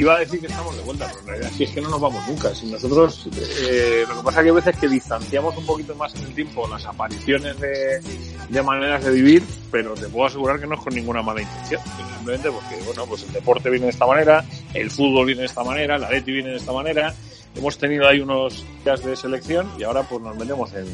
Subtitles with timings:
[0.00, 2.00] Iba a decir que estamos de vuelta, pero en realidad sí es que no nos
[2.00, 2.54] vamos nunca.
[2.54, 3.28] Si nosotros,
[3.68, 6.34] eh, lo que pasa es que hay veces que distanciamos un poquito más en el
[6.34, 8.00] tiempo las apariciones de,
[8.48, 11.82] de maneras de vivir, pero te puedo asegurar que no es con ninguna mala intención.
[12.16, 15.64] Simplemente porque, bueno, pues el deporte viene de esta manera, el fútbol viene de esta
[15.64, 17.14] manera, la Leti viene de esta manera.
[17.54, 20.86] Hemos tenido ahí unos días de selección y ahora pues nos metemos en,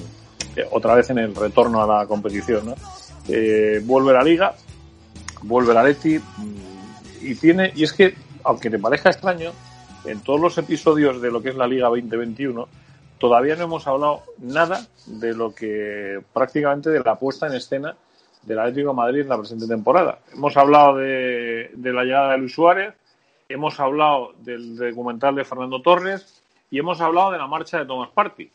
[0.57, 2.75] eh, otra vez en el retorno a la competición, ¿no?
[3.29, 4.57] Eh, vuelve la liga,
[5.43, 9.53] vuelve la Leti, mm, y tiene, y es que aunque te parezca extraño,
[10.05, 12.69] en todos los episodios de lo que es la Liga 2021,
[13.19, 17.97] todavía no hemos hablado nada de lo que prácticamente de la puesta en escena
[18.43, 20.21] del Atlético de Madrid en la presente temporada.
[20.33, 22.95] Hemos hablado de, la llegada de Luis Suárez,
[23.49, 28.11] hemos hablado del documental de Fernando Torres y hemos hablado de la marcha de Thomas
[28.11, 28.49] Party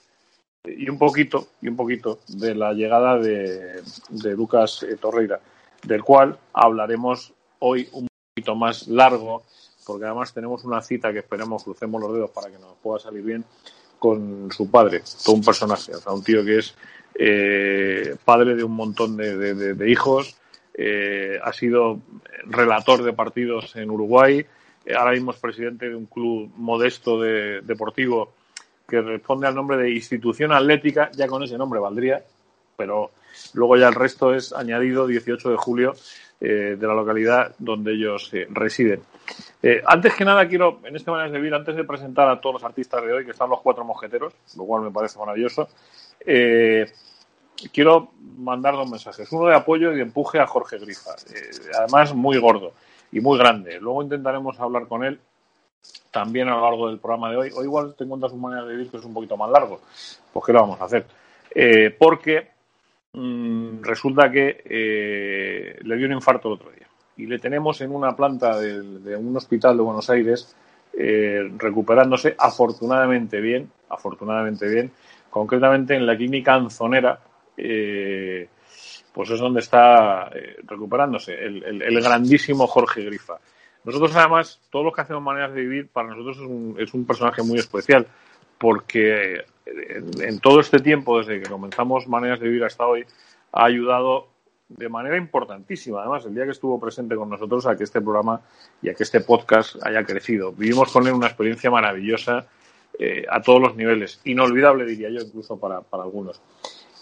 [0.64, 5.40] y un poquito y un poquito de la llegada de, de Lucas eh, Torreira,
[5.84, 9.44] del cual hablaremos hoy un poquito más largo
[9.86, 13.24] porque además tenemos una cita que esperemos crucemos los dedos para que nos pueda salir
[13.24, 13.46] bien
[14.00, 16.76] con su padre, todo un personaje, o sea, un tío que es
[17.16, 20.36] eh, padre de un montón de, hijos,
[20.74, 22.00] eh, ha sido
[22.46, 24.46] relator de partidos en Uruguay,
[24.86, 28.34] eh, ahora mismo es presidente de un club modesto de, deportivo
[28.88, 32.24] que responde al nombre de Institución Atlética, ya con ese nombre valdría,
[32.76, 33.12] pero
[33.54, 35.94] luego ya el resto es añadido 18 de julio
[36.40, 39.02] eh, de la localidad donde ellos eh, residen.
[39.64, 42.56] Eh, antes que nada, quiero, en este manera de vivir, antes de presentar a todos
[42.56, 45.68] los artistas de hoy, que están los cuatro mosqueteros, lo cual me parece maravilloso,
[47.74, 49.32] quiero mandar dos mensajes.
[49.32, 51.12] Uno de apoyo y de empuje a Jorge Grifa,
[51.78, 52.74] además muy gordo
[53.12, 53.80] y muy grande.
[53.80, 55.20] Luego intentaremos hablar con él
[56.12, 57.52] también a lo largo del programa de hoy.
[57.56, 59.82] O igual te encuentras una manera de vivir que es un poquito más largo.
[60.32, 61.06] Pues ¿qué lo vamos a hacer?
[62.00, 62.48] porque
[63.12, 67.92] mmm, resulta que eh, le dio un infarto el otro día y le tenemos en
[67.92, 70.56] una planta de, un hospital de Buenos Aires
[70.94, 74.92] eh, recuperándose afortunadamente bien, afortunadamente bien,
[75.30, 77.20] concretamente en la clínica Anzonera,
[77.58, 78.48] eh,
[79.14, 83.38] pues es donde está eh, recuperándose el, el, grandísimo Jorge Grifa.
[83.84, 87.06] Nosotros además, todos los que hacemos maneras de vivir, para nosotros es un, es un
[87.06, 88.08] personaje muy especial,
[88.58, 93.06] porque en, en, todo este tiempo, desde que comenzamos Maneras de Vivir hasta hoy,
[93.52, 94.31] ha ayudado
[94.78, 98.42] de manera importantísima, además, el día que estuvo presente con nosotros a que este programa
[98.82, 100.52] y a que este podcast haya crecido.
[100.52, 102.48] Vivimos con él una experiencia maravillosa
[102.98, 106.42] eh, a todos los niveles, inolvidable diría yo, incluso para, para, algunos.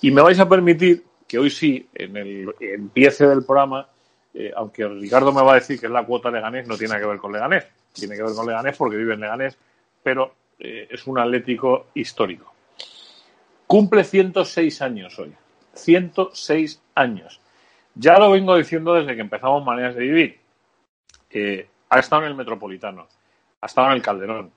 [0.02, 3.88] Y me vais a permitir que hoy sí, en el empiece del programa,
[4.34, 7.06] eh, aunque Ricardo me va a decir que es la cuota Leganés, no tiene que
[7.06, 9.58] ver con Leganés, tiene que ver con Leganés porque vive en Leganés,
[10.02, 12.54] pero eh, es un Atlético histórico.
[13.68, 15.34] Cumple 106 años hoy.
[15.74, 17.40] 106 años.
[18.02, 20.40] Ya lo vengo diciendo desde que empezamos Maneras de Vivir.
[21.32, 23.08] Eh, ha estado en el Metropolitano,
[23.60, 24.52] ha estado en el Calderón.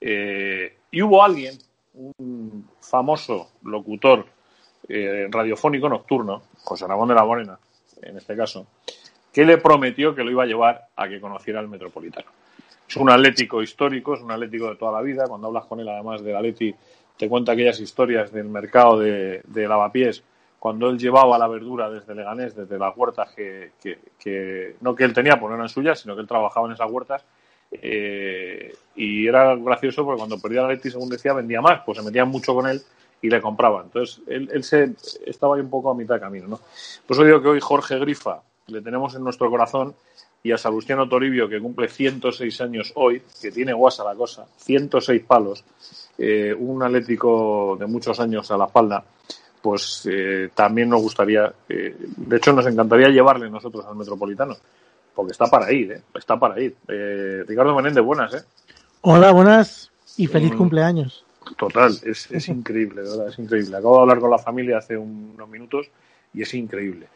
[0.00, 1.56] Eh, y hubo alguien,
[1.94, 4.26] un famoso locutor
[4.88, 7.56] eh, radiofónico nocturno, José Ramón de la Morena,
[8.02, 8.66] en este caso,
[9.32, 12.26] que le prometió que lo iba a llevar a que conociera el Metropolitano.
[12.88, 15.28] Es un atlético histórico, es un atlético de toda la vida.
[15.28, 16.74] Cuando hablas con él, además del Atleti,
[17.16, 20.24] te cuenta aquellas historias del mercado de, de lavapiés,
[20.58, 23.72] cuando él llevaba la verdura desde Leganés, desde las huertas que,
[24.18, 26.90] que, no que él tenía, pues no eran suyas, sino que él trabajaba en esas
[26.90, 27.24] huertas.
[27.70, 32.04] Eh, y era gracioso porque cuando perdía la Leti, según decía, vendía más, pues se
[32.04, 32.82] metían mucho con él
[33.22, 33.84] y le compraban.
[33.84, 34.94] Entonces, él, él se,
[35.26, 36.48] estaba ahí un poco a mitad de camino.
[36.48, 36.60] ¿no?
[37.06, 39.94] Por eso digo que hoy Jorge Grifa le tenemos en nuestro corazón
[40.42, 45.22] y a Salustiano Toribio, que cumple 106 años hoy, que tiene guasa la cosa, 106
[45.24, 45.64] palos,
[46.16, 49.04] eh, un atlético de muchos años a la espalda,
[49.62, 54.54] pues eh, también nos gustaría, eh, de hecho nos encantaría llevarle nosotros al Metropolitano,
[55.14, 56.02] porque está para ir, ¿eh?
[56.14, 56.76] está para ir.
[56.88, 58.42] Eh, Ricardo Menéndez, buenas, ¿eh?
[59.02, 61.24] Hola, buenas y feliz mm, cumpleaños.
[61.56, 63.76] Total, es, es increíble, de verdad, es increíble.
[63.76, 65.86] Acabo de hablar con la familia hace unos minutos
[66.34, 67.08] y es increíble.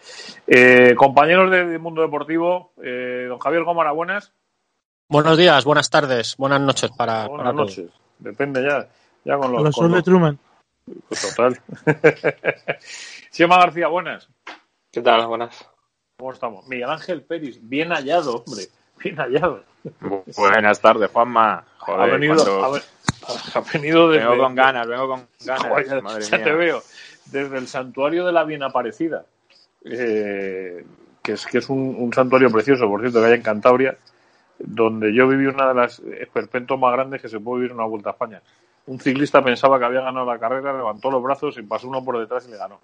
[0.47, 4.33] Eh, compañeros del mundo deportivo, eh, don Javier Gómara, buenas.
[5.09, 7.29] Buenos días, buenas tardes, buenas noches para.
[7.29, 8.89] Buenas para noches, depende ya,
[9.25, 9.63] ya con los.
[9.63, 10.05] Los con Sol de los-
[11.09, 11.59] Total.
[13.31, 14.29] Siema García, buenas.
[14.91, 15.27] ¿Qué tal?
[15.27, 15.67] Buenas.
[16.19, 16.67] ¿Cómo estamos?
[16.69, 18.65] Miguel Ángel Peris, bien hallado, hombre,
[19.03, 19.65] bien hallado.
[20.37, 21.55] Buenas tardes, Juanma.
[21.55, 22.83] ha Joder, venido, cuando- ha, ve-
[23.55, 25.67] ha venido desde, Vengo con ganas, vengo con ganas.
[25.69, 26.45] Joder, ya- madre ya mía.
[26.45, 26.83] te veo.
[27.27, 29.25] Desde el santuario de la Bien Aparecida,
[29.85, 30.85] eh,
[31.23, 33.97] que es, que es un, un santuario precioso, por cierto, que hay en Cantabria,
[34.59, 37.87] donde yo viví una de las esperpentos más grandes que se puede vivir en una
[37.87, 38.43] vuelta a España.
[38.87, 42.19] Un ciclista pensaba que había ganado la carrera, levantó los brazos y pasó uno por
[42.19, 42.81] detrás y le ganó.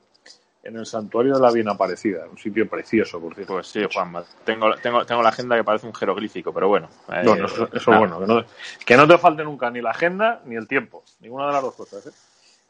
[0.63, 3.55] En el santuario de la Bien Aparecida, un sitio precioso, por cierto.
[3.55, 4.25] Pues sí, Juanma.
[4.45, 6.89] Tengo, tengo, tengo la agenda que parece un jeroglífico, pero bueno.
[7.13, 8.19] eh, No, no, eso, es bueno.
[8.21, 8.45] Que no,
[8.85, 11.05] que no te falte nunca ni la agenda ni el tiempo.
[11.21, 12.11] Ninguna de las dos cosas, ¿eh?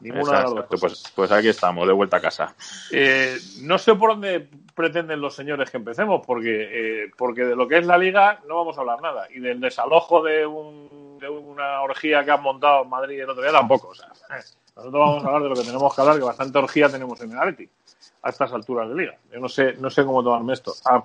[0.00, 2.54] Ninguna de las dos Exacto, pues, pues aquí estamos, de vuelta a casa.
[2.92, 6.68] Eh, no sé por dónde pretenden los señores que empecemos, porque,
[7.04, 9.26] eh, porque de lo que es la liga no vamos a hablar nada.
[9.34, 13.42] Y del desalojo de, un, de una orgía que han montado en Madrid el otro
[13.42, 13.88] día tampoco.
[13.88, 14.42] O sea, eh,
[14.76, 17.32] nosotros vamos a hablar de lo que tenemos que hablar, que bastante orgía tenemos en
[17.32, 17.68] el Atleti
[18.22, 19.16] a estas alturas de liga.
[19.32, 20.74] Yo no sé, no sé cómo tomarme esto.
[20.84, 21.02] Ah,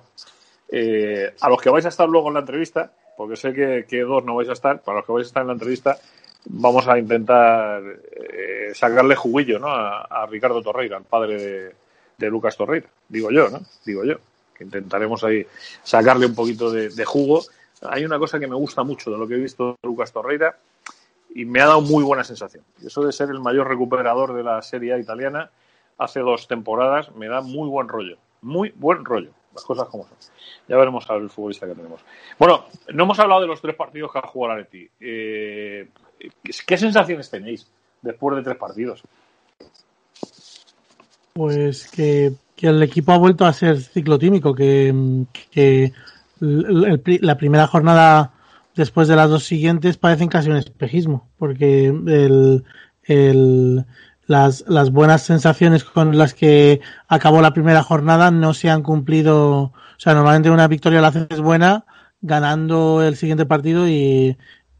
[0.69, 4.01] eh, a los que vais a estar luego en la entrevista, porque sé que, que
[4.01, 5.98] dos no vais a estar, para los que vais a estar en la entrevista,
[6.45, 7.81] vamos a intentar
[8.12, 9.68] eh, sacarle juguillo ¿no?
[9.69, 11.74] a, Ricardo Torreira, el padre
[12.18, 12.88] de, Lucas Torreira.
[13.10, 13.60] Digo yo, ¿no?
[13.86, 14.16] Digo yo.
[14.54, 15.45] Que intentaremos ahí
[15.84, 17.44] sacarle un poquito de, jugo.
[17.81, 20.57] Hay una cosa que me gusta mucho de lo que he visto de Lucas Torreira
[21.36, 22.63] y me ha dado muy buena sensación.
[22.84, 25.50] Eso de ser el mayor recuperador de la Serie A italiana
[25.98, 28.18] hace dos temporadas me da muy buen rollo.
[28.42, 29.31] Muy buen rollo.
[29.54, 30.18] Las cosas como son.
[30.68, 32.01] Ya veremos al futbolista que tenemos.
[32.39, 34.89] Bueno, no hemos hablado de los tres partidos que ha jugado el Atleti.
[35.00, 35.89] Eh,
[36.65, 37.68] ¿Qué sensaciones tenéis
[38.01, 39.04] después de tres partidos?
[41.33, 45.92] Pues que, el equipo ha vuelto a ser ciclotímico, que, que
[46.39, 48.31] el- la primera jornada
[48.75, 52.63] después de las dos siguientes parecen casi un espejismo, porque el,
[53.04, 53.86] el-
[54.27, 56.80] las, las buenas sensaciones con las que
[57.10, 59.60] acabó la primera jornada no se han cumplido.
[59.63, 61.86] O sea, normalmente una victoria la haces buena
[62.21, 64.38] ganando el siguiente partido y,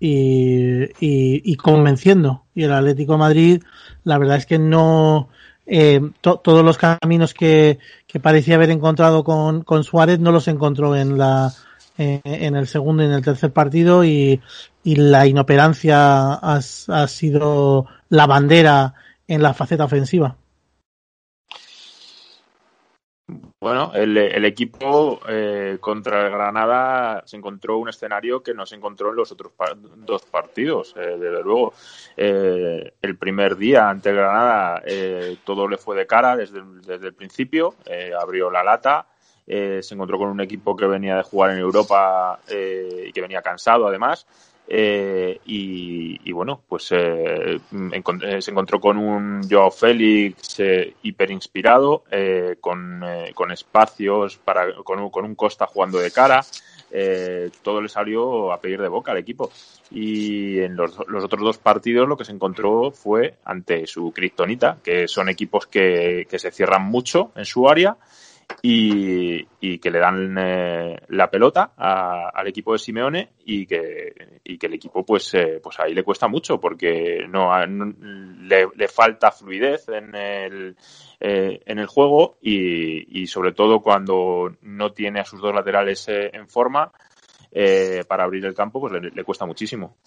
[0.08, 2.44] y, y, y convenciendo.
[2.54, 3.64] Y el Atlético Madrid,
[4.04, 5.30] la verdad es que no.
[5.66, 10.48] eh, to- todos los caminos que, que parecía haber encontrado con, con Suárez no los
[10.50, 11.54] encontró en la
[11.96, 14.42] en el segundo y en el tercer partido y,
[14.84, 18.96] y la inoperancia ha sido la bandera
[19.28, 20.36] en la faceta ofensiva.
[23.64, 28.76] Bueno, el, el equipo eh, contra el Granada se encontró un escenario que no se
[28.76, 30.94] encontró en los otros par- dos partidos.
[30.98, 31.74] Eh, desde luego,
[32.18, 37.08] eh, el primer día ante el Granada eh, todo le fue de cara desde, desde
[37.08, 39.08] el principio, eh, abrió la lata,
[39.48, 43.88] se encontró con un equipo que venía de jugar en Europa y que venía cansado
[43.88, 44.28] además.
[44.68, 52.06] Eh, y, bueno, pues eh, eh, se encontró con un Joao Félix eh, hiper inspirado,
[52.10, 56.44] eh, con, con espacios, para, con, un, con un Costa jugando de cara.
[57.62, 59.52] todo le salió a pedir de boca al equipo.
[59.92, 64.78] Y en los, los otros dos partidos lo que se encontró fue ante su Kryptonita,
[64.84, 67.98] que son equipos que, que se cierran mucho en su área
[68.62, 74.40] y, y que le dan eh, la pelota a- al equipo de Simeone y que,
[74.44, 77.94] y que el equipo pues eh, pues ahí le cuesta mucho porque no, no-
[78.42, 80.76] le, falta fluidez en el
[81.20, 86.08] eh, en el juego y, y sobre todo cuando no tiene a sus dos laterales
[86.08, 86.92] eh, en forma
[87.52, 89.98] eh, para abrir el campo pues le cuesta muchísimo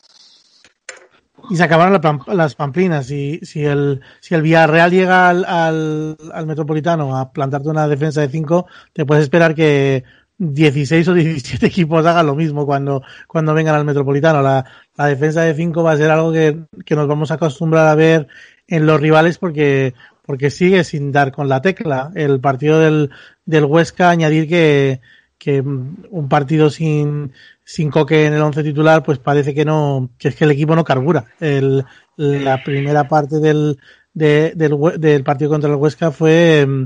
[1.51, 3.07] Y se acabaron las pamplinas.
[3.07, 8.21] Si, si, el, si el Villarreal llega al, al, al Metropolitano a plantarte una defensa
[8.21, 10.05] de 5, te puedes esperar que
[10.39, 14.43] 16 o 17 equipos hagan lo mismo cuando, cuando vengan al Metropolitano.
[14.43, 14.65] La,
[14.97, 17.95] la defensa de 5 va a ser algo que, que nos vamos a acostumbrar a
[17.95, 18.29] ver
[18.67, 22.11] en los rivales porque, porque sigue sin dar con la tecla.
[22.15, 23.11] El partido del,
[23.45, 25.01] del Huesca, añadir que,
[25.39, 27.33] que un partido sin,
[27.67, 30.77] sin Coque en el once titular, pues parece que no, que es que el equipo
[30.77, 31.27] no carbura.
[31.41, 31.85] El,
[32.17, 33.79] la primera parte del,
[34.15, 36.85] de- del, del partido contra el Huesca fue mm,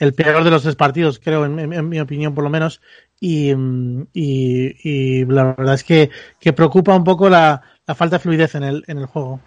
[0.00, 2.80] el peor de los tres partidos, creo, en, en- en mi opinión por lo menos.
[3.20, 8.16] Y, mm, y, y la verdad es que, que preocupa un poco la, la falta
[8.16, 9.40] de fluidez en el, en el juego.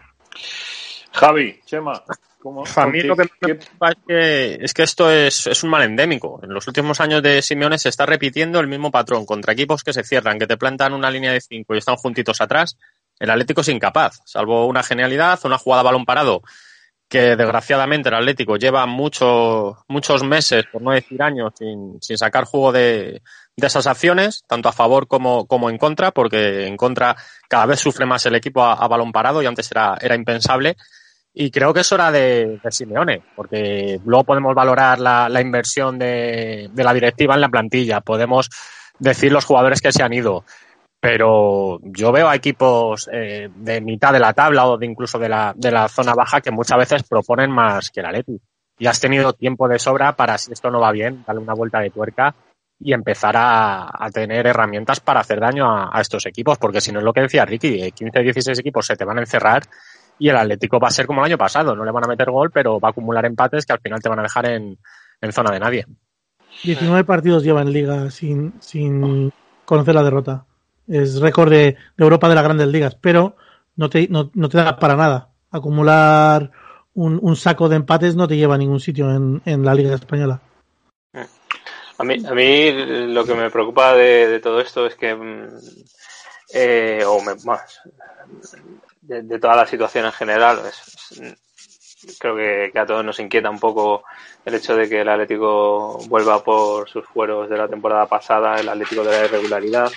[1.14, 2.04] Javi, Chema,
[2.42, 5.70] ¿cómo, A mí lo que me preocupa es que, es que esto es, es un
[5.70, 6.40] mal endémico.
[6.44, 9.94] En los últimos años de Simeone se está repitiendo el mismo patrón contra equipos que
[9.94, 12.78] se cierran, que te plantan una línea de cinco y están juntitos atrás.
[13.20, 16.42] el Atlético es incapaz, salvo una genialidad, una jugada a balón parado,
[17.10, 22.46] que desgraciadamente el Atlético lleva muchos muchos meses, por no decir años, sin, sin sacar
[22.46, 23.24] juego de,
[23.58, 27.16] de, esas acciones, tanto a favor como, como, en contra, porque en contra
[27.50, 30.78] cada vez sufre más el equipo a, a balón parado y antes era, era impensable.
[31.34, 36.00] Y creo que es hora de, de Simeone, porque luego podemos valorar la, la inversión
[36.00, 38.50] de, de, la directiva en la plantilla, podemos
[38.98, 40.44] decir los jugadores que se han ido,
[41.00, 45.30] pero yo veo a equipos eh, de mitad de la tabla o de incluso de
[45.30, 48.42] la, de la zona baja que muchas veces proponen más que el Atleti.
[48.78, 51.80] Y has tenido tiempo de sobra para, si esto no va bien, darle una vuelta
[51.80, 52.36] de tuerca
[52.80, 56.92] y empezar a, a tener herramientas para hacer daño a, a, estos equipos, porque si
[56.92, 59.64] no es lo que decía Ricky, 15, 16 equipos se te van a encerrar
[60.20, 62.30] y el Atlético va a ser como el año pasado, no le van a meter
[62.30, 64.78] gol, pero va a acumular empates que al final te van a dejar en,
[65.22, 65.86] en zona de nadie.
[66.64, 69.32] 19 partidos lleva en liga sin, sin
[69.66, 70.46] conocer la derrota.
[70.88, 73.38] Es récord de, de, Europa de las grandes ligas, pero
[73.76, 75.30] no te, no, no te da para nada.
[75.52, 76.52] Acumular
[76.94, 79.96] un, un, saco de empates no te lleva a ningún sitio en, en la liga
[79.96, 80.42] española.
[81.98, 82.72] A mí, a mí
[83.08, 85.18] lo que me preocupa de, de todo esto es que,
[86.54, 87.82] eh, o me, más,
[89.10, 90.60] de, toda la situación en general,
[92.20, 94.04] creo que, a todos nos inquieta un poco
[94.46, 98.70] el hecho de que el Atlético vuelva por sus fueros de la temporada pasada, el
[98.70, 99.92] Atlético de la irregularidad,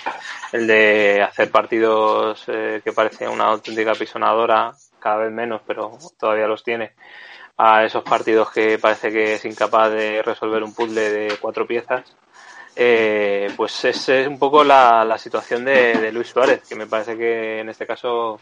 [0.51, 6.47] el de hacer partidos eh, que parecen una auténtica pisonadora, cada vez menos, pero todavía
[6.47, 6.93] los tiene,
[7.57, 12.15] a esos partidos que parece que es incapaz de resolver un puzzle de cuatro piezas.
[12.75, 17.59] Eh, pues es, es, un poco la, situación de, Luis Suárez, que me parece que
[17.59, 18.39] en este caso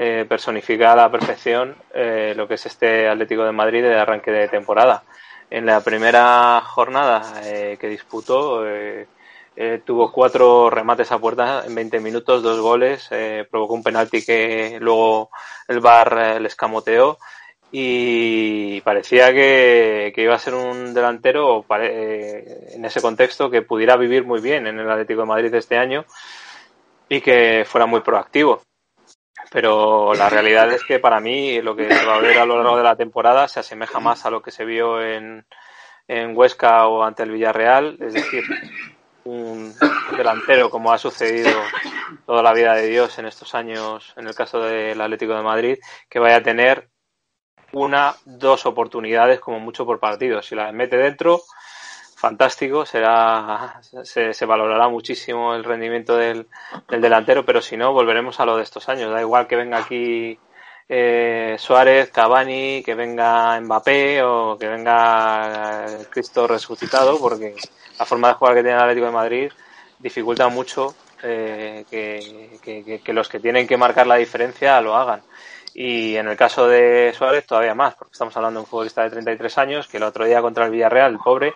[0.00, 4.30] eh, personifica a la perfección eh, lo que es este Atlético de Madrid de arranque
[4.30, 5.02] de temporada.
[5.50, 9.08] En la primera jornada eh, que disputó, eh,
[9.56, 13.10] eh, tuvo cuatro remates a puerta en 20 minutos, dos goles,
[13.50, 15.30] provocó un penalti que luego
[15.66, 17.18] el VAR le escamoteó
[17.72, 24.40] y parecía que, iba a ser un delantero en ese contexto que pudiera vivir muy
[24.40, 26.04] bien en el Atlético de Madrid este año
[27.08, 28.62] y que fuera muy proactivo
[29.50, 32.56] pero la realidad es que para mí lo que se va a ver a lo
[32.56, 35.46] largo de la temporada se asemeja más a lo que se vio en,
[36.06, 38.44] en Huesca o ante el Villarreal, es decir,
[39.24, 39.74] un
[40.16, 41.60] delantero como ha sucedido
[42.26, 45.78] toda la vida de Dios en estos años en el caso del Atlético de Madrid,
[46.08, 46.88] que vaya a tener
[47.72, 50.42] una, dos oportunidades como mucho por partido.
[50.42, 51.42] Si las mete dentro,
[52.18, 56.48] fantástico, será, se, se, valorará muchísimo el rendimiento del,
[56.88, 59.12] del, delantero, pero si no, volveremos a lo de estos años.
[59.12, 60.36] Da igual que venga aquí
[60.88, 67.54] eh, Suárez, Cavani, que venga Mbappé o que venga Cristo resucitado, porque
[67.98, 69.52] la forma de jugar que tiene el Atlético de Madrid
[70.00, 75.22] dificulta mucho eh, que, que, que los que tienen que marcar la diferencia lo hagan.
[75.72, 79.10] Y en el caso de Suárez todavía más, porque estamos hablando de un futbolista de
[79.10, 81.54] 33 años que el otro día contra el Villarreal, el pobre,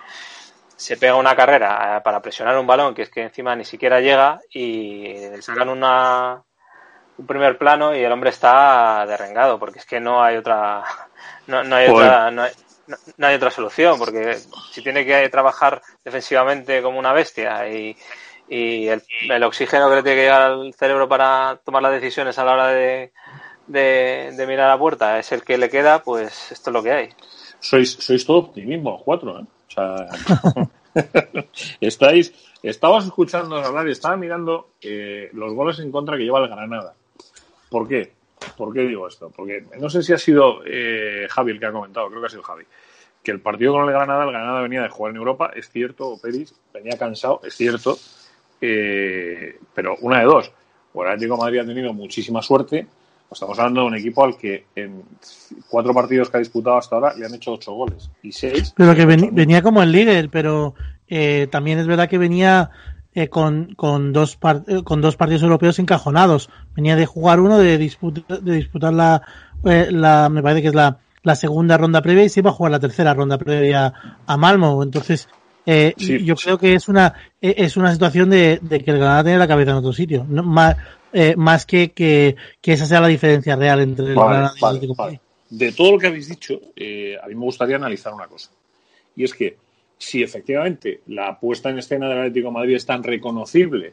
[0.82, 4.40] se pega una carrera para presionar un balón que es que encima ni siquiera llega
[4.52, 6.42] y sacan una
[7.18, 10.82] un primer plano y el hombre está derrengado porque es que no hay otra
[11.46, 12.52] no, no hay otra no hay,
[12.88, 14.36] no, no hay, otra solución porque
[14.72, 17.96] si tiene que trabajar defensivamente como una bestia y,
[18.48, 22.36] y el, el, oxígeno que le tiene que llegar al cerebro para tomar las decisiones
[22.40, 23.12] a la hora de,
[23.68, 26.82] de, de mirar a la puerta es el que le queda pues esto es lo
[26.82, 27.08] que hay
[27.60, 29.44] sois sois todo optimismo los cuatro ¿eh?
[29.72, 30.06] O sea,
[31.80, 36.48] estáis, estabas escuchando hablar y estaba mirando eh, los goles en contra que lleva el
[36.48, 36.94] Granada.
[37.70, 38.12] ¿Por qué?
[38.56, 39.30] ¿Por qué digo esto?
[39.34, 42.30] Porque no sé si ha sido eh, Javi el que ha comentado, creo que ha
[42.30, 42.64] sido Javi,
[43.22, 46.18] que el partido con el Granada, el Granada venía de jugar en Europa, es cierto,
[46.20, 47.96] Peris, venía cansado, es cierto,
[48.60, 50.52] eh, pero una de dos,
[50.92, 52.86] o el Atlético Madrid ha tenido muchísima suerte,
[53.32, 55.02] Estamos hablando de un equipo al que en
[55.68, 58.72] cuatro partidos que ha disputado hasta ahora le han hecho ocho goles y seis.
[58.76, 60.74] Pero que ven, venía como el líder, pero
[61.08, 62.70] eh, también es verdad que venía
[63.14, 66.48] eh, con, con, dos par, eh, con dos partidos europeos encajonados.
[66.74, 69.22] Venía de jugar uno, de disputar, de disputar la,
[69.64, 72.54] eh, la, me parece que es la, la segunda ronda previa y se iba a
[72.54, 73.92] jugar la tercera ronda previa
[74.26, 74.82] a Malmo.
[74.82, 75.28] Entonces,
[75.66, 76.44] eh, sí, yo sí.
[76.44, 79.72] creo que es una es una situación de, de, que el Granada tiene la cabeza
[79.72, 80.24] en otro sitio.
[80.28, 80.76] No, más,
[81.12, 84.50] eh, más que, que, que, esa sea la diferencia real entre el vale,
[84.96, 85.20] vale.
[85.50, 88.50] De todo lo que habéis dicho, eh, a mí me gustaría analizar una cosa.
[89.14, 89.56] Y es que
[89.98, 93.92] si efectivamente la puesta en escena del Atlético de Madrid es tan reconocible,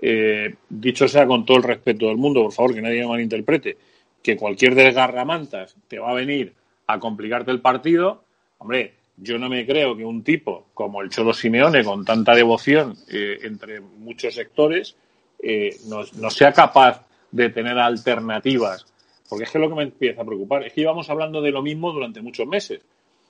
[0.00, 3.76] eh, dicho sea con todo el respeto del mundo, por favor, que nadie me malinterprete,
[4.22, 6.54] que cualquier desgarramantas te va a venir
[6.86, 8.24] a complicarte el partido,
[8.58, 12.96] hombre, yo no me creo que un tipo como el Cholo Simeone, con tanta devoción
[13.10, 14.96] eh, entre muchos sectores,
[15.42, 18.86] eh, no, no, sea capaz de tener alternativas.
[19.28, 21.62] Porque es que lo que me empieza a preocupar es que íbamos hablando de lo
[21.62, 22.80] mismo durante muchos meses.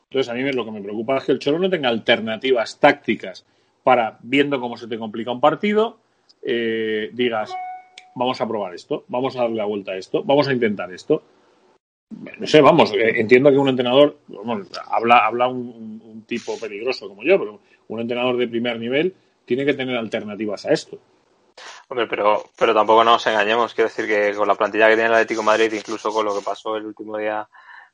[0.05, 3.47] Entonces, a mí lo que me preocupa es que el Cholo no tenga alternativas tácticas
[3.83, 5.99] para, viendo cómo se te complica un partido,
[6.43, 7.55] eh, digas,
[8.15, 11.23] vamos a probar esto, vamos a darle la vuelta a esto, vamos a intentar esto.
[12.11, 14.19] No sé, vamos, eh, entiendo que un entrenador,
[14.91, 19.15] habla, habla un tipo peligroso como yo, pero un entrenador de primer nivel
[19.45, 20.99] tiene que tener alternativas a esto.
[21.89, 23.75] Hombre, pero, pero tampoco nos engañemos.
[23.75, 26.45] Quiero decir que con la plantilla que tiene el Atlético Madrid, incluso con lo que
[26.45, 27.47] pasó el último día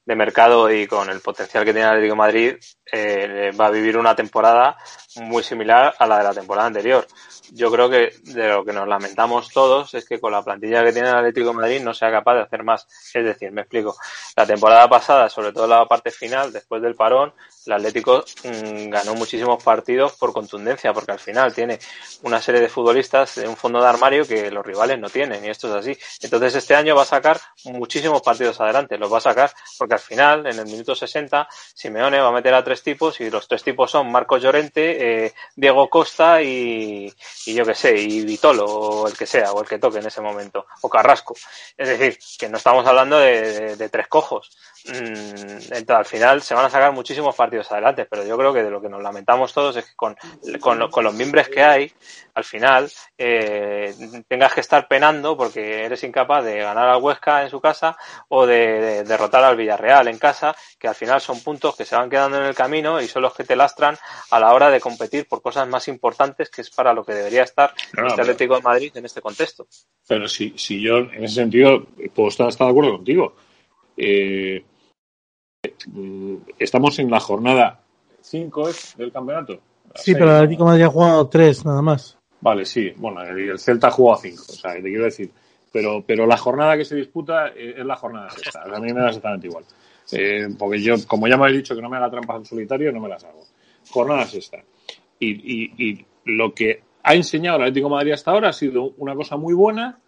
[0.08, 2.56] de mercado y con el potencial que tiene el Atlético Madrid,
[2.90, 4.74] eh, va a vivir una temporada
[5.16, 7.06] muy similar a la de la temporada anterior.
[7.52, 10.92] Yo creo que de lo que nos lamentamos todos es que con la plantilla que
[10.92, 12.86] tiene el Atlético Madrid no sea capaz de hacer más.
[13.12, 13.96] Es decir, me explico.
[14.34, 17.34] La temporada pasada, sobre todo la parte final, después del parón,
[17.66, 21.78] el Atlético mmm, ganó muchísimos partidos por contundencia, porque al final tiene
[22.22, 25.48] una serie de futbolistas de un fondo de armario que los rivales no tienen, y
[25.48, 25.98] esto es así.
[26.22, 30.04] Entonces este año va a sacar muchísimos partidos adelante, los va a sacar porque al
[30.04, 33.64] final, en el minuto 60, Simeone va a meter a tres tipos y los tres
[33.64, 37.12] tipos son Marcos Llorente, eh, Diego Costa y,
[37.46, 40.20] yo que sé, y Vitolo, o el que sea, o el que toque en ese
[40.20, 41.34] momento, o Carrasco.
[41.76, 44.50] Es decir, que no estamos hablando de, tres cojos.
[44.86, 48.62] Mm, entonces, al final se van a sacar muchísimos partidos adelante, pero yo creo que
[48.62, 50.16] de lo que nos lamentamos todos es que con,
[50.60, 51.92] con, con los miembros que hay,
[52.34, 52.88] al final
[53.18, 53.92] eh,
[54.28, 57.96] tengas que estar penando porque eres incapaz de ganar al Huesca en su casa
[58.28, 61.96] o de, de, derrotar al Villarreal en casa, que al final son puntos que se
[61.96, 63.96] van quedando en el camino y son los que te lastran
[64.30, 67.42] a la hora de competir por cosas más importantes que es para lo que debería
[67.42, 69.66] estar no, el Atlético de Madrid en este contexto.
[70.06, 73.34] Pero si, si yo en ese sentido puedo estar, estar de acuerdo contigo.
[73.96, 74.64] Eh,
[76.58, 77.80] estamos en la jornada
[78.20, 79.60] 5 del campeonato.
[79.94, 82.18] Sí, pero el Atlético Madrid ha jugado 3 nada más.
[82.40, 82.92] Vale, sí.
[82.96, 85.30] Bueno, el, el Celta ha jugado 5, o sea, te quiero decir.
[85.78, 88.64] Pero, pero la jornada que se disputa es la jornada sexta.
[88.64, 89.64] A mí me da exactamente igual.
[90.10, 92.90] Eh, porque yo, como ya me habéis dicho que no me haga trampas en solitario,
[92.90, 93.44] no me las hago.
[93.88, 94.58] Jornada sexta.
[95.20, 98.92] Y, y, y lo que ha enseñado el Atlético de Madrid hasta ahora ha sido
[98.96, 100.00] una cosa muy buena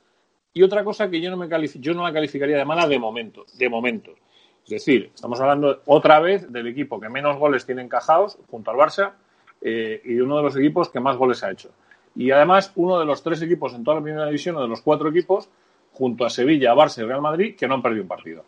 [0.52, 3.46] y otra cosa que yo no, me yo no la calificaría de mala de momento.
[3.56, 4.16] De momento.
[4.64, 8.76] Es decir, estamos hablando otra vez del equipo que menos goles tiene encajados junto al
[8.76, 9.12] Barça
[9.60, 11.70] eh, y de uno de los equipos que más goles ha hecho.
[12.16, 14.82] Y además, uno de los tres equipos en toda la primera división, o de los
[14.82, 15.48] cuatro equipos,
[15.92, 18.44] junto a Sevilla, Barça y Real Madrid, que no han perdido un partido.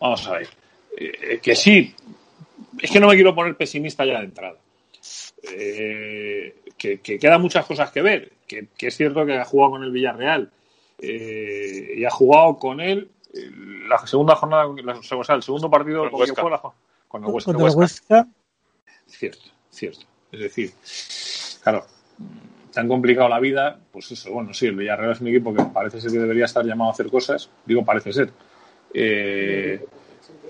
[0.00, 0.48] Vamos a ver.
[0.96, 1.94] Eh, que sí,
[2.80, 4.56] es que no me quiero poner pesimista ya de entrada.
[5.42, 8.32] Eh, que, que, quedan muchas cosas que ver.
[8.46, 10.50] Que, que, es cierto que ha jugado con el Villarreal
[10.98, 13.10] eh, y ha jugado con él
[13.88, 16.34] la segunda jornada, la, o sea, el segundo partido con, el fue
[17.08, 17.52] con el Huesca.
[17.52, 18.28] Con el Huesca.
[19.06, 20.06] Cierto, cierto.
[20.30, 20.72] Es decir,
[21.62, 21.86] claro,
[22.72, 26.00] tan complicado la vida, pues eso, bueno, sí, el Villarreal es un equipo que parece
[26.00, 28.30] ser que debería estar llamado a hacer cosas, digo parece ser,
[28.94, 29.84] eh,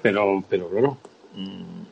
[0.02, 0.98] pero, pero claro,
[1.34, 1.82] mmm,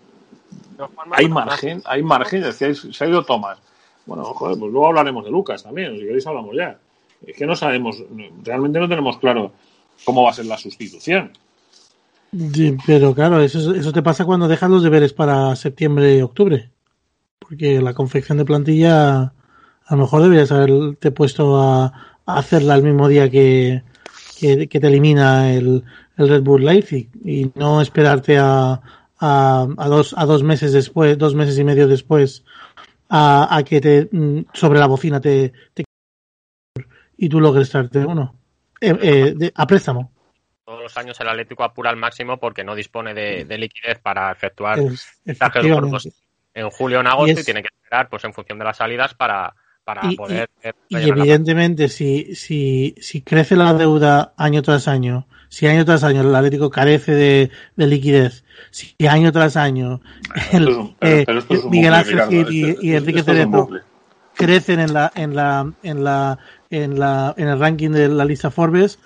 [1.12, 3.58] hay margen, hay margen, decía, se ha ido Tomás.
[4.06, 6.78] Bueno, joder, pues luego hablaremos de Lucas también, si queréis hablamos ya.
[7.26, 8.02] Es que no sabemos,
[8.42, 9.52] realmente no tenemos claro
[10.04, 11.32] cómo va a ser la sustitución.
[12.54, 16.70] Sí, pero claro, eso, eso te pasa cuando dejas los deberes para septiembre y octubre.
[17.38, 19.32] Porque la confección de plantilla,
[19.90, 21.86] a lo mejor deberías haberte puesto a,
[22.24, 23.82] a hacerla el mismo día que,
[24.38, 25.82] que, que te elimina el,
[26.16, 28.80] el, Red Bull Leipzig y no esperarte a,
[29.18, 32.44] a, a, dos, a dos meses después, dos meses y medio después,
[33.08, 34.08] a, a que te,
[34.52, 35.82] sobre la bocina te, te
[37.16, 38.36] y tú logres traerte uno.
[38.80, 40.12] Eh, eh, de, a préstamo.
[40.64, 44.30] Todos los años el Atlético apura al máximo porque no dispone de, de liquidez para
[44.30, 45.04] efectuar es,
[46.54, 48.64] en julio o en agosto y, es, y, tiene que esperar pues en función de
[48.64, 49.52] las salidas para,
[49.94, 50.50] para y, poder.
[50.88, 56.04] Y, y evidentemente, si, si, si crece la deuda año tras año, si año tras
[56.04, 60.00] año el Atlético carece de, de liquidez, si año tras año
[60.52, 61.26] el, eh,
[61.70, 63.68] Miguel Ángel y, y, Enrique Cerezo
[64.34, 66.38] crecen en la, en la, en la,
[66.70, 68.98] en la, en el ranking de la lista Forbes,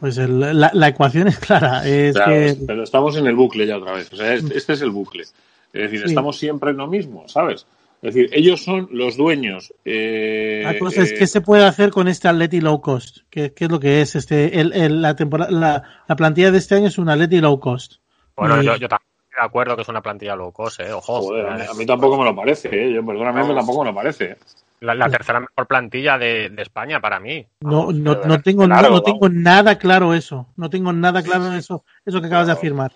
[0.00, 1.86] pues el, la, la, ecuación es clara.
[1.86, 2.56] Es claro, que...
[2.66, 4.12] Pero estamos en el bucle ya otra vez.
[4.12, 5.22] O sea, este, este es el bucle.
[5.22, 6.06] Es decir, sí.
[6.06, 7.64] estamos siempre en lo mismo, ¿sabes?
[8.02, 9.72] Es decir, ellos son los dueños.
[9.84, 13.18] Eh, la cosa es, ¿qué se puede hacer con este Atleti low cost?
[13.30, 14.16] ¿Qué, qué es lo que es?
[14.16, 17.60] este el, el, la, temporada, la, la, plantilla de este año es un Atleti low
[17.60, 17.98] cost.
[18.34, 18.66] Bueno, y...
[18.66, 20.92] yo, yo también estoy de acuerdo que es una plantilla low cost, ¿eh?
[20.92, 21.20] Ojo.
[21.20, 22.92] Joder, a, mí, a, mí, tampoco me lo parece, ¿eh?
[22.92, 23.54] Yo, perdóname, no.
[23.54, 24.36] tampoco me lo parece.
[24.80, 27.46] La, la, tercera mejor plantilla de, de España para mí.
[27.60, 30.48] No, no, no tengo, claro, no, no tengo nada claro eso.
[30.56, 32.90] No tengo nada claro eso, eso que acabas de afirmar.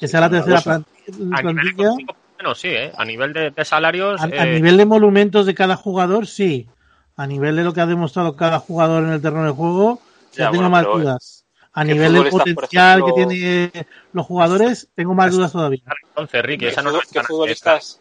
[0.00, 1.92] Que sea la tercera plantilla.
[2.38, 2.92] Bueno, sí, ¿eh?
[2.96, 4.20] a nivel de, de salarios.
[4.20, 4.38] A, eh...
[4.38, 6.68] a, nivel de monumentos de cada jugador, sí.
[7.16, 10.00] A nivel de lo que ha demostrado cada jugador en el terreno de juego,
[10.32, 11.44] Ya, Ya, tengo bueno, más pero, dudas.
[11.72, 13.72] A ¿qué nivel de potencial que tienen
[14.12, 15.82] los jugadores, tengo más dudas todavía.
[16.08, 17.98] Entonces, Ricky, ¿Qué, esa no qué futbolistas?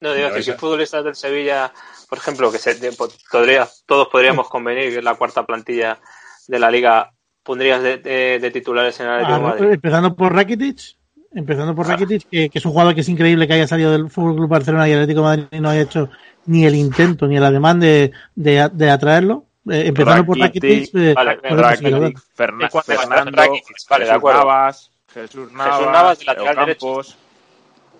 [0.00, 0.56] No, digo, que ves, ¿qué eh.
[0.58, 1.72] futbolistas del Sevilla,
[2.08, 2.92] por ejemplo, que se, de-
[3.30, 6.00] podría, todos podríamos convenir que es la cuarta plantilla
[6.48, 7.12] de la liga,
[7.44, 9.72] pondrías de, de- de titulares en el Ah, Madrid?
[9.72, 10.96] empezando por Rakitic,
[11.34, 14.10] empezando por Rakitic, que, que es un jugador que es increíble que haya salido del
[14.10, 16.08] Fútbol Club Barcelona y el Atlético de Madrid no haya hecho
[16.46, 19.44] ni el intento ni el ademán de, de, de atraerlo.
[19.70, 22.00] Eh, empezando por Rakitic, eh, vale, puede conseguirlo.
[22.00, 23.76] Rakitic, Ferna- ¿Y cuál- Fernando, Rakitic?
[23.88, 24.22] Vale, de Jesús.
[24.32, 27.16] Navas, Jesús Navas, Navas, de lateral Ocampos.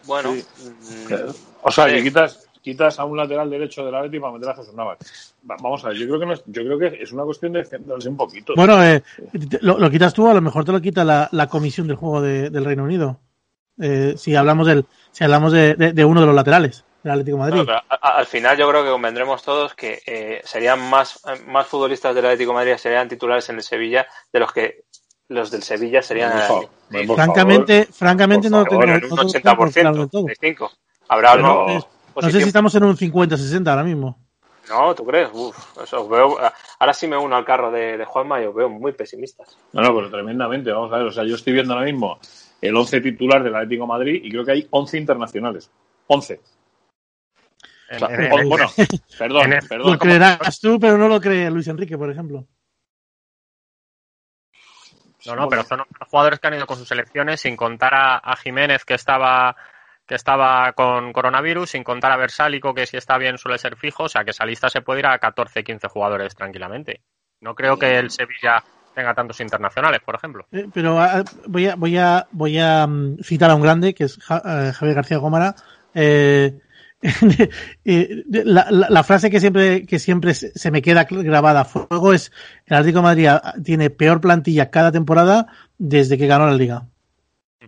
[0.06, 1.14] Bueno, Sí.
[1.62, 4.74] O sea, que quitas, quitas a un lateral derecho del Atleti para meter a Jesús
[4.74, 5.31] Navas.
[5.50, 7.52] Va- Vamos a ver, yo creo que no es, yo creo que es una cuestión
[7.52, 8.54] de centrarse un poquito.
[8.56, 9.02] Bueno, eh,
[9.60, 12.20] lo, lo quitas tú, a lo mejor te lo quita la, la comisión del juego
[12.20, 13.18] de- del Reino Unido.
[13.80, 17.36] Eh, si hablamos del, si hablamos de, de- de uno de los laterales del Atlético
[17.38, 17.62] de Madrid.
[17.66, 22.14] no, a- al final yo creo que convendremos todos que eh, serían más, más futbolistas
[22.14, 24.84] del Atlético de Madrid serían titulares en el Sevilla de los que
[25.28, 28.94] los del Sevilla serían Por en el favor, francamente, francamente no favor, tengo en un
[28.94, 29.72] no tengo tan claro del
[30.04, 30.24] 80%, todo.
[30.26, 30.70] 25.
[31.08, 34.21] Habrá algo- No sé posición- si estamos en un 50-60 ahora mismo.
[34.72, 35.28] No, ¿tú crees?
[35.32, 36.38] Uf, eso os veo,
[36.78, 39.58] ahora sí me uno al carro de, de Juanma y os veo muy pesimistas.
[39.72, 41.06] No, no, pero tremendamente, vamos a ver.
[41.06, 42.18] O sea, yo estoy viendo ahora mismo
[42.60, 45.70] el 11 titular del Atlético de Madrid y creo que hay 11 internacionales.
[46.06, 46.40] 11.
[46.40, 48.66] O en- sea, en- o- en- bueno,
[49.18, 49.92] perdón, en perdón.
[49.92, 52.46] Lo creerás tú, pero no lo cree Luis Enrique, por ejemplo.
[55.26, 58.36] No, no, pero son jugadores que han ido con sus selecciones sin contar a, a
[58.36, 59.54] Jiménez que estaba
[60.06, 64.04] que estaba con coronavirus, sin contar a Versálico que si está bien suele ser fijo,
[64.04, 67.02] o sea que esa lista se puede ir a 14, 15 jugadores tranquilamente.
[67.40, 68.62] No creo que el Sevilla
[68.94, 70.46] tenga tantos internacionales, por ejemplo.
[70.52, 74.04] Eh, pero ah, voy a, voy a, voy a mm, citar a un grande, que
[74.04, 75.54] es eh, Javier García Gómara.
[75.94, 76.58] Eh,
[77.84, 82.30] la, frase que siempre, que siempre se me queda grabada a fuego es
[82.66, 83.28] el Atlético de Madrid
[83.64, 86.86] tiene peor plantilla cada temporada desde que ganó la liga.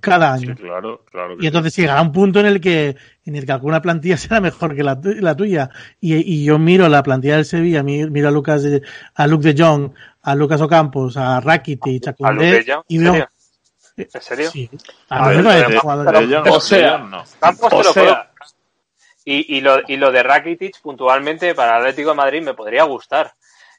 [0.04, 0.56] Cada Sí, año.
[0.56, 1.36] claro, claro.
[1.36, 4.40] que Y entonces llegará un punto en el que en el que alguna plantilla será
[4.40, 5.70] mejor que la, la tuya.
[6.00, 8.82] Y, y yo miro la plantilla del Sevilla, mi- miro a Lucas de,
[9.14, 9.90] a Luke de Jong,
[10.22, 13.28] a Lucas Ocampos, a Rakitic, a ¿A Luke Koundé, y ¿En veo serio?
[13.96, 14.50] ¿En serio?
[14.50, 14.70] Sí.
[15.08, 17.24] A A ver, de- de O sea, no.
[17.40, 18.26] Campos O lo
[19.24, 22.84] Y, y, lo, y lo de Rakitic puntualmente para el Atlético de Madrid me podría
[22.84, 23.32] gustar.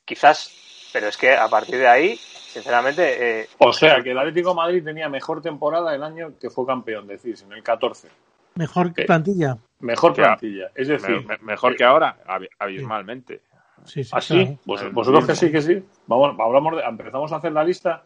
[0.06, 0.50] Quizás,
[0.94, 2.20] pero es que a partir de ahí,
[2.62, 6.50] sinceramente, eh, O sea, que el Atlético de Madrid tenía mejor temporada el año que
[6.50, 8.08] fue campeón, decís, en el 14.
[8.56, 9.04] mejor ¿Qué?
[9.06, 9.58] plantilla.
[9.82, 10.70] Mejor plantilla.
[10.74, 13.42] Es decir, me- mejor que ahora, ab- abismalmente.
[13.84, 14.60] Sí, sí, así, claro.
[14.66, 15.84] pues, vosotros que sí, que sí.
[16.08, 18.04] Vamos, hablamos de, empezamos a hacer la lista.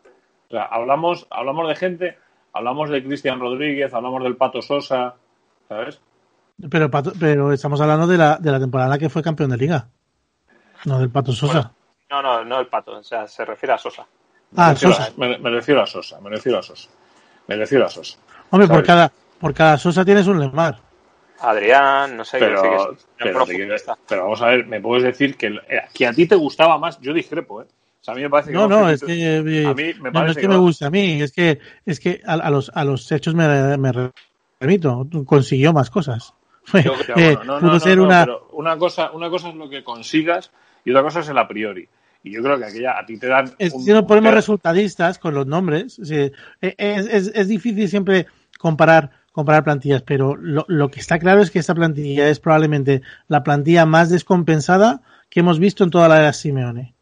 [0.47, 2.17] O sea, hablamos, hablamos de gente,
[2.53, 5.15] hablamos de Cristian Rodríguez, hablamos del Pato Sosa,
[5.69, 6.01] ¿sabes?
[6.69, 9.51] Pero, Pato- pero estamos hablando de la, de la temporada en la que fue campeón
[9.51, 9.87] de liga.
[10.85, 11.71] No del Pato Sosa.
[12.09, 14.05] no, no, no el pato, o sea, se refiere a Sosa.
[14.51, 15.07] Me ah, refiero Sosa.
[15.07, 16.89] a- me, me refiero a Sosa, me refiero a Sosa.
[17.47, 18.17] Me refiero a Sosa.
[18.51, 20.79] Hombre, por cada, por cada Sosa tienes un Lemar.
[21.41, 23.97] Adrián, no sé, Pero, que que es pero, profundista.
[24.07, 26.99] pero vamos a ver, me puedes decir que, eh, que a ti te gustaba más,
[26.99, 27.65] yo discrepo, ¿eh?
[28.01, 30.11] O sea, a mí me parece que No, no, es que, eh, a mí me
[30.11, 32.33] no, no parece es que que me guste a mí, es que, es que a,
[32.33, 34.11] a los, a los hechos me, me
[34.59, 35.07] remito.
[35.25, 36.33] Consiguió más cosas.
[36.73, 39.83] Ya, eh, bueno, no, pudo ser una, pero una cosa, una cosa es lo que
[39.83, 40.51] consigas
[40.85, 41.89] y otra cosa es el a priori.
[42.23, 43.51] Y yo creo que aquella a ti te dan.
[43.57, 45.99] Es un- que nos ponemos te- resultadistas con los nombres.
[45.99, 48.27] es, es- es difícil siempre
[48.57, 53.01] comparar, comparar plantillas, pero lo, lo que está claro es que esta plantilla es probablemente
[53.29, 56.93] la plantilla más descompensada que hemos visto en toda la era Simeone.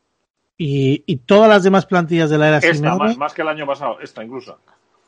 [0.59, 3.47] Y, y todas las demás plantillas de la era Esta, Simeone, más, más que el
[3.47, 4.59] año pasado, esta incluso.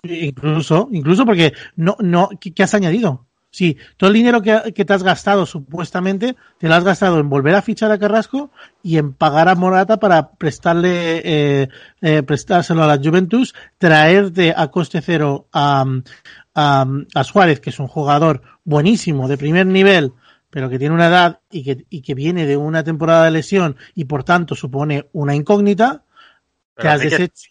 [0.04, 3.26] incluso, incluso porque no, no, ¿qué, qué has añadido?
[3.52, 7.30] Sí, todo el dinero que, que te has gastado supuestamente, te lo has gastado en
[7.30, 8.52] volver a fichar a Carrasco
[8.84, 11.70] y en pagar a Morata para prestarle, eh,
[12.02, 15.84] eh, prestárselo a la Juventus, traerte a coste cero a,
[16.54, 16.86] a,
[17.16, 20.14] a Suárez, que es un jugador buenísimo, de primer nivel,
[20.52, 23.78] pero que tiene una edad y que, y que viene de una temporada de lesión
[23.96, 26.04] y por tanto supone una incógnita,
[26.76, 27.50] te has deshecho,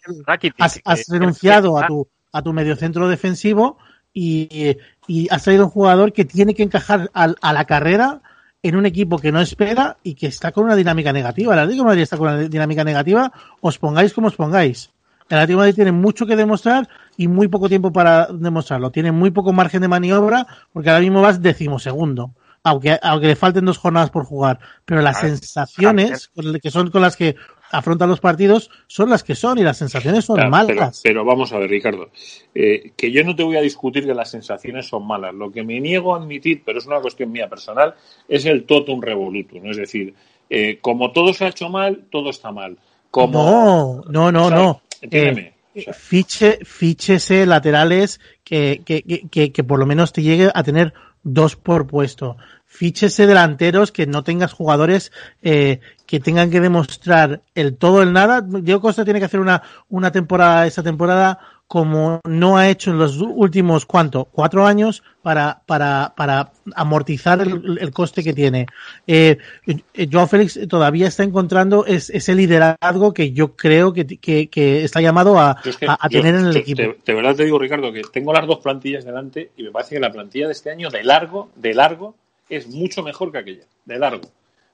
[0.59, 3.77] has, has renunciado a tu, a tu mediocentro defensivo
[4.13, 8.21] y, y has traído un jugador que tiene que encajar al- a, la carrera
[8.63, 11.53] en un equipo que no espera y que está con una dinámica negativa.
[11.53, 14.89] El Atlético de Madrid está con una dinámica negativa, os pongáis como os pongáis.
[15.29, 18.91] El Atlético de Madrid tiene mucho que demostrar y muy poco tiempo para demostrarlo.
[18.91, 22.33] Tiene muy poco margen de maniobra porque ahora mismo vas decimosegundo.
[22.63, 24.59] Aunque, aunque le falten dos jornadas por jugar.
[24.83, 27.35] Pero las A ver, sensaciones con- que son con las que
[27.71, 31.01] afrontan los partidos son las que son y las sensaciones son Claro, malas.
[31.03, 32.09] pero vamos a ver, Ricardo,
[32.55, 35.33] eh, que yo no te voy a discutir que las sensaciones son malas.
[35.33, 37.93] Lo que me niego a admitir, pero es una cuestión mía personal,
[38.27, 39.65] es el totum revolutum.
[39.67, 40.13] Es decir,
[40.49, 42.77] eh, como todo se ha hecho mal, todo está mal.
[43.11, 43.43] como...
[43.43, 44.81] No, no, no, no.
[45.01, 45.41] entiéndeme.
[45.41, 50.49] Eh, O sea, fiche, fíchese laterales que, que, que, que por lo menos te llegue
[50.53, 52.37] a tener dos por puesto.
[52.71, 58.41] Fíchese delanteros que no tengas jugadores eh, que tengan que demostrar el todo el nada.
[58.41, 62.99] Diego Costa tiene que hacer una, una temporada, esa temporada, como no ha hecho en
[62.99, 64.25] los últimos, ¿cuánto?
[64.25, 68.67] Cuatro años para, para, para amortizar el, el coste que tiene.
[69.07, 74.47] Eh, eh, Joao Félix todavía está encontrando es, ese liderazgo que yo creo que, que,
[74.47, 76.81] que está llamado a, yo es que a, a yo- tener en el equipo.
[76.83, 79.95] De, de verdad te digo, Ricardo, que tengo las dos plantillas delante y me parece
[79.95, 82.15] que la plantilla de este año, de largo, de largo,
[82.49, 83.65] es mucho mejor que aquella.
[83.85, 84.29] De largo.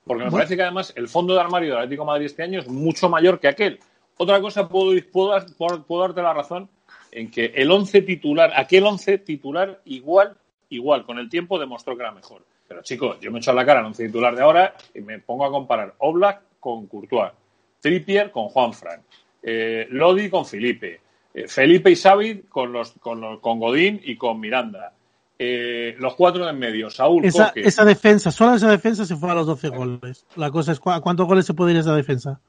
[0.06, 0.38] Porque me Bueno.
[0.38, 3.10] parece que además el fondo de armario del Atlético de Madrid este año es mucho
[3.10, 3.80] mayor que aquel.
[4.18, 6.70] Otra cosa, puedo, puedo- puedo darte la razón
[7.12, 10.38] en que el 11 titular, aquel 11 titular igual,
[10.70, 12.44] igual, con el tiempo demostró que era mejor.
[12.68, 15.20] Pero chicos, yo me echo a la cara al 11 titular de ahora y me
[15.20, 17.32] pongo a comparar Oblak con Courtois,
[17.80, 19.02] Trippier con Juan Fran,
[19.44, 21.02] eh, Lodi con Felipe,
[21.34, 24.94] eh, Felipe y Xavi con, los, con, los- con Godín y con Miranda.
[25.38, 27.62] Eh, los cuatro en medio, Saúl, Esa, Coque.
[27.68, 30.26] esa defensa, solo esa defensa se fue a los 12 goles.
[30.38, 32.40] La cosa es, ¿cu- ¿a cuántos goles se puede ir esa defensa?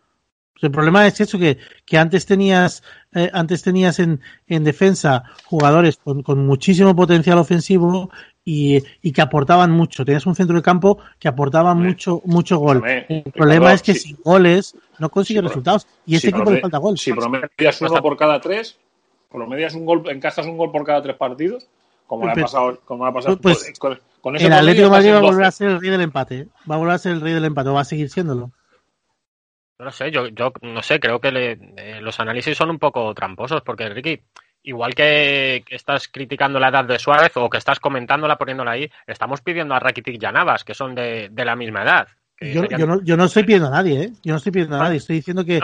[0.52, 5.24] Pues el problema es eso, que, que antes tenías, eh, antes tenías en, en defensa
[5.44, 8.08] jugadores con, con muchísimo potencial ofensivo
[8.44, 10.04] y, y que aportaban mucho.
[10.04, 12.82] Tenías un centro de campo que aportaba mucho, mucho gol.
[12.86, 15.86] El Ricardo, problema es que si- sin goles no consigue resultados.
[16.06, 16.96] Y este equipo le falta gol.
[16.96, 18.78] Si promedias uno por cada tres,
[19.30, 21.66] promedias un gol, encajas un gol por cada tres partidos,
[22.06, 25.16] como le ha pasado, como ha pasado pues, con, con ese El Atlético Madrid va
[25.18, 25.48] a volver 12.
[25.48, 26.48] a ser el rey del empate.
[26.70, 28.52] Va a volver a ser el rey del empate, o va a seguir siéndolo.
[29.78, 32.78] No lo sé, yo, yo no sé, creo que le- eh, los análisis son un
[32.78, 34.22] poco tramposos, porque Ricky,
[34.62, 39.42] igual que, estás criticando la edad de Suárez o que estás comentándola, poniéndola ahí, estamos
[39.42, 42.08] pidiendo a Rakitic y a Navas, que son de, de la misma edad.
[42.40, 44.12] Yo, serían- yo, no, yo no estoy pidiendo a nadie, ¿eh?
[44.22, 44.96] Yo no estoy pidiendo a nadie.
[44.98, 45.60] Estoy diciendo que,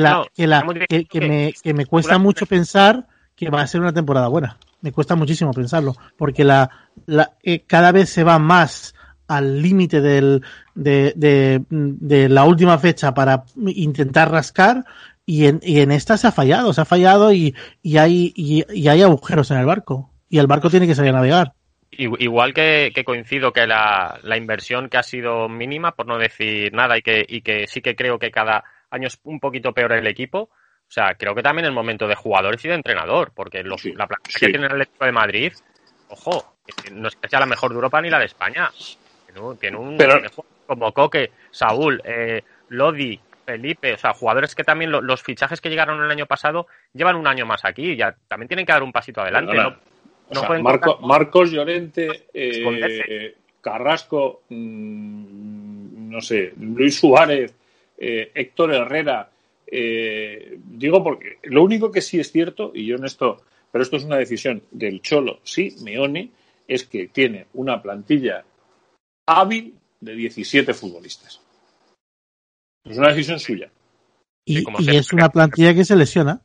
[0.00, 3.06] la, la, me, que me cuesta mucho pensar
[3.40, 4.58] que va a ser una temporada buena.
[4.82, 5.94] Me cuesta muchísimo pensarlo.
[6.18, 6.68] Porque la,
[7.06, 8.94] la, eh, cada vez se va más
[9.28, 10.42] al límite de,
[10.74, 14.84] de, de la última fecha para intentar rascar
[15.24, 17.54] y en, y en esta se ha fallado, se ha fallado y,
[17.96, 20.10] hay, y, hay agujeros en el barco.
[20.28, 21.52] Y el barco tiene que salir a navegar.
[21.92, 26.98] Igual que, coincido que la, la inversión que ha sido mínima, por no decir nada,
[26.98, 27.02] y
[27.40, 30.50] que sí que creo que cada año es un poquito peor el equipo,
[30.90, 33.92] o sea, creo que también es momento de jugadores y de entrenador, porque los- Sí,
[33.92, 34.46] la plantilla sí.
[34.46, 35.52] que tiene el Atlético de Madrid,
[36.08, 36.56] ojo,
[36.92, 38.70] no es que sea la mejor de Europa ni la de España.
[39.26, 40.20] Tiene un, tiene un- Pero-
[40.66, 45.68] como Coque, Saúl, eh, Lodi, Felipe, o sea, jugadores que también lo- los fichajes que
[45.70, 48.92] llegaron el año pasado llevan un año más aquí, ya también tienen que dar un
[48.92, 49.54] pasito adelante.
[49.54, 49.76] ¿no?
[50.32, 53.36] Sea, Marco- Marcos Llorente, eh.
[53.60, 57.54] Carrasco, mm, no sé, Luis Suárez,
[57.98, 59.28] eh, Héctor Herrera.
[59.70, 63.96] Eh, digo porque lo único que sí es cierto, y yo en esto, pero esto
[63.96, 66.30] es una decisión del Cholo, sí, Meone,
[66.66, 68.44] es que tiene una plantilla
[69.26, 71.40] hábil de 17 futbolistas.
[72.84, 73.70] Es una decisión suya.
[74.44, 76.40] Y, como es una plantilla que se lesiona.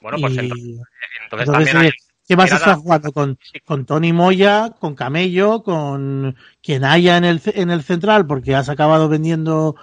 [0.00, 1.92] Bueno, pues Y- entonces, entonces Entonces, también hay, eh,
[2.28, 7.24] ¿qué vas a estar jugando con, con Tony Moya, con Camello, con quien haya en
[7.24, 8.26] el, en el central?
[8.26, 9.76] Porque has acabado vendiendo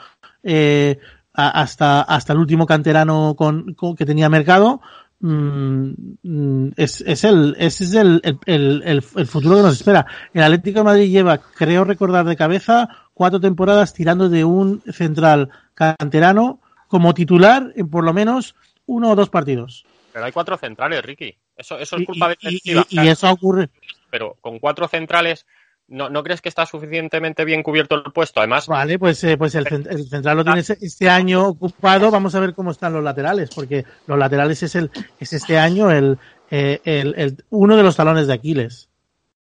[0.44, 1.00] eh,
[1.34, 4.82] a- hasta, hasta el último canterano con, con- que tenía mercado.
[5.19, 5.93] Mm,
[6.24, 10.06] mm, es, es el, ese es el, el, el, el- futuro que nos espera.
[10.34, 15.50] El Atlético de Madrid lleva, creo recordar de cabeza, cuatro temporadas tirando de un central
[15.74, 19.86] canterano como titular en por lo menos uno o dos partidos.
[20.12, 21.36] pero hay cuatro centrales, Ricky.
[21.56, 23.69] Eso, eso es Y, culpa de y- y- directiva, y eso ocurre.
[24.10, 25.46] pero con cuatro centrales,
[25.88, 28.39] ¿no, ¿no crees que está suficientemente bien cubierto el puesto?
[28.39, 32.10] Además, Vale, pues, eh, pues el, cent- el central lo tiene este- este año ocupado.
[32.12, 35.91] Vamos a ver cómo están los laterales, porque los laterales es el es este año
[35.91, 36.17] el,
[36.52, 38.89] eh, el, el- uno de los talones de Aquiles.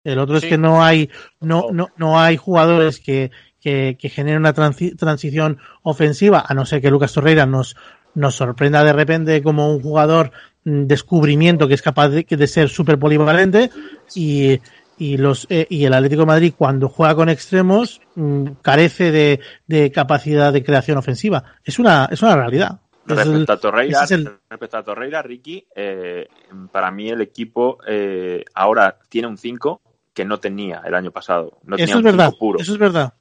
[0.05, 0.46] El otro Sí.
[0.46, 4.96] es que no hay no no no hay jugadores que que, que generen una transi-
[4.96, 7.77] transición ofensiva, a no ser que Lucas Torreira nos
[8.14, 10.31] nos sorprenda de repente como un jugador
[10.64, 13.70] mm, descubrimiento que es capaz de, de ser súper polivalente
[14.14, 14.61] y,
[14.99, 19.41] y los eh, y el Atlético de Madrid cuando juega con extremos mm, carece de,
[19.67, 21.45] de capacidad de creación ofensiva.
[21.65, 22.81] Es una es una realidad.
[23.07, 26.27] Es el- Respecto a Torreira, es el- respecto a Torreira, Ricky, eh,
[26.71, 29.81] para mí el equipo eh, ahora tiene un 5
[30.13, 31.59] que no tenía el año pasado.
[31.65, 32.27] No tenía eso es un verdad.
[32.31, 32.59] 5 puro.
[32.61, 33.15] Eso es verdad.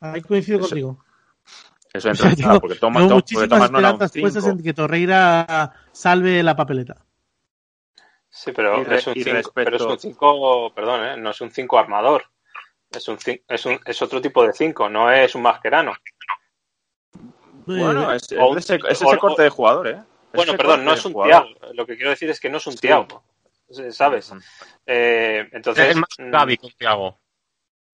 [0.00, 1.04] Ahí coincido Eso- contigo.
[1.92, 2.74] Eso nada, porque
[3.40, 4.56] porque Thomas no era un esperanzas puestas 5.
[4.58, 6.96] en que Torreira salve la papeleta.
[8.44, 11.16] Sí, pero es un y 5, respecto- pero es un 5, perdón, ¿eh?
[11.16, 12.24] no es un 5 armador.
[12.90, 15.92] Es un cin- es un es otro tipo de 5, no es un masquerano.
[17.66, 19.98] Bueno, es, es o- ese, o- ese corte de jugador, ¿eh?
[19.98, 21.12] Es Bueno, perdón, no es un.
[21.14, 21.48] Tiago.
[21.74, 23.22] Lo que quiero decir es que no es un Tiago.
[23.90, 24.32] ¿Sabes?
[24.86, 25.88] Eh, entonces.
[25.90, 27.18] es más un mm, Gaby que un Tiago.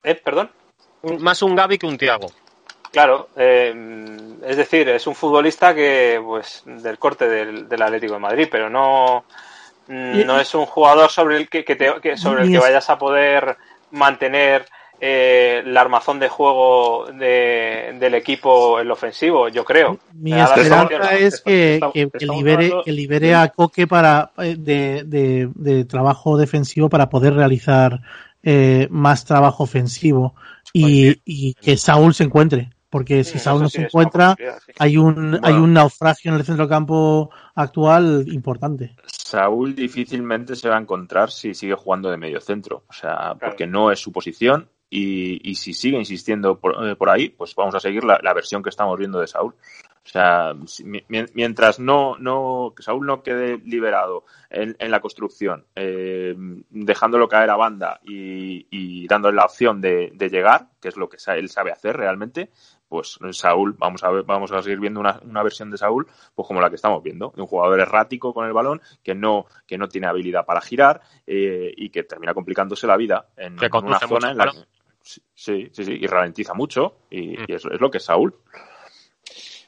[0.05, 0.15] ¿Eh?
[0.15, 0.51] ¿Perdón?
[1.03, 2.29] Un- Más un Gaby que un Tiago.
[2.93, 3.75] Claro, eh,
[4.45, 8.71] es decir, es un futbolista que, pues, del corte del, del Atlético de Madrid, pero
[8.71, 9.54] no, mm,
[10.25, 12.99] no es un jugador sobre el que, que te- que- sobre el que vayas a
[12.99, 13.57] poder
[13.91, 14.67] mantener
[15.01, 19.99] eh, la armazón de juego de- del equipo en lo ofensivo, yo creo.
[20.15, 25.51] Mi esperanza es que, Estamos- que- libere, que libere a Coque para, eh, de, de-
[25.55, 28.01] de trabajo defensivo para poder realizar
[28.47, 30.35] eh, más trabajo ofensivo
[30.73, 32.71] y, y que Saúl se encuentre.
[32.95, 34.73] Porque si Sí, Saúl no se encuentra, sí.
[34.79, 38.95] hay un, hay un naufragio en el centrocampo actual importante.
[39.05, 43.67] Saúl difícilmente se va a encontrar si sigue jugando de medio centro, o sea, porque
[43.67, 47.75] no es su posición y, y si sigue insistiendo por, eh, por ahí, pues vamos
[47.75, 49.57] a seguir la, la versión que estamos viendo de Saúl.
[50.05, 50.55] O sea,
[51.09, 56.35] mientras no, no, que Saúl no quede liberado en, en la construcción, eh,
[56.69, 61.09] dejándolo caer a banda y, y dándole la opción de, de llegar, que es lo
[61.09, 62.51] que él sabe hacer realmente,
[62.87, 66.47] pues Saúl, vamos a ver, vamos a seguir viendo una, una versión de Saúl, pues
[66.47, 69.79] como la que estamos viendo, de un jugador errático con el balón, que no, que
[69.79, 74.07] no tiene habilidad para girar eh, y que termina complicándose la vida en, una mucho
[74.07, 74.59] zona en la que
[75.01, 75.23] sí,
[75.73, 77.45] sí, sí, y ralentiza mucho y, Mm.
[77.49, 78.35] y eso es lo que es Saúl.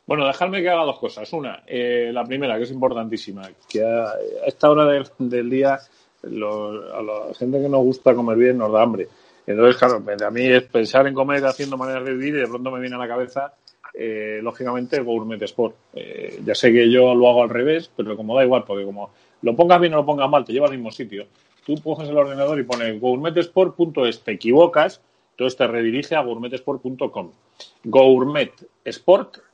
[0.06, 1.32] Bueno, dejadme que haga dos cosas.
[1.32, 4.12] Una, eh, la primera, que es importantísima, que a,
[4.46, 4.86] esta hora
[5.18, 9.08] del, día a la gente que nos gusta comer bien nos da hambre.
[9.46, 12.46] Entonces, claro, pues, a mí es pensar en comer haciendo maneras de vivir y de
[12.46, 13.54] pronto me viene a la cabeza,
[13.94, 15.76] eh, lógicamente, Gourmet Sport.
[15.94, 19.10] Eh, ya sé que yo lo hago al revés, pero como da igual, porque como
[19.42, 21.26] lo pongas bien o lo pongas mal, te lleva al mismo sitio.
[21.64, 25.00] Tú coges el ordenador y pones gourmetesport.es, te equivocas,
[25.32, 27.32] entonces te redirige a gourmetesport.com.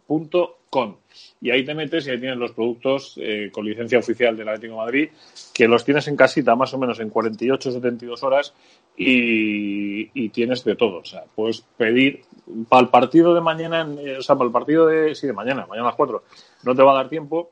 [0.08, 0.96] gourmetesport.com.
[1.40, 4.74] Y ahí te metes y ahí tienes los productos eh, con licencia oficial del Atlético
[4.74, 5.08] de Madrid,
[5.52, 8.54] que los tienes en casita más o menos en 48 72 horas
[8.96, 10.98] y, y tienes de todo.
[10.98, 12.22] O sea, puedes pedir
[12.68, 15.66] para el partido de mañana, eh, o sea, para el partido de, sí, de mañana,
[15.66, 16.22] mañana a las 4,
[16.64, 17.50] no te va a dar tiempo,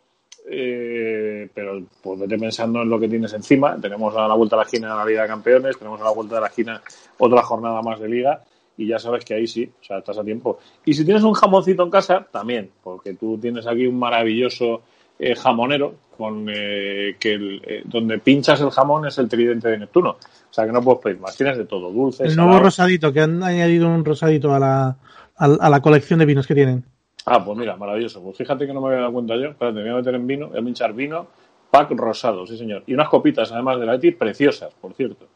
[0.48, 3.76] eh, pero pues vete pensando en lo que tienes encima.
[3.78, 6.36] Tenemos a la vuelta de la esquina la Liga de Campeones, tenemos a la vuelta
[6.36, 6.80] de la esquina
[7.18, 8.42] otra jornada más de Liga
[8.80, 10.58] y ya sabes que ahí sí, o sea, estás a tiempo.
[10.84, 14.82] Y si tienes un jamoncito en casa, también, porque tú tienes aquí un maravilloso
[15.18, 19.78] eh, jamonero con eh, que el- eh, donde pinchas el jamón es el tridente de
[19.78, 20.10] Neptuno.
[20.12, 21.36] O sea, que no puedes pedir más.
[21.36, 24.96] Tienes de todo, dulces, El nuevo rosadito, que han añadido un rosadito a la,
[25.36, 26.84] a, a la colección de vinos que tienen.
[27.26, 28.22] Ah, pues mira, maravilloso.
[28.22, 29.50] Pues fíjate que no me había dado cuenta yo.
[29.50, 31.26] Espérate, me voy a meter en vino, voy a pinchar vino,
[31.70, 32.82] pack rosado, sí señor.
[32.86, 35.26] Y unas copitas, además de la Eti, preciosas, por cierto.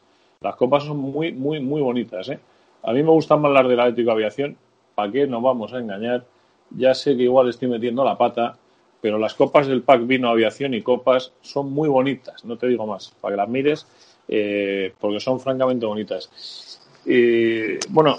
[0.41, 2.39] Las copas son muy, muy, muy bonitas, ¿eh?
[2.85, 4.57] A mí me gustan más las de la Atlético Aviación.
[4.95, 6.25] ¿Para qué nos vamos a engañar?
[6.71, 8.57] Ya sé que igual estoy metiendo la pata,
[9.01, 12.87] pero las copas del pack vino aviación y copas son muy bonitas, no te digo
[12.87, 13.87] más, para que las mires,
[14.29, 16.81] eh, porque son francamente bonitas.
[17.07, 18.19] Eh, bueno,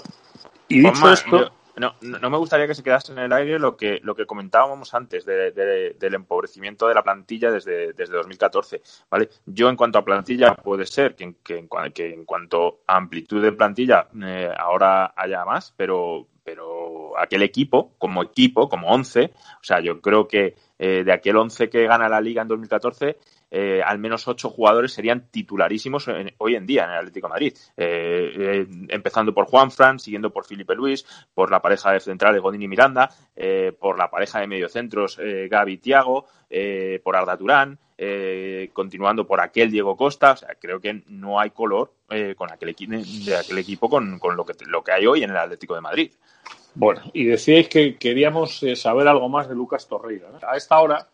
[0.68, 1.38] y dicho esto...
[1.38, 4.24] yo- no, no me gustaría que se quedase en el aire lo que, lo que
[4.26, 8.82] comentábamos antes de- de- del empobrecimiento de la plantilla desde, desde 2014.
[9.10, 9.28] ¿vale?
[9.46, 13.42] Yo, en cuanto a plantilla, puede ser que, en- que que en cuanto a amplitud
[13.42, 19.64] de plantilla eh, ahora haya más, pero, pero aquel equipo, como equipo, como 11, o
[19.64, 23.16] sea, yo creo que eh, de aquel 11 que gana la liga en 2014,
[23.50, 27.30] eh, al menos ocho jugadores serían titularísimos en- hoy en día en el Atlético de
[27.32, 27.54] Madrid.
[27.76, 32.42] Eh, eh, empezando por Juan Fran, siguiendo por Felipe Luis, por la pareja de centrales
[32.42, 36.26] Godín y Miranda, eh, por la pareja de mediocentros Gaby y Tiago,
[37.02, 37.78] por Arda Turán,
[38.72, 40.32] continuando por aquel Diego Costa.
[40.32, 41.92] O sea, creo que no hay color
[42.36, 45.74] con aquel de aquel equipo con, lo, que, lo que hay hoy en el Atlético
[45.74, 46.12] de Madrid.
[46.74, 50.28] Bueno, y decíais que queríamos saber algo más de Lucas Torreira.
[50.46, 51.08] A esta hora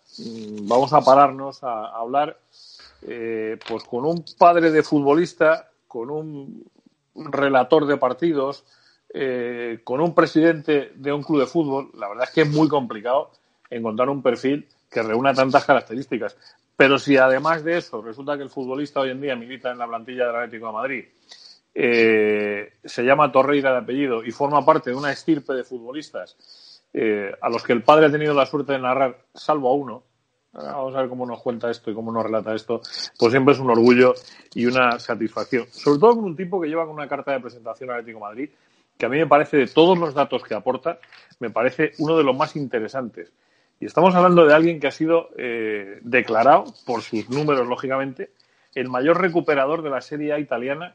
[0.63, 2.39] vamos a pararnos a, a hablar
[3.03, 6.65] eh, pues con un padre de futbolista, con un
[7.15, 8.65] relator de partidos,
[9.13, 11.91] eh, con un presidente de un club de fútbol.
[11.99, 13.31] La verdad es que es muy complicado
[13.69, 16.37] encontrar un perfil que reúna tantas características.
[16.77, 19.87] Pero si además de eso resulta que el futbolista hoy en día milita en la
[19.87, 21.05] plantilla del Atlético de Madrid,
[21.75, 26.37] eh, se llama Torreira de apellido y forma parte de una estirpe de futbolistas
[26.95, 30.03] eh, a los que el padre ha tenido la suerte de narrar, salvo a uno.
[30.53, 32.83] Vamos a ver cómo nos cuenta esto y cómo nos relata esto.
[33.19, 34.15] Pues siempre es un orgullo
[34.55, 35.67] y una satisfacción.
[35.71, 38.51] Sobre todo con un tipo que lleva con una carta de presentación al Atlético Madrid,
[38.99, 40.99] que a mí me parece, de todos los datos que aporta,
[41.41, 43.33] me parece uno de los más interesantes.
[43.81, 48.31] Y estamos hablando de alguien que ha sido eh, declarado, por sus números, lógicamente,
[48.75, 50.95] el mayor recuperador de la Serie A italiana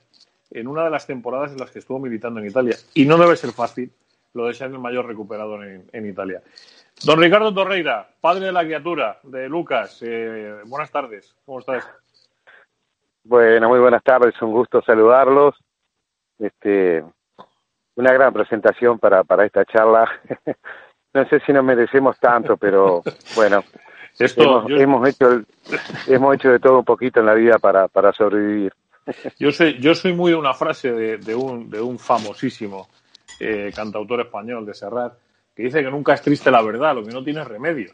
[0.52, 2.78] en una de las temporadas en las que estuvo militando en Italia.
[2.94, 3.92] Y no debe ser fácil,
[4.38, 6.42] lo desean el mayor recuperador en, Italia.
[7.04, 11.90] Don Ricardo Torreira, padre de la criatura de Lucas, eh, buenas tardes, ¿cómo estás?
[13.24, 15.56] Bueno, muy buenas tardes, un gusto saludarlos.
[16.40, 17.04] Este,
[17.96, 20.10] una gran presentación para, para esta charla.
[21.14, 23.02] no sé si nos merecemos tanto, pero
[23.36, 23.64] bueno,
[24.20, 25.42] Esto, hemos, hecho
[26.08, 28.74] hemos hecho de todo un poquito en la vida para, para sobrevivir.
[29.40, 32.90] Yo soy, yo soy muy de una frase de, de, un, de un famosísimo
[33.40, 35.14] eh, cantautor español de Serrat,
[35.56, 37.92] que dice que nunca es triste la verdad, lo que no tiene remedio.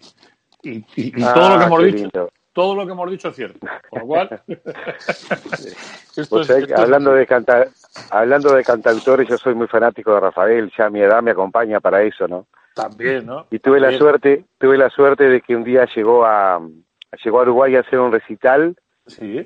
[0.62, 0.82] Y,
[1.12, 3.68] todo lo que ah, hemos dicho, todo lo que hemos dicho es cierto.
[3.90, 4.42] Por lo cual,
[6.30, 7.70] pues hablando de cantar,
[8.12, 12.04] hablando de cantautores, yo soy muy fanático de Rafael, ya mi edad me acompaña para
[12.04, 12.48] eso, ¿no?
[12.76, 13.46] También, ¿no?
[13.52, 16.62] Y tuve la suerte, tuve la suerte de que un día llegó a
[17.24, 18.76] llegó a Uruguay a hacer un recital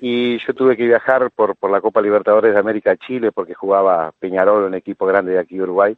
[0.01, 3.53] y yo tuve que viajar por, por la Copa Libertadores de América a Chile porque
[3.53, 5.97] jugaba Peñarol, un equipo grande de aquí Uruguay.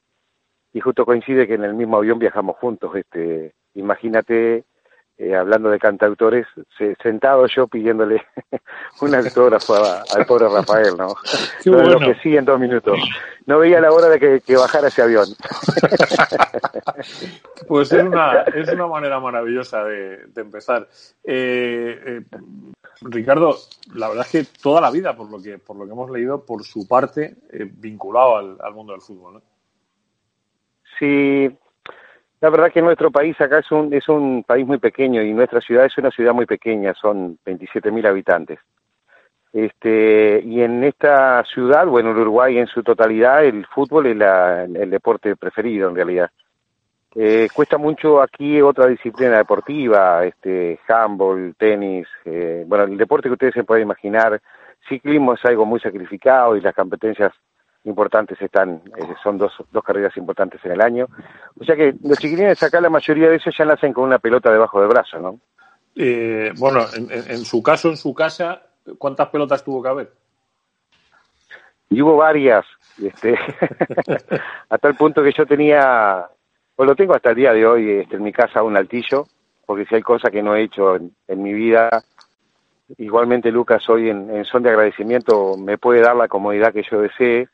[0.71, 2.95] Y justo coincide que en el mismo avión viajamos juntos.
[2.95, 4.63] Este, imagínate,
[5.19, 6.47] eh, hablando de cantautores,
[7.03, 8.25] sentado yo pidiéndole
[9.01, 11.13] un autógrafo al pobre Rafael, ¿no?
[11.65, 12.97] Lo que sí en dos minutos.
[13.45, 15.25] No veía la hora de que, bajara ese avión.
[17.67, 20.87] pues es una, es una manera maravillosa de, empezar.
[21.23, 22.21] Eh, eh,
[23.01, 23.57] Ricardo,
[23.95, 26.45] la verdad es que toda la vida, por lo que, por lo que hemos leído,
[26.45, 29.33] por su parte, eh, vinculado al, mundo del fútbol.
[29.33, 29.41] ¿no?
[30.97, 31.49] Sí,
[32.41, 35.59] la verdad que nuestro país acá es un, es un país muy pequeño y nuestra
[35.59, 38.59] ciudad es una ciudad muy pequeña, son 27.000 habitantes.
[39.51, 44.17] Este, y en esta ciudad, bueno, en Uruguay en su totalidad, el fútbol es
[44.75, 46.29] el deporte preferido en realidad.
[47.15, 53.33] Eh, cuesta mucho aquí otra disciplina deportiva, este, handball, tenis, eh, bueno, el deporte que
[53.33, 54.39] ustedes se pueden imaginar,
[54.87, 57.33] ciclismo es algo muy sacrificado y las competencias
[57.85, 61.07] importantes están, eh, son dos, dos carreras importantes en el año.
[61.59, 64.51] O sea que los chiquilines acá la mayoría de ellos ya nacen con una pelota
[64.51, 65.39] debajo del brazo, ¿no?
[65.95, 68.61] Eh, bueno, en, en, su caso, en su casa,
[68.97, 70.13] ¿cuántas pelotas tuvo que haber?
[71.89, 72.65] Y hubo varias,
[73.01, 73.37] este,
[74.69, 76.29] hasta el punto que yo tenía
[76.79, 79.27] pues lo tengo hasta el día de hoy este, en mi casa un altillo,
[79.65, 81.89] porque si hay cosas que no he hecho en, mi vida,
[82.97, 87.49] igualmente Lucas hoy en, son de agradecimiento me puede dar la comodidad que yo desee,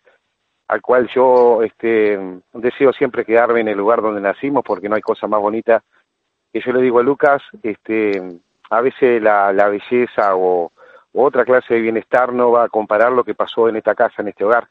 [0.67, 2.19] al cual yo este,
[2.53, 5.83] deseo siempre quedarme en el lugar donde nacimos, porque no hay cosa más bonita
[6.55, 8.39] que yo le digo a Lucas, este,
[8.69, 10.71] a veces la, belleza o
[11.11, 14.29] otra clase de bienestar no va a comparar lo que pasó en esta casa, en
[14.29, 14.69] este hogar.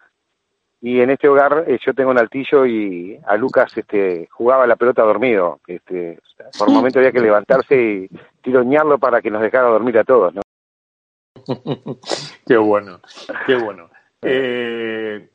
[0.80, 4.76] Y en este hogar eh, yo tengo un altillo y a Lucas este jugaba la
[4.76, 6.18] pelota dormido este
[6.58, 8.10] por un momento había que levantarse y
[8.42, 10.42] tiroñarlo para que nos dejara dormir a todos ¿no?
[12.46, 13.00] qué bueno
[13.46, 13.90] qué bueno.
[14.26, 15.28] Eh,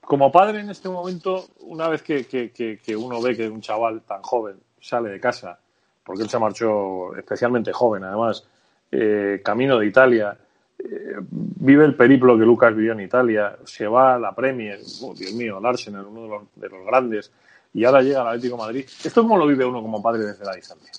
[0.00, 4.22] como padre en este momento una vez que, que, uno ve que un chaval tan
[4.22, 5.58] joven sale de casa
[6.04, 8.46] porque él se marchó especialmente joven además
[8.90, 10.36] eh, camino de Italia
[10.84, 15.14] eh, vive el periplo que Lucas vivió en Italia, se va a la Premier, oh,
[15.14, 17.32] Dios mío, el Arsenal, uno de los, grandes,
[17.72, 18.84] y ahora llega al Atlético Madrid.
[19.04, 20.90] ¿Esto cómo lo vive uno como padre desde la distancia?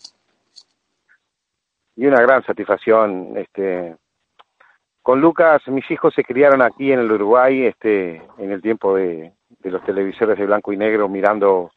[1.96, 3.96] Y una gran satisfacción, este,
[5.04, 9.34] con Lucas, mis hijos se criaron aquí en el Uruguay, este, en el tiempo de,
[9.64, 11.72] los televisores de blanco y negro, mirando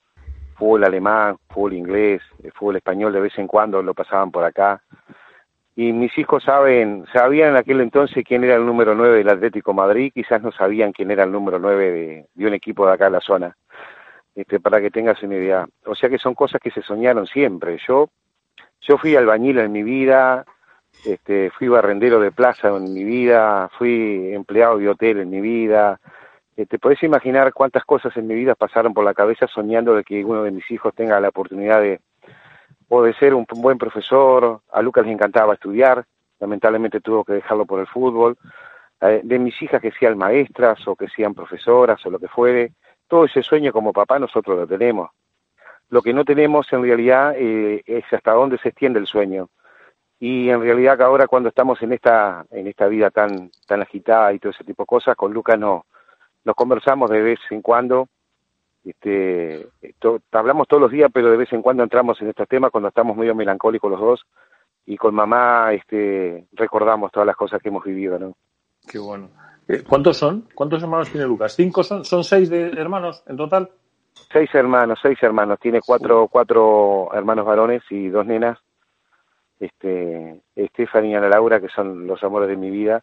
[0.54, 2.22] fútbol alemán, fútbol inglés,
[2.54, 4.80] fútbol español de vez en cuando lo pasaban por acá
[5.78, 9.74] y mis hijos saben, sabían en aquel entonces quién era el número 9 del Atlético
[9.74, 13.12] Madrid, quizás no sabían quién era el número 9 de, un equipo de acá en
[13.12, 13.56] la zona,
[14.34, 15.66] este, para que tengas una idea.
[15.84, 17.78] O sea que son cosas que se soñaron siempre.
[17.86, 18.08] Yo,
[18.80, 20.46] yo fui albañil en mi vida,
[21.06, 26.00] este, fui barrendero de plaza en mi vida, fui empleado de hotel en mi vida.
[26.54, 30.04] Te este, podés imaginar cuántas cosas en mi vida pasaron por la cabeza soñando de
[30.04, 32.00] que uno de mis hijos tenga la oportunidad de,
[32.88, 36.04] o de ser un buen profesor, a Lucas le encantaba estudiar,
[36.40, 38.36] lamentablemente tuvo que dejarlo por el fútbol,
[39.00, 42.72] eh, de mis hijas que sean maestras o que sean profesoras o lo que fuere,
[43.06, 45.10] todo ese sueño como papá nosotros lo tenemos.
[45.88, 49.50] Lo que no tenemos en realidad eh, es hasta dónde se extiende el sueño.
[50.18, 54.38] Y en realidad ahora cuando estamos en esta, en esta vida tan, tan agitada y
[54.38, 55.84] todo ese tipo de cosas, con Lucas no,
[56.44, 58.08] nos conversamos de vez en cuando
[58.84, 59.66] este,
[60.32, 63.16] hablamos todos los días, pero de vez en cuando entramos en estos temas cuando estamos
[63.16, 64.26] medio melancólicos los dos
[64.86, 68.34] y con mamá este, recordamos todas las cosas que hemos vivido, ¿no?
[68.88, 69.28] Qué bueno.
[69.66, 70.48] Eh, ¿Cuántos son?
[70.54, 71.54] ¿Cuántos hermanos tiene Lucas?
[71.56, 72.04] ¿Cinco son?
[72.04, 73.70] ¿Son seis de hermanos en total?
[74.32, 75.58] Seis hermanos, seis hermanos.
[75.60, 78.58] Tiene cuatro, cuatro hermanos varones y dos nenas.
[79.58, 83.02] Este, y Ana Laura, que son los amores de mi vida.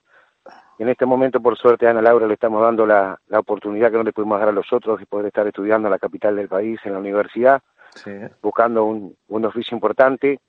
[0.77, 3.97] En este momento, por suerte, a Ana Laura le estamos dando la, la oportunidad que
[3.97, 6.47] no le pudimos dar a los otros de poder estar estudiando en la capital del
[6.49, 7.61] país, en la universidad,
[7.95, 8.11] Sí.
[8.41, 10.39] buscando un, un oficio importante.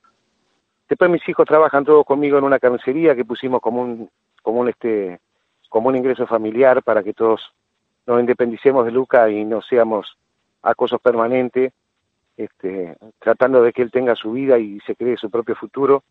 [0.89, 4.09] Después mis hijos trabajan todos conmigo en una carnicería que pusimos como un,
[4.41, 5.19] como un este,
[5.69, 7.53] como un ingreso familiar para que todos
[8.07, 10.17] nos independicemos de Luca y no seamos
[10.61, 11.71] acosos permanentes,
[12.37, 16.03] este, tratando de que él tenga su vida y se cree su propio futuro,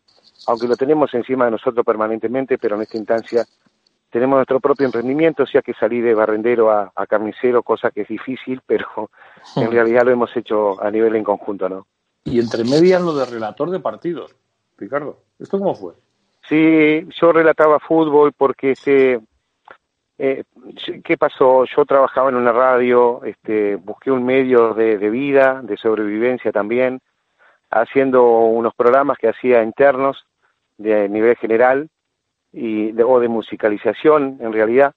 [0.47, 3.45] aunque lo tenemos encima de nosotros permanentemente, pero en esta instancia
[4.09, 8.01] tenemos nuestro propio emprendimiento, o sea que salir de barrendero a, a carnicero, cosa que
[8.01, 9.09] es difícil, pero
[9.55, 11.87] en realidad lo hemos hecho a nivel en conjunto, ¿no?
[12.23, 14.35] Y entre medias lo de relator de partidos,
[14.77, 15.19] Ricardo.
[15.37, 15.93] ¿Esto cómo fue?
[16.49, 19.19] Sí, yo relataba fútbol porque este
[20.17, 20.43] eh,
[21.03, 21.65] ¿qué pasó?
[21.65, 27.01] Yo trabajaba en una radio, este, busqué un medio de, de vida, de sobrevivencia también,
[27.69, 30.25] haciendo unos programas que hacía internos
[30.77, 31.89] de nivel general
[32.51, 34.93] y de, o de musicalización en realidad.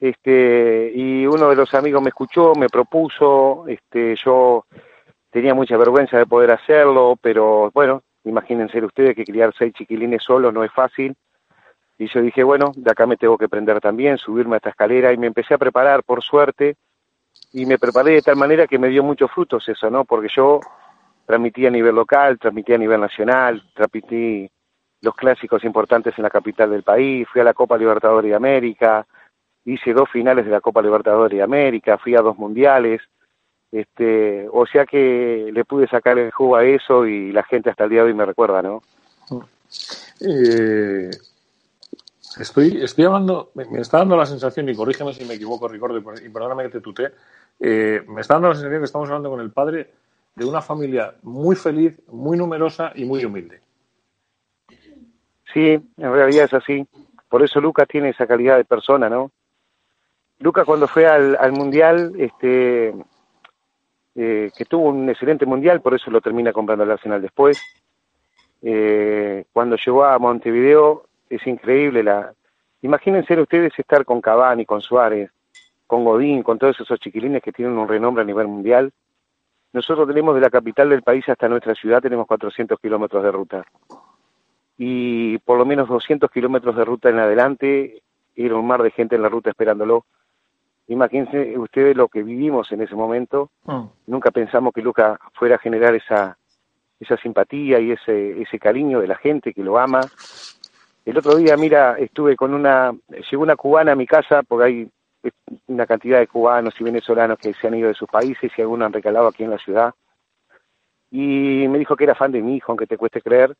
[0.00, 4.66] Este, y uno de los amigos me escuchó, me propuso, este, yo
[5.30, 10.52] tenía mucha vergüenza de poder hacerlo, pero bueno, imagínense ustedes que criar seis chiquilines solos
[10.52, 11.14] no es fácil.
[11.98, 15.12] Y yo dije, bueno, de acá me tengo que prender también, subirme a esta escalera.
[15.12, 16.76] Y me empecé a preparar, por suerte,
[17.52, 20.04] y me preparé de tal manera que me dio muchos frutos eso, ¿no?
[20.04, 20.60] Porque yo
[21.26, 24.50] transmití a nivel local, transmití a nivel nacional, transmití
[25.00, 29.06] los clásicos importantes en la capital del país, fui a la Copa Libertadores de América,
[29.64, 33.02] hice dos finales de la Copa Libertadores de América, fui a dos mundiales,
[33.70, 37.84] este, o sea que le pude sacar el jugo a eso y la gente hasta
[37.84, 38.82] el día de hoy me recuerda, ¿no?
[40.20, 41.10] Eh,
[42.38, 46.28] estoy, estoy hablando, me, está dando la sensación, y corrígeme si me equivoco, Ricardo, y
[46.28, 47.12] perdóname que te tuté,
[47.60, 49.90] eh, me está dando la sensación que estamos hablando con el padre
[50.34, 53.60] de una familia muy feliz, muy numerosa y muy humilde.
[55.52, 56.86] Sí, en realidad es así.
[57.28, 59.30] Por eso Lucas tiene esa calidad de persona, ¿no?
[60.40, 62.94] Lucas cuando fue al, al Mundial, este,
[64.16, 67.60] eh, que tuvo un excelente Mundial, por eso lo termina comprando el Arsenal después.
[68.62, 72.32] Eh, cuando llegó a Montevideo, es increíble la...
[72.82, 75.30] Imagínense ustedes estar con Cavani, con Suárez,
[75.86, 78.92] con Godín, con todos esos chiquilines que tienen un renombre a nivel mundial.
[79.72, 83.64] Nosotros tenemos de la capital del país hasta nuestra ciudad, tenemos 400 kilómetros de ruta.
[84.76, 88.02] Y por lo menos 200 kilómetros de ruta en adelante,
[88.36, 90.04] era un mar de gente en la ruta esperándolo.
[90.88, 93.50] Imagínense ustedes lo que vivimos en ese momento.
[93.64, 93.84] Mm.
[94.06, 96.36] Nunca pensamos que Luca fuera a generar esa,
[97.00, 100.00] esa simpatía y ese, ese cariño de la gente que lo ama.
[101.04, 102.94] El otro día, mira, estuve con una,
[103.30, 104.90] llegó una cubana a mi casa, porque hay
[105.66, 108.86] una cantidad de cubanos y venezolanos que se han ido de sus países y algunos
[108.86, 109.94] han recalado aquí en la ciudad.
[111.10, 113.54] Y me dijo que era fan de mi hijo, aunque te cueste creer,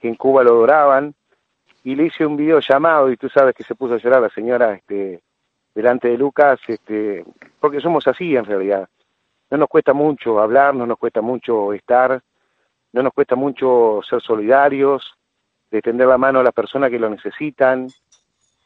[0.00, 1.14] que en Cuba lo adoraban.
[1.84, 4.30] Y le hice un video llamado y tú sabes que se puso a llorar la
[4.30, 5.22] señora este,
[5.74, 7.24] delante de Lucas, este,
[7.60, 8.88] porque somos así en realidad.
[9.50, 12.20] No nos cuesta mucho hablar, no nos cuesta mucho estar,
[12.92, 15.17] no nos cuesta mucho ser solidarios,
[15.70, 17.88] de tender la mano a las personas que lo necesitan.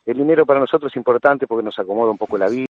[0.04, 2.66] El dinero para nosotros es importante porque nos acomoda un poco la vida,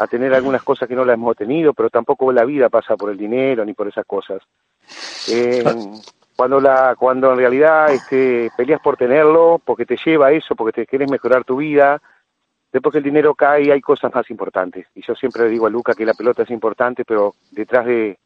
[0.00, 3.10] a tener algunas cosas que no las hemos tenido, pero tampoco la vida pasa por
[3.10, 4.42] el dinero ni por esas cosas.
[5.28, 5.62] Eh,
[6.36, 10.82] cuando la cuando en realidad este, peleas por tenerlo, porque te lleva a eso, porque
[10.82, 12.00] te quieres mejorar tu vida,
[12.72, 14.86] después que el dinero cae hay cosas más importantes.
[14.94, 18.18] Y yo siempre le digo a Luca que la pelota es importante, pero detrás de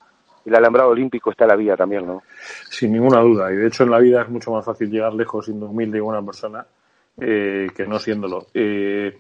[0.49, 2.23] el alambrado olímpico está la vida también, ¿no?
[2.71, 3.53] Sin ninguna duda.
[3.53, 6.01] Y de hecho en la vida es mucho más fácil llegar lejos siendo humilde y
[6.01, 6.67] buena persona
[7.21, 8.47] eh, que no siéndolo.
[8.55, 9.19] Eh,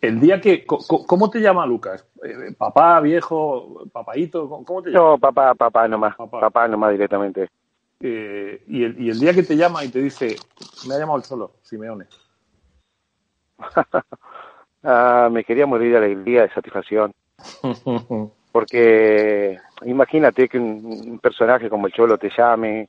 [0.00, 0.64] el día que...
[0.66, 2.06] ¿Cómo te llama Lucas?
[2.22, 4.48] Eh, ¿Papá, viejo, papaito?
[4.48, 5.10] ¿Cómo cómo te llama?
[5.10, 6.40] No, papá, papá nomás, Papá.
[6.40, 7.50] papá, nomás directamente.
[8.00, 10.36] Eh, y, el, y el día que te llama y te dice,
[10.86, 12.06] me ha llamado el solo, Simeone.
[14.82, 17.12] ah, me quería morir de alegría, de satisfacción.
[18.56, 22.88] porque imagínate que un, personaje como el Cholo te llame.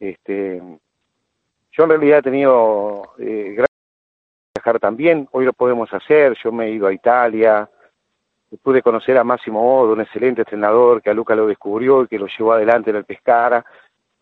[0.00, 0.60] Este,
[1.70, 3.64] yo en realidad he tenido eh, a
[4.52, 7.70] viajar también, hoy lo podemos hacer, yo me he ido a Italia,
[8.64, 12.18] pude conocer a Máximo Odo, un excelente entrenador que a Luca lo descubrió y que
[12.18, 13.64] lo llevó adelante en el Pescara,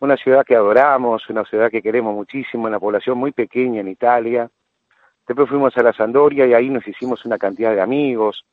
[0.01, 4.47] una ciudad que adoramos, una ciudad que queremos muchísimo, una población muy pequeña en Italia.
[5.27, 8.45] Después fuimos a la Sandoria y ahí nos hicimos una cantidad de amigos.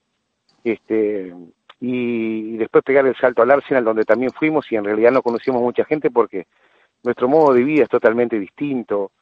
[0.64, 1.34] Este,
[1.80, 5.62] y después pegar el salto al Arsenal donde también fuimos y en realidad no conocimos
[5.62, 6.46] mucha gente porque
[7.02, 9.12] nuestro modo de vida es totalmente distinto.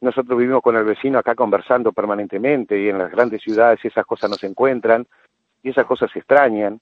[0.00, 4.30] Nosotros vivimos con el vecino acá conversando permanentemente y en las grandes ciudades esas cosas
[4.30, 5.04] no se encuentran
[5.62, 6.80] y esas cosas se extrañan.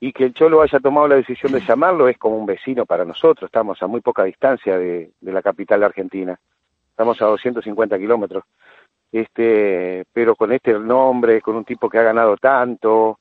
[0.00, 3.04] Y que el Cholo haya tomado la decisión de llamarlo es como un vecino para
[3.04, 6.40] nosotros, estamos a muy poca distancia de, de la capital Argentina,
[6.88, 8.44] estamos a 250 kilómetros.
[9.12, 13.18] este, pero con este nombre, con un tipo que ha ganado tanto,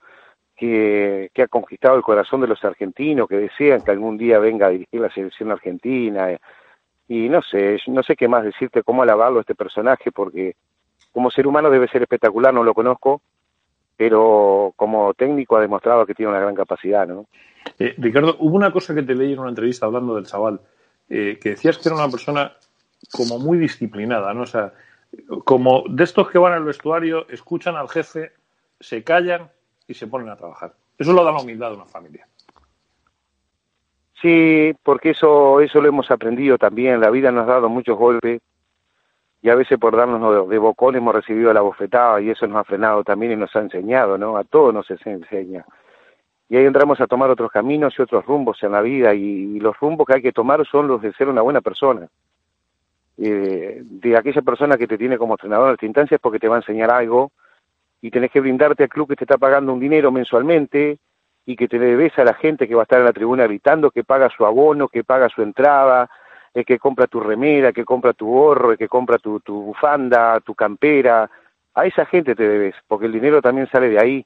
[0.60, 4.72] que, ha conquistado el corazón de los argentinos, que desean que algún día venga a
[4.72, 6.38] dirigir la selección argentina,
[7.08, 10.56] y no sé, no sé qué más decirte, cómo alabarlo a este personaje, porque
[11.14, 13.22] como ser humano debe ser espectacular, no lo conozco,
[13.96, 17.26] pero como técnico ha demostrado que tiene una gran capacidad, ¿no?
[17.78, 20.60] Eh, Ricardo, hubo una cosa que te leí en una entrevista hablando del chaval,
[21.10, 22.54] eh, que decías que era una persona
[23.12, 24.44] como muy disciplinada, ¿no?
[24.44, 24.74] O sea,
[25.46, 28.34] como de estos que van al vestuario, escuchan al jefe,
[28.80, 29.50] se callan
[29.90, 30.74] y se ponen a trabajar.
[30.98, 32.28] Eso lo da la humildad de una familia.
[34.22, 37.02] Sí, porque eso, eso lo hemos aprendido también.
[37.02, 38.42] La vida nos ha dado muchos golpes
[39.42, 42.64] y a veces por darnos de bocón hemos recibido la bofetada y eso nos ha
[42.66, 44.38] frenado también y nos ha enseñado, ¿no?
[44.38, 45.66] A todos nos enseña.
[46.50, 49.78] Y ahí entramos a tomar otros caminos y otros rumbos en la vida y, los
[49.80, 52.08] rumbos que hay que tomar son los de ser una buena persona.
[53.18, 56.48] Eh, de aquella persona que te tiene como entrenador en esta instancia es porque te
[56.48, 57.32] va a enseñar algo
[58.02, 61.00] y tenés que brindarte al club que te está pagando un dinero mensualmente
[61.46, 63.92] y que te debes a la gente que va a estar en la tribuna gritando,
[63.92, 66.10] que paga su abono, que paga su entrada,
[66.54, 71.30] el que compra tu remera, que compra tu gorro, que compra tu, bufanda, tu campera.
[71.74, 74.26] A esa gente te debes, porque el dinero también sale de ahí.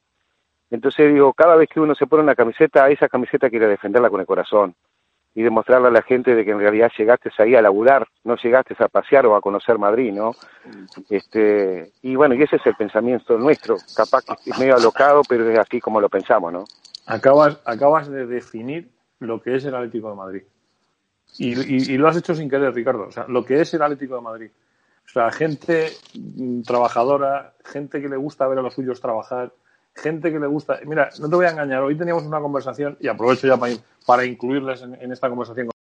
[0.70, 4.22] Entonces digo, cada vez que uno se pone una camiseta, esa camiseta quiere defenderla con
[4.22, 4.76] el corazón
[5.36, 8.76] y demostrarle a la gente de que en realidad llegaste ahí a laburar, no llegaste
[8.78, 10.36] a pasear o a conocer Madrid, ¿no?
[11.10, 15.50] Este, y bueno, y ese es el pensamiento nuestro, capaz que es medio alocado, pero
[15.50, 16.66] es así como lo pensamos, ¿no?
[17.08, 20.44] Acabas, acabas de definir lo que es el Atlético de Madrid.
[21.38, 23.08] Y, lo has hecho sin querer, Ricardo.
[23.08, 24.52] O sea, lo que es el Atlético de Madrid.
[25.06, 29.52] O sea, gente mm, trabajadora, gente que le gusta ver a los suyos trabajar,
[29.96, 30.80] gente que le gusta.
[30.86, 33.74] Mira, no te voy a engañar, hoy teníamos una conversación, y aprovecho ya para,
[34.06, 35.74] para incluirles en, esta conversación con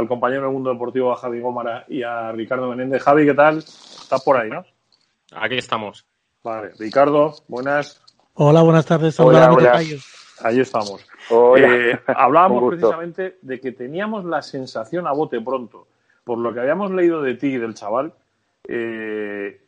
[0.00, 3.02] el compañero del mundo deportivo, a Javi Gómara y a Ricardo Menéndez.
[3.02, 3.58] Javi, ¿qué tal?
[3.58, 4.64] Estás por ahí, ¿no?
[5.32, 6.06] Aquí estamos.
[6.42, 8.02] Vale, Ricardo, buenas.
[8.34, 9.18] Hola, buenas tardes.
[9.20, 9.80] Hola, hola.
[10.42, 11.04] Ahí estamos.
[11.56, 15.88] Eh, hablábamos precisamente de que teníamos la sensación a bote pronto,
[16.24, 18.14] por lo que habíamos leído de ti y del chaval,
[18.66, 19.60] eh,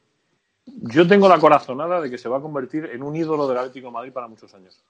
[0.67, 3.89] yo tengo la corazonada de que se va a convertir en un ídolo del Atlético
[3.89, 4.83] de Madrid para muchos años.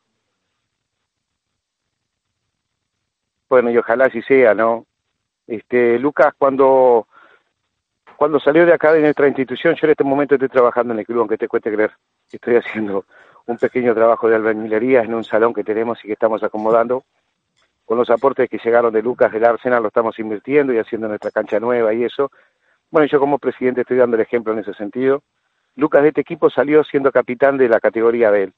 [3.48, 4.86] Bueno, y ojalá así sea, ¿no?
[5.46, 7.08] Este, Lucas, cuando,
[8.16, 11.06] cuando salió de acá de nuestra institución, yo en este momento estoy trabajando en el
[11.06, 11.92] club, aunque te cueste creer,
[12.30, 13.04] estoy haciendo
[13.46, 17.02] un pequeño trabajo de albañilería en un salón que tenemos y que estamos acomodando.
[17.84, 21.32] Con los aportes que llegaron de Lucas del Arsenal lo estamos invirtiendo y haciendo nuestra
[21.32, 22.30] cancha nueva y eso.
[22.88, 25.24] Bueno, yo como presidente estoy dando el ejemplo en ese sentido.
[25.80, 28.52] Lucas de este equipo salió siendo capitán de la categoría de él.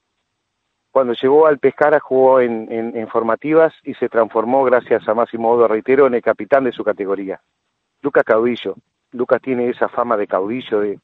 [0.90, 6.08] Cuando llegó al Pescara jugó en, formativas y se transformó, gracias a Máximo Odo, reitero,
[6.08, 7.40] en el capitán de su categoría.
[8.02, 8.74] Lucas Caudillo.
[9.12, 10.98] Lucas tiene esa fama de caudillo, de,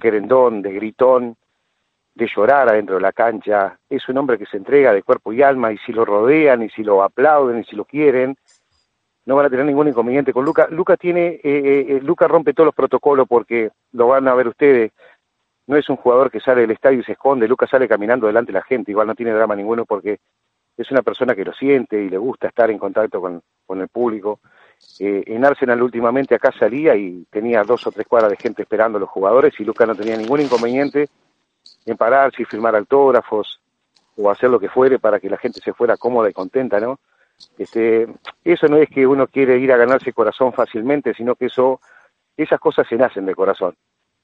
[0.00, 1.36] querendón, de gritón,
[2.14, 3.78] de llorar adentro de la cancha.
[3.90, 6.70] Es un hombre que se entrega de cuerpo y alma y si lo rodean y
[6.70, 8.36] si lo aplauden y si lo quieren,
[9.26, 10.70] no van a tener ningún inconveniente con Lucas.
[10.70, 14.48] Lucas tiene, eh, eh, eh, Lucas rompe todos los protocolos porque lo van a ver
[14.48, 14.92] ustedes.
[15.66, 17.48] No es un jugador que sale del estadio y se esconde.
[17.48, 18.92] Lucas sale caminando delante de la gente.
[18.92, 20.20] Igual no tiene drama ninguno porque
[20.76, 23.88] es una persona que lo siente y le gusta estar en contacto con, con el
[23.88, 24.40] público.
[25.00, 29.00] en Arsenal últimamente acá salía y tenía dos o tres cuadras de gente esperando a
[29.00, 31.08] los jugadores y Lucas no tenía ningún inconveniente
[31.86, 33.60] en pararse y firmar autógrafos
[34.16, 36.98] o hacer lo que fuere para que la gente se fuera cómoda y contenta, ¿no?
[37.58, 38.06] Este,
[38.44, 41.80] eso no es que uno quiere ir a ganarse corazón fácilmente, sino que eso,
[42.36, 43.74] esas cosas se nacen del corazón.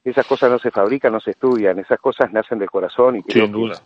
[0.03, 3.51] Esas cosas no se fabrican, no se estudian, esas cosas nacen del corazón y Sin
[3.51, 3.81] duda.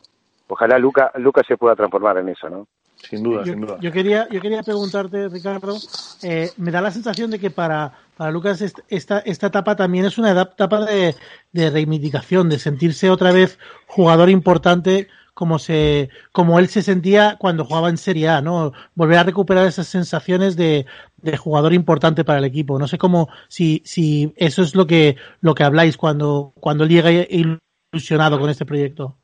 [0.48, 2.68] ojalá Luca, Luca se pueda transformar en eso, ¿no?
[2.96, 3.78] Sin duda, sin duda.
[3.80, 5.78] Yo quería, yo quería preguntarte, Ricardo,
[6.24, 8.60] eh, me da la sensación de que para, para Lucas
[8.90, 11.16] esta, esta etapa también es una etapa de,
[11.52, 15.08] de reivindicación, de sentirse otra vez jugador importante
[15.38, 18.72] como se como él se sentía cuando jugaba en Serie A, ¿no?
[18.96, 22.80] Volver a recuperar esas sensaciones de, de, jugador importante para el equipo.
[22.80, 26.90] No sé cómo si, si eso es lo que lo que habláis cuando cuando él
[26.90, 29.16] llega ilusionado con este proyecto.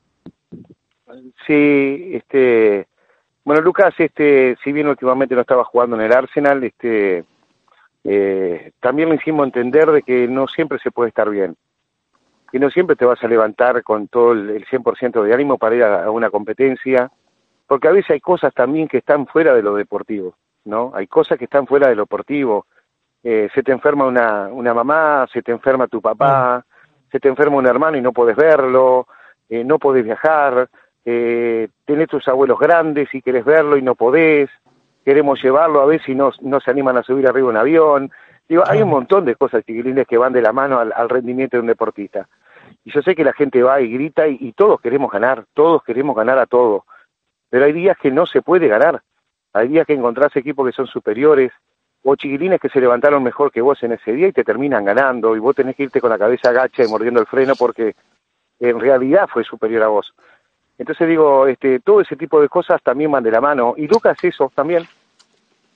[1.48, 2.86] Sí, este
[3.44, 7.26] bueno, Lucas, este, si bien últimamente no estaba jugando en el Arsenal, este,
[8.04, 11.56] eh, también le hicimos entender de que no siempre se puede estar bien,
[12.54, 15.84] que no siempre te vas a levantar con todo el, 100% de ánimo para ir
[15.84, 17.10] a, una competencia,
[17.66, 20.36] porque a veces hay cosas también que están fuera de lo deportivo,
[20.66, 20.92] ¿no?
[20.94, 22.68] Hay cosas que están fuera de lo deportivo.
[23.24, 26.64] Eh, se te enferma una, una mamá, se te enferma tu papá,
[27.12, 29.08] se te enferma un hermano y no puedes verlo,
[29.50, 30.70] eh, no puedes viajar,
[31.06, 34.52] eh, tenés tus abuelos grandes y querés verlo y no podés,
[35.04, 38.12] queremos llevarlo a ver si no, no se animan a subir arriba un avión.
[38.48, 41.62] Digo, hay un montón de cosas chiquilines que van de la mano al, rendimiento de
[41.62, 42.28] un deportista.
[42.84, 46.16] Y yo sé que la gente va y grita y, todos queremos ganar, todos queremos
[46.16, 46.84] ganar a todos.
[47.50, 49.02] Pero hay días que no se puede ganar.
[49.54, 51.52] Hay días que encontrás equipos que son superiores
[52.04, 55.36] o chiquilines que se levantaron mejor que vos en ese día y te terminan ganando
[55.36, 57.96] y vos tenés que irte con la cabeza agacha y mordiendo el freno porque
[58.60, 60.14] en realidad fue superior a vos.
[60.78, 63.76] Entonces digo, este, todo ese tipo de cosas también van de la mano.
[63.78, 64.84] Y Lucas eso también.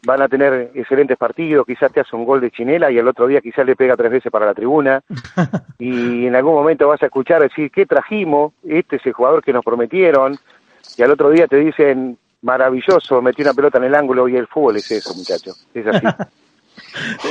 [0.07, 3.27] Van a tener excelentes partidos, quizás te hace un gol de chinela y el otro
[3.27, 5.01] día quizás le pega tres veces para la tribuna.
[5.79, 8.53] y en algún momento vas a escuchar decir, ¿qué trajimos?
[8.65, 10.37] Este es el jugador que nos prometieron.
[10.97, 14.47] Y al otro día te dicen, maravilloso, metí una pelota en el ángulo y el
[14.47, 15.51] fútbol es eso, muchacho.
[15.73, 16.07] Es así.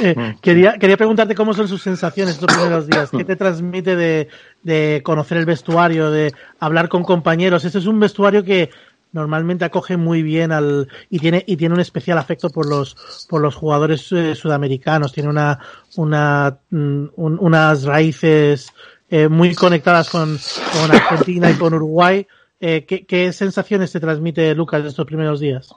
[0.03, 3.11] Eh, quería, quería preguntarte cómo son sus sensaciones estos primeros días.
[3.11, 4.29] ¿Qué te transmite de,
[4.65, 7.65] de conocer el vestuario, de hablar con compañeros?
[7.65, 8.71] Este es un vestuario que
[9.17, 13.41] normalmente acoge muy bien al y tiene y tiene un especial afecto por los por
[13.41, 15.59] los jugadores eh, sudamericanos tiene una
[15.97, 18.73] una mm, un- unas raíces
[19.11, 22.27] eh, muy conectadas con, con Argentina y con Uruguay
[22.59, 25.75] Eh, ¿qué, ¿qué sensaciones te transmite Lucas de estos primeros días?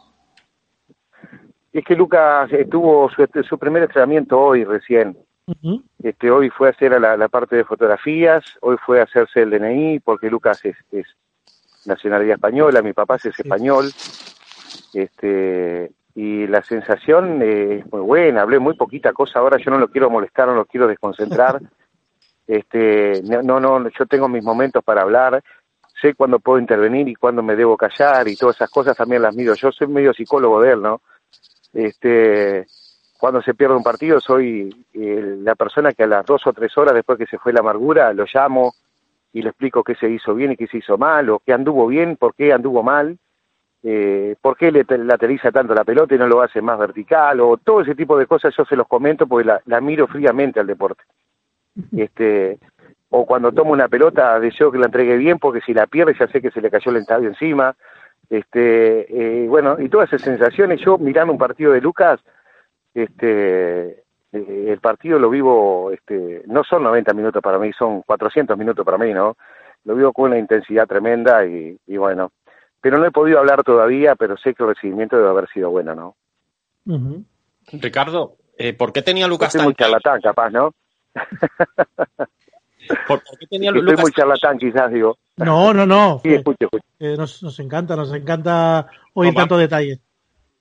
[1.74, 5.18] Es que Lucas tuvo su, su primer entrenamiento hoy recién.
[6.04, 9.42] Este, hoy fue a hacer a la, la parte de fotografías, hoy fue a hacerse
[9.42, 11.06] el DNI, porque Lucas es, es
[11.86, 13.92] nacionalidad española, mi papá es español.
[14.94, 19.78] Este, y la sensación eh, es muy buena, hablé muy poquita cosa, ahora yo no
[19.78, 21.62] lo quiero molestar, no lo quiero desconcentrar.
[22.48, 25.44] este, no, no, no, yo tengo mis momentos para hablar,
[26.02, 29.36] sé cuándo puedo intervenir y cuándo me debo callar y todas esas cosas también las
[29.36, 29.54] mido.
[29.54, 31.02] Yo soy medio psicólogo de él, ¿no?
[31.74, 32.66] Este,
[33.20, 36.76] cuando se pierde un partido soy eh, la persona que a las dos o tres
[36.78, 38.74] horas después que se fue la amargura lo llamo
[39.34, 41.88] y le explico qué se hizo bien y qué se hizo mal, o qué anduvo
[41.88, 43.18] bien, por qué anduvo mal,
[43.84, 47.58] eh, por qué le lateriza tanto la pelota y no lo hace más vertical, o
[47.58, 50.68] todo ese tipo de cosas yo se los comento porque la, la miro fríamente al
[50.68, 51.04] deporte.
[51.96, 52.60] Este,
[53.10, 56.28] o cuando tomo una pelota deseo que la entregue bien porque si la pierde ya
[56.28, 57.76] sé que se le cayó el estadio encima.
[58.30, 62.20] Este, eh, bueno, y todas esas sensaciones, yo mirando un partido de Lucas,
[62.94, 68.58] este, eh, el partido lo vivo, este, no son 90 minutos para mí, son 400
[68.58, 69.36] minutos para mí, ¿no?
[69.86, 72.32] Lo vivo con una intensidad tremenda y, y bueno,
[72.82, 75.96] pero no he podido hablar todavía, pero sé que el recibimiento debe haber sido bueno,
[75.96, 76.16] ¿no?
[77.72, 80.74] Ricardo, eh, ¿por qué tenía Lucas Estoy muy charlatán, capaz, ¿no?
[83.08, 85.18] ¿Por, por qué tenía Estoy Lucas muy charlatán, quizás, digo.
[85.38, 86.20] No, no, no.
[86.24, 86.86] Sí, escucho, escucho.
[87.00, 89.42] Eh, nos, nos encanta, nos encanta oír No, va.
[89.42, 90.00] tanto detalle.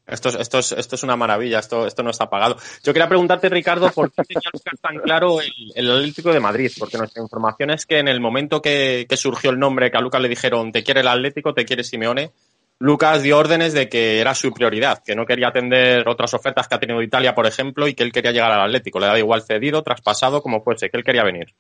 [0.09, 2.57] Esto es, esto, es, esto es una maravilla, esto, esto no está pagado.
[2.83, 4.51] Yo quería preguntarte, Ricardo, ¿por qué tenía
[4.81, 6.73] tan claro el, el Atlético de Madrid?
[6.79, 10.01] Porque nuestra información es que en el momento que, que surgió el nombre, que a
[10.01, 12.33] Lucas le dijeron, te quiere el Atlético, te quiere Simeone,
[12.81, 16.77] Lucas dio órdenes de que era su prioridad, que no quería atender otras ofertas que
[16.77, 19.01] ha tenido Italia, por ejemplo, y que él quería llegar al Atlético.
[19.01, 21.55] Le daba igual cedido, traspasado, como fuese, que él quería venir.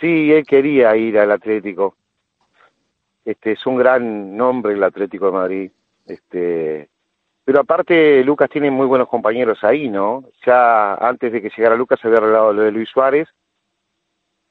[0.00, 1.96] Sí, él quería ir al Atlético.
[3.24, 5.70] Este es un gran nombre el Atlético de Madrid.
[6.06, 6.88] Este,
[7.44, 10.24] pero aparte Lucas tiene muy buenos compañeros ahí, ¿no?
[10.46, 13.28] Ya antes de que llegara Lucas había arreglado lo de Luis Suárez.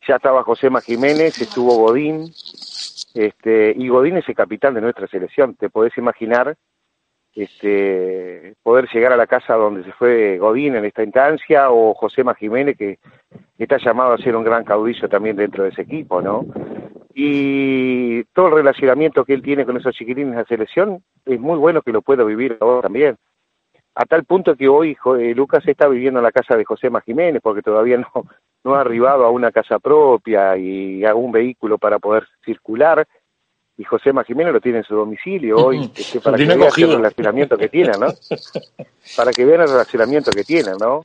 [0.07, 2.31] Ya estaba Josema Jiménez, estuvo Godín.
[3.13, 5.55] Este, y Godín es el capitán de nuestra selección.
[5.55, 6.57] Te podés imaginar
[7.34, 12.36] este, poder llegar a la casa donde se fue Godín en esta instancia o Josema
[12.36, 12.99] Jiménez que
[13.57, 16.45] está llamado a ser un gran caudillo también dentro de ese equipo, ¿no?
[17.13, 21.57] Y todo el relacionamiento que él tiene con esos chiquilines de la selección es muy
[21.57, 23.17] bueno que lo pueda vivir ahora también.
[23.95, 27.41] A tal punto que hoy eh, Lucas está viviendo en la casa de José Jiménez
[27.43, 28.25] porque todavía no,
[28.63, 33.05] no ha arribado a una casa propia y a un vehículo para poder circular.
[33.78, 36.95] Y José Jiménez lo tiene en su domicilio hoy, este, para que tiene veas el
[36.95, 38.07] relacionamiento que tiene, ¿no?
[39.17, 41.03] Para que vean el relacionamiento que tienen, ¿no?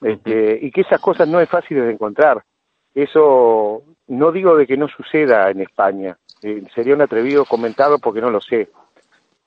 [0.00, 2.42] Este, y que esas cosas no es fácil de encontrar.
[2.94, 8.20] Eso no digo de que no suceda en España, eh, sería un atrevido comentado porque
[8.20, 8.70] no lo sé,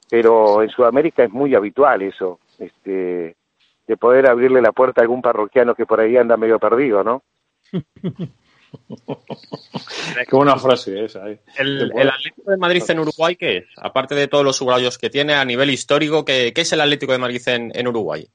[0.09, 3.36] pero en Sudamérica es muy habitual eso, este,
[3.88, 7.24] de poder abrirle la puerta a algún parroquiano que por ahí anda medio perdido, ¿no?
[10.30, 11.30] Qué buena frase esa.
[11.30, 11.39] eh.
[11.57, 13.65] El, el Atlético de Madrid en Uruguay, ¿qué es?
[13.78, 17.11] Aparte de todos los uruguayos que tiene a nivel histórico, ¿qué, qué es el Atlético
[17.13, 18.28] de Madrid en, en Uruguay?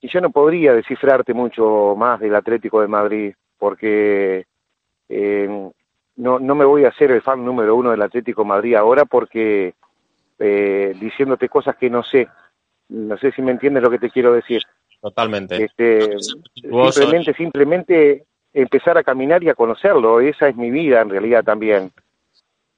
[0.00, 4.46] Y yo no podría descifrarte mucho más del Atlético de Madrid, porque
[5.08, 5.70] eh,
[6.16, 9.04] no, no me voy a hacer el fan número uno del Atlético de Madrid ahora,
[9.04, 9.74] porque
[10.38, 12.28] eh, diciéndote cosas que no sé.
[12.88, 14.62] No sé si me entiendes lo que te quiero decir.
[15.00, 15.64] Totalmente.
[15.64, 20.20] Este, simplemente, simplemente empezar a caminar y a conocerlo.
[20.20, 21.92] Esa es mi vida en realidad también.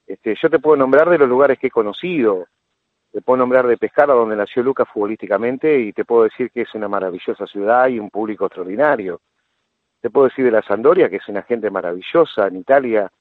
[0.05, 2.47] Este, yo te puedo nombrar de los lugares que he conocido.
[3.11, 6.75] Te puedo nombrar de Pescara, donde nació Lucas futbolísticamente, y te puedo decir que es
[6.75, 9.21] una maravillosa ciudad y un público extraordinario.
[10.01, 13.11] te puedo decir de la Sandoria, que es una gente maravillosa en Italia,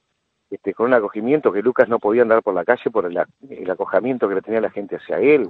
[0.51, 3.19] este, con un acogimiento que Lucas no podía andar por la calle por el,
[3.51, 5.49] el acogimiento que le tenía la gente hacia él.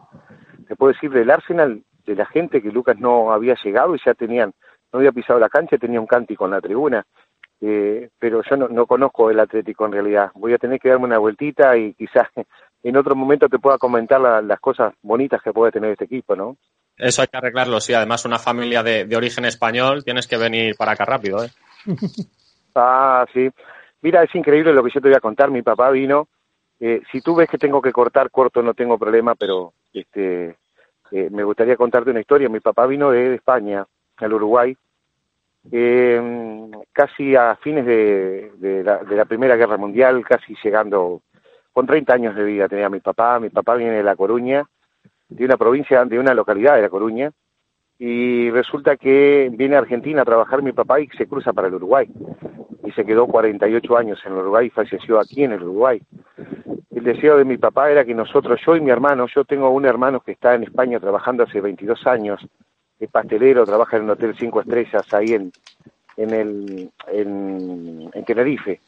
[0.66, 4.14] Te puedo decir del Arsenal, de la gente que Lucas no había llegado y ya
[4.14, 4.52] tenían,
[4.92, 7.04] no había pisado la cancha, tenía un cántico en la tribuna.
[7.60, 10.30] Eh, pero yo no, no conozco el Atlético en realidad.
[10.34, 12.28] Voy a tener que darme una vueltita y quizás
[12.82, 16.34] en otro momento te pueda comentar la- las cosas bonitas que puede tener este equipo,
[16.36, 16.56] ¿no?
[16.96, 17.94] Eso hay que arreglarlo, sí.
[17.94, 21.48] Además, una familia de, de origen español, tienes que venir para acá rápido, ¿eh?
[22.74, 23.48] Ah, sí.
[24.02, 25.50] Mira, es increíble lo que yo te voy a contar.
[25.50, 26.28] Mi papá vino.
[26.80, 30.56] Eh, si tú ves que tengo que cortar, corto, no tengo problema, pero este,
[31.10, 32.48] eh, me gustaría contarte una historia.
[32.48, 33.86] Mi papá vino de España,
[34.16, 34.76] al Uruguay,
[35.70, 41.22] eh, casi a fines de, la, de la Primera Guerra Mundial, casi llegando,
[41.72, 43.38] con 30 años de vida tenía mi papá.
[43.38, 44.66] Mi papá viene de La Coruña,
[45.28, 47.30] de una provincia, de una localidad de La Coruña,
[47.98, 51.74] y resulta que viene a Argentina a trabajar mi papá y se cruza para el
[51.74, 52.08] Uruguay.
[52.88, 56.00] Y se quedó 48 años en Uruguay y falleció aquí en el Uruguay.
[56.90, 59.84] El deseo de mi papá era que nosotros, yo y mi hermano, yo tengo un
[59.84, 62.40] hermano que está en España trabajando hace 22 años,
[62.98, 65.52] es pastelero, trabaja en un hotel cinco estrellas ahí en,
[66.16, 68.80] en, el, en, en Tenerife,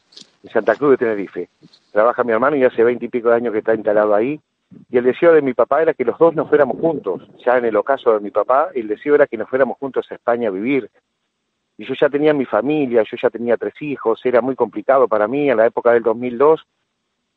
[0.43, 1.49] en Santa Cruz de Tenerife.
[1.91, 4.39] Trabaja mi hermano y hace 20 y pico de años que está instalado ahí.
[4.89, 7.29] Y el deseo de mi papá era que los dos nos fuéramos juntos.
[7.45, 10.15] Ya en el ocaso de mi papá, el deseo era que nos fuéramos juntos a
[10.15, 10.89] España a vivir.
[11.81, 15.27] Y yo ya tenía mi familia, yo ya tenía tres hijos, era muy complicado para
[15.27, 16.63] mí en la época del 2002.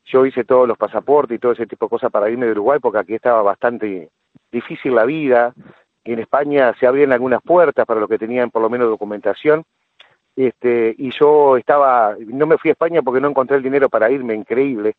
[0.05, 2.77] Yo hice todos los pasaportes y todo ese tipo de cosas para irme de Uruguay
[2.79, 4.07] porque aquí estaba bastante
[4.51, 5.51] difícil la vida.
[6.03, 9.63] En España se abrían algunas puertas para los que tenían por lo menos documentación.
[10.35, 14.11] Este, y yo estaba, no me fui a España porque no encontré el dinero para
[14.11, 14.93] irme, increíble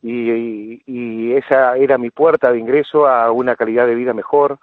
[0.00, 4.58] y, y, y esa era mi puerta de ingreso a una calidad de vida mejor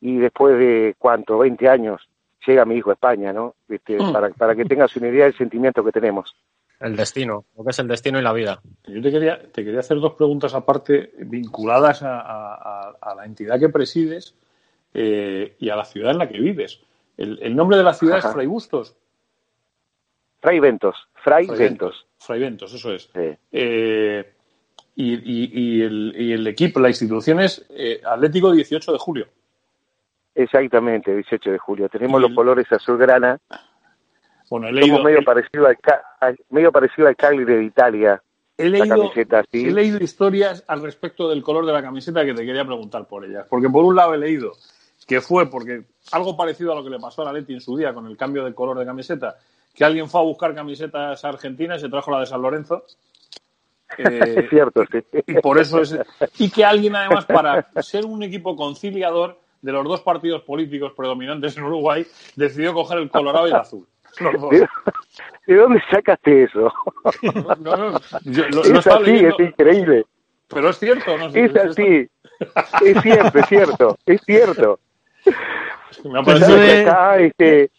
[0.00, 2.08] y después de cuánto 20 años
[2.46, 4.12] llega mi hijo a España no este, Mm.
[4.12, 6.34] para, para que tengas una idea del sentimiento que tenemos
[6.80, 8.60] El destino, lo que es el destino y la vida.
[8.86, 13.68] Yo te quería, te quería hacer dos preguntas aparte vinculadas a, a- la entidad que
[13.70, 14.34] presides
[14.94, 16.80] eh, y a la ciudad en la que vives.
[17.16, 18.28] El, el nombre de la ciudad Ajá.
[18.28, 18.94] es Fray Bustos.
[20.40, 23.04] Fray Ventos Fray, Fray Ventos Fray Ventos, eso es.
[23.14, 23.36] sí.
[23.52, 24.32] Eh,
[24.96, 29.28] y, y- y el, y el equipo, la institución es eh, Atlético 18 de julio.
[30.36, 33.38] Exactamente 18 de julio tenemos los colores azulgrana
[34.50, 35.76] Bueno, he leído, somos medio parecido al
[36.20, 38.22] al- medio parecido al Cagliari de Italia
[38.58, 42.24] he la leído, camiseta sí he leído historias al respecto del color de la camiseta
[42.24, 43.46] que te quería preguntar por ellas.
[43.50, 44.52] Porque por un lado he leído
[45.06, 47.76] que fue porque algo parecido a lo que le pasó a la Leti en su
[47.76, 49.36] día con el cambio de color de camiseta,
[49.74, 52.84] que alguien fue a buscar camisetas argentinas y se trajo la de San Lorenzo.
[53.98, 54.98] Eh, es cierto sí.
[55.28, 55.96] y por eso es
[56.38, 61.56] y que alguien además para ser un equipo conciliador de los dos partidos políticos predominantes
[61.56, 63.86] en Uruguay decidió coger el colorado y el azul
[64.20, 64.50] los dos.
[64.50, 64.68] ¿De,
[65.46, 66.72] de dónde sacaste eso?
[67.60, 70.04] No, no, yo lo- es así, leyendo, es increíble.
[70.48, 72.08] pero es cierto no Es así.
[72.84, 74.78] Es cierto, es cierto, es cierto.
[76.04, 77.70] me de- acá, este,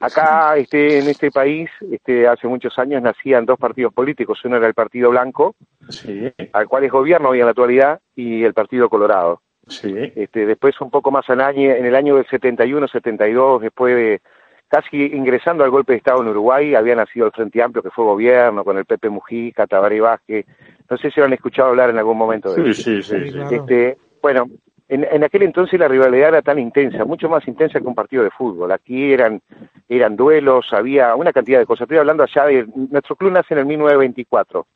[0.00, 4.44] acá, este, en este país, este, hace muchos años nacían dos partidos políticos.
[4.44, 5.56] Uno era el Partido Blanco,
[5.88, 9.40] sí al cual es gobierno hoy en la actualidad, y el Partido Colorado.
[9.68, 13.94] Sí Este, después, un poco más al año, en el año del 71, 72, después
[13.94, 14.20] de
[14.68, 18.04] casi ingresando al golpe de Estado en Uruguay, había nacido el Frente Amplio, que fue
[18.04, 20.46] gobierno, con el Pepe Mujica, Tabaré Vázquez.
[20.90, 23.26] No sé si lo han escuchado hablar en algún momento de sí sí sí, Sí,
[23.26, 23.32] sí.
[23.32, 23.50] claro.
[23.50, 24.46] este, bueno,
[24.88, 28.24] en, en aquel entonces la rivalidad era tan intensa, mucho más intensa que un partido
[28.24, 28.72] de fútbol.
[28.72, 29.40] Aquí eran,
[29.88, 31.82] eran duelos, había una cantidad de cosas.
[31.82, 34.66] Estoy hablando allá de, nuestro club nace en el 1924.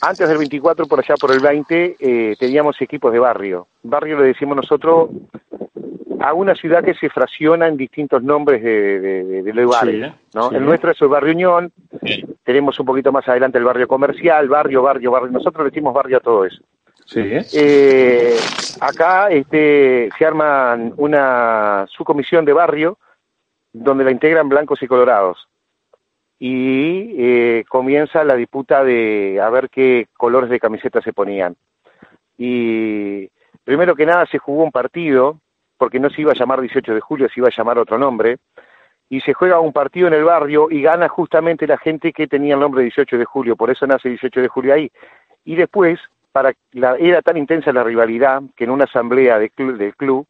[0.00, 3.66] Antes del 24, por allá por el 20, eh, teníamos equipos de barrio.
[3.82, 5.10] Barrio le decimos nosotros
[6.20, 9.94] a una ciudad que se fracciona en distintos nombres de, de- de- de lugares.
[9.94, 10.50] Sí, ¿no?
[10.50, 10.56] sí.
[10.56, 11.72] El nuestro es el barrio Unión,
[12.44, 15.30] tenemos un poquito más adelante el barrio comercial, barrio, barrio, barrio.
[15.30, 16.62] Nosotros le decimos barrio a todo eso.
[17.04, 17.20] sí
[17.54, 18.36] Eh,
[18.80, 22.98] acá este, se arman una subcomisión de barrio
[23.72, 25.46] donde la integran blancos y colorados.
[26.38, 31.56] Y eh, comienza la disputa de a ver qué colores de camiseta se ponían.
[32.36, 33.28] Y
[33.64, 35.40] primero que nada se jugó un partido,
[35.76, 38.38] porque no se iba a llamar 18 de julio, se iba a llamar otro nombre,
[39.10, 42.54] y se juega un partido en el barrio y gana justamente la gente que tenía
[42.54, 44.90] el nombre 18 de julio, por eso nace 18 de julio ahí.
[45.44, 45.98] Y después,
[46.30, 50.26] para la, era tan intensa la rivalidad que en una asamblea de del club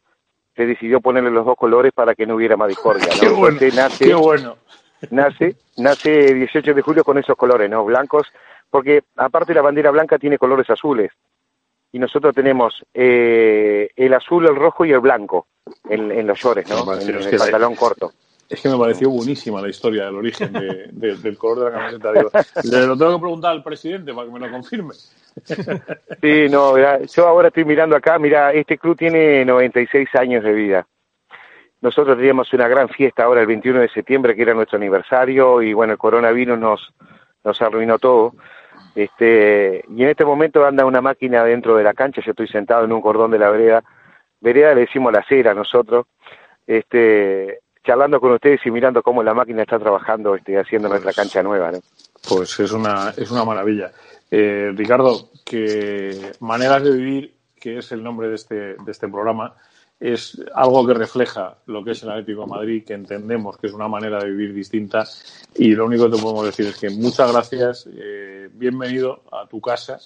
[0.55, 3.07] se decidió ponerle los dos colores para que no hubiera más discordia.
[3.13, 3.19] ¿no?
[3.19, 4.57] qué bueno nace, qué bueno
[5.11, 7.85] nace, nace 18 de julio con esos colores, ¿no?
[7.85, 8.27] Blancos,
[8.69, 11.11] porque aparte la bandera blanca tiene colores azules.
[11.91, 15.47] Y nosotros tenemos eh, el azul, el rojo y el blanco
[15.89, 16.93] en, en los shorts, ¿no?
[16.93, 18.11] En, el pantalón corto.
[18.47, 21.77] Es que me pareció buenísima la historia del origen de, de, del color de la
[21.77, 22.11] camiseta.
[22.13, 22.31] Digo,
[22.63, 24.93] le lo tengo que preguntar al presidente para que me lo confirme.
[26.21, 26.75] Sí, no,
[27.05, 30.87] yo ahora estoy mirando acá, mira, este club tiene 96 años de vida.
[31.81, 35.73] Nosotros teníamos una gran fiesta ahora el 21 de septiembre, que era nuestro aniversario, y
[35.73, 36.93] bueno, el coronavirus nos,
[37.43, 38.33] nos arruinó todo.
[38.95, 42.83] Este, y en este momento anda una máquina dentro de la cancha, yo estoy sentado
[42.83, 43.83] en un cordón de la vereda.
[44.41, 46.05] Vereda le decimos la acera nosotros.
[46.67, 51.41] Este, charlando con ustedes y mirando cómo la máquina está trabajando, este, haciendo nuestra cancha
[51.41, 51.71] nueva.
[51.71, 51.79] ¿no?
[52.27, 53.91] Pues es una, es una maravilla.
[54.29, 59.55] Eh, Ricardo, que Maneras de Vivir, que es el nombre de este, de este programa,
[59.99, 63.73] es algo que refleja lo que es el Atlético de Madrid, que entendemos que es
[63.73, 65.03] una manera de vivir distinta.
[65.55, 69.59] Y lo único que te podemos decir es que muchas gracias, eh, bienvenido a tu
[69.59, 69.99] casa.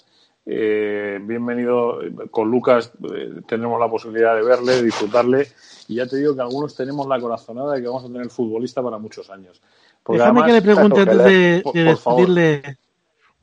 [0.46, 5.48] Eh, bienvenido con Lucas, eh, tenemos la posibilidad de verle, de disfrutarle
[5.88, 8.84] y ya te digo que algunos tenemos la corazonada de que vamos a tener futbolista
[8.84, 9.62] para muchos años.
[10.04, 12.78] Porque Déjame además, que le pregunte antes de, por, de despedirle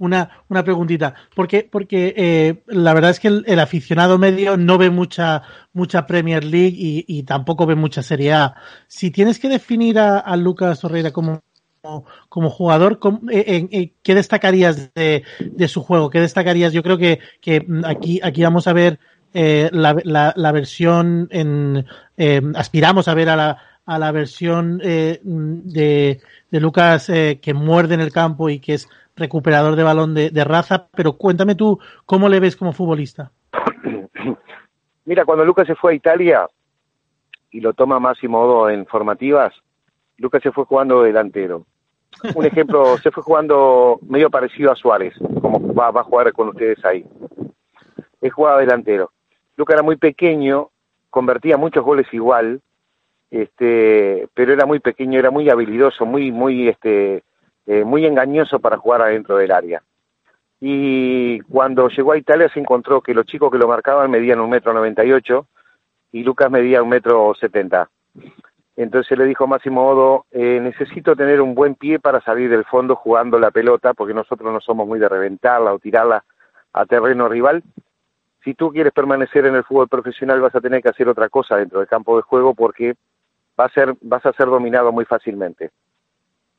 [0.00, 1.14] una, una preguntita.
[1.36, 5.42] Porque, porque eh, la verdad es que el, el, aficionado medio no ve mucha,
[5.72, 8.54] mucha Premier League y, y, tampoco ve mucha Serie A.
[8.88, 11.42] Si tienes que definir a, a Lucas Torreira como,
[11.82, 12.98] como, como jugador,
[13.30, 16.10] eh, eh, ¿qué destacarías de, de, su juego?
[16.10, 16.72] ¿Qué destacarías?
[16.72, 18.98] Yo creo que, que aquí, aquí vamos a ver
[19.34, 21.86] eh, la, la, la, versión en,
[22.16, 26.20] eh, aspiramos a ver a la, a la versión eh, de,
[26.50, 28.88] de, Lucas eh, que muerde en el campo y que es
[29.20, 33.30] recuperador de balón de, raza, pero cuéntame tú cómo le ves como futbolista.
[35.04, 36.48] Mira, cuando Lucas se fue a Italia
[37.52, 39.54] y lo toma Máximo Odo en formativas,
[40.16, 41.64] Lucas se fue jugando delantero.
[42.34, 46.48] Un ejemplo, se fue jugando medio parecido a Suárez, como va, va a jugar con
[46.48, 47.06] ustedes ahí.
[48.20, 49.12] Él jugaba delantero
[49.60, 50.70] Luca era muy pequeño,
[51.10, 52.62] convertía muchos goles igual,
[53.30, 57.24] este, pero era muy pequeño, era muy habilidoso, muy, muy, este,
[57.70, 59.80] eh, muy engañoso para jugar adentro del área.
[60.60, 64.50] Y cuando llegó a Italia se encontró que los chicos que lo marcaban medían un
[64.50, 65.46] metro noventa y ocho
[66.10, 67.88] y Lucas medía un metro setenta.
[68.76, 72.96] Entonces le dijo Máximo Odo, eh, necesito tener un buen pie para salir del fondo
[72.96, 76.24] jugando la pelota, porque nosotros no somos muy de reventarla o tirarla
[76.72, 77.62] a terreno rival,
[78.42, 81.56] si tú quieres permanecer en el fútbol profesional vas a tener que hacer otra cosa
[81.56, 82.94] dentro del campo de juego porque
[83.58, 85.70] va a ser, vas a ser dominado muy fácilmente.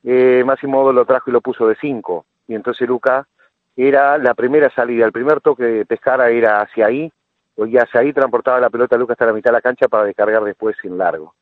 [0.04, 3.28] Eh, Máximo lo trajo y lo puso de 5 y entonces Luca
[3.76, 7.12] era la primera salida, el primer toque de Pescara era hacia ahí
[7.58, 10.44] y hacia ahí transportaba la pelota Luca hasta la mitad de la cancha para descargar
[10.44, 11.36] después sin largo.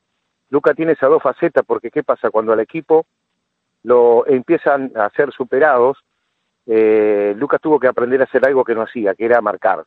[0.49, 2.29] Luca tiene esas dos facetas porque ¿qué pasa?
[2.29, 3.05] Cuando al equipo
[3.83, 5.97] lo empiezan a ser superados,
[6.65, 9.85] eh, Lucas tuvo que aprender a hacer algo que no hacía, que era marcar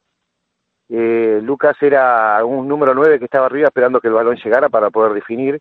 [0.94, 4.90] eh, Lucas era un número 9 que estaba arriba esperando que el balón llegara para
[4.90, 5.58] poder definir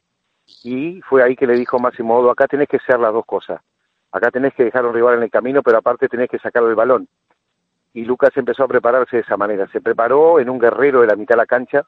[0.64, 3.62] y fue ahí que le dijo Máximo Odo, acá tenés que ser las dos cosas,
[4.12, 6.76] acá tenés que dejar un rival en el camino, pero aparte tenés que sacar el
[6.76, 7.08] balón.
[7.93, 11.16] Y Lucas empezó a prepararse de esa manera, se preparó en un guerrero de la
[11.16, 11.86] mitad de la cancha,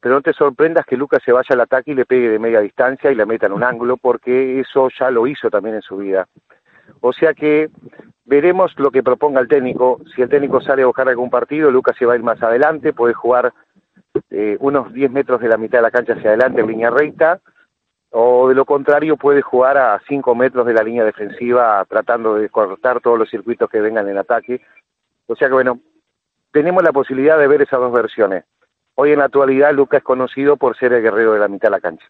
[0.00, 2.60] pero no te sorprendas que Lucas se vaya al ataque y le pegue de media
[2.60, 5.96] distancia y le meta en un ángulo, porque eso ya lo hizo también en su
[5.96, 6.28] vida.
[7.00, 7.70] O sea que
[8.24, 10.00] veremos lo que proponga el técnico.
[10.14, 12.92] Si el técnico sale a buscar algún partido, Lucas se va a ir más adelante,
[12.92, 13.52] puede jugar
[14.30, 17.40] eh, unos 10 metros de la mitad de la cancha hacia adelante en línea recta,
[18.16, 22.48] o de lo contrario puede jugar a 5 metros de la línea defensiva tratando de
[22.48, 24.60] cortar todos los circuitos que vengan en ataque.
[25.26, 25.80] O sea que bueno,
[26.52, 28.44] tenemos la posibilidad de ver esas dos versiones.
[28.94, 31.72] Hoy en la actualidad Lucas es conocido por ser el guerrero de la mitad de
[31.72, 32.06] la cancha.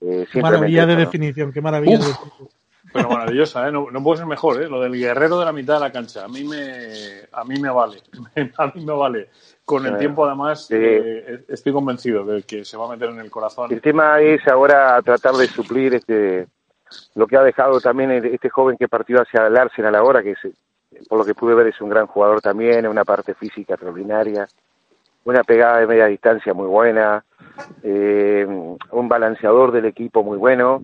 [0.00, 1.00] Eh, maravilla de ¿no?
[1.00, 1.98] definición, qué maravilla.
[2.00, 2.40] Uf.
[2.40, 2.48] De
[2.92, 3.72] pero maravillosa, ¿eh?
[3.72, 4.68] No, no, puede ser mejor, ¿eh?
[4.68, 6.24] Lo del guerrero de la mitad de la cancha.
[6.24, 7.98] A mí me, a mí me vale.
[8.58, 9.30] a mí me vale.
[9.64, 10.74] Con el tiempo, además, sí.
[10.76, 13.72] eh, estoy convencido de que se va a meter en el corazón.
[13.72, 16.46] El tema es ahora tratar de suplir este
[17.14, 20.38] lo que ha dejado también este joven que partió hacia el Arsenal ahora, que es,
[21.08, 24.46] por lo que pude ver es un gran jugador también, una parte física extraordinaria,
[25.24, 27.24] una pegada de media distancia muy buena,
[27.82, 30.82] eh, un balanceador del equipo muy bueno,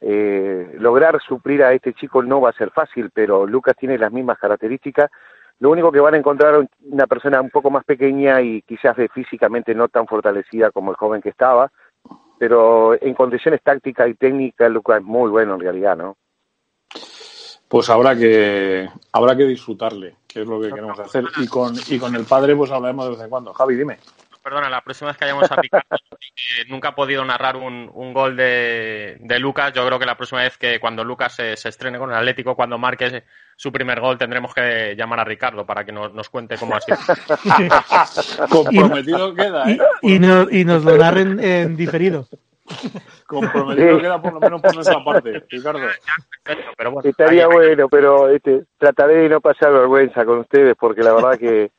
[0.00, 4.12] eh, lograr suplir a este chico no va a ser fácil, pero Lucas tiene las
[4.12, 5.10] mismas características.
[5.60, 9.08] Lo único que van a encontrar una persona un poco más pequeña y quizás de
[9.08, 11.70] físicamente no tan fortalecida como el joven que estaba,
[12.38, 16.16] pero en condiciones tácticas y técnicas Lucas es muy bueno en realidad, ¿no?
[17.68, 21.24] Pues habrá que habrá que disfrutarle, que es lo que queremos hacer.
[21.38, 23.52] Y con y con el padre pues hablaremos de vez en cuando.
[23.52, 23.98] Javi, dime
[24.44, 28.36] perdona, la próxima vez que hayamos a eh, nunca ha podido narrar un, un gol
[28.36, 29.72] de, de, Lucas.
[29.72, 32.54] Yo creo que la próxima vez que cuando Lucas se, se, estrene con el Atlético,
[32.54, 33.24] cuando marque
[33.56, 36.80] su primer gol, tendremos que llamar a Ricardo para que nos, nos cuente cómo ha
[36.82, 36.98] sido.
[38.50, 39.78] Comprometido y, queda, ¿eh?
[40.02, 42.28] Y, y, no, y, nos lo narren en diferido.
[43.26, 45.80] Comprometido queda por lo menos por nuestra parte, Ricardo.
[46.76, 51.14] Pero bueno, Estaría bueno, pero este, trataré de no pasar vergüenza con ustedes porque la
[51.14, 51.70] verdad que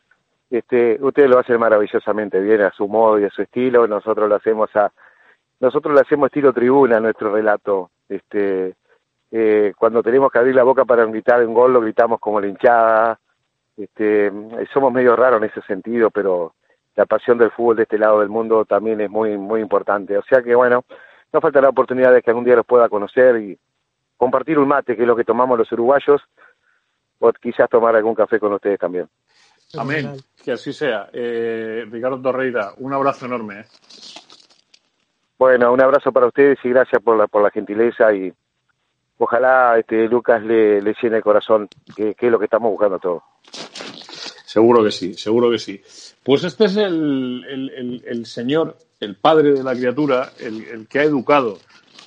[0.50, 3.88] este, ustedes lo hacen maravillosamente bien a su modo y a su estilo.
[3.88, 4.91] Nosotros lo hacemos a
[5.60, 7.91] nosotros lo hacemos estilo tribuna nuestro relato.
[8.10, 8.76] Este,
[9.32, 12.48] eh, cuando tenemos que abrir la boca para gritar un gol lo gritamos como la
[12.48, 13.20] hinchada.
[13.78, 14.32] Este,
[14.74, 16.54] somos medio raros en ese sentido, pero
[16.96, 20.18] la pasión del fútbol de este lado del mundo también es muy muy importante.
[20.18, 20.84] O sea que bueno,
[21.34, 23.58] no falta la oportunidad de que algún día los pueda conocer y
[24.18, 26.22] compartir un mate, que es lo que tomamos los uruguayos,
[27.20, 29.08] o quizás tomar algún café con ustedes también.
[29.78, 30.17] Amén.
[30.43, 31.09] Que así sea.
[31.11, 33.61] Eh, Ricardo Torreira, un abrazo enorme.
[33.61, 33.65] ¿eh?
[35.38, 38.32] Bueno, un abrazo para ustedes y gracias por la, por la gentileza y
[39.17, 42.99] ojalá este Lucas le, le llene el corazón, que, que es lo que estamos buscando
[42.99, 43.23] todos.
[44.45, 45.82] Seguro que sí, seguro que sí.
[46.23, 50.88] Pues este es el, el, el, el señor, el padre de la criatura, el, el
[50.88, 51.57] que ha educado,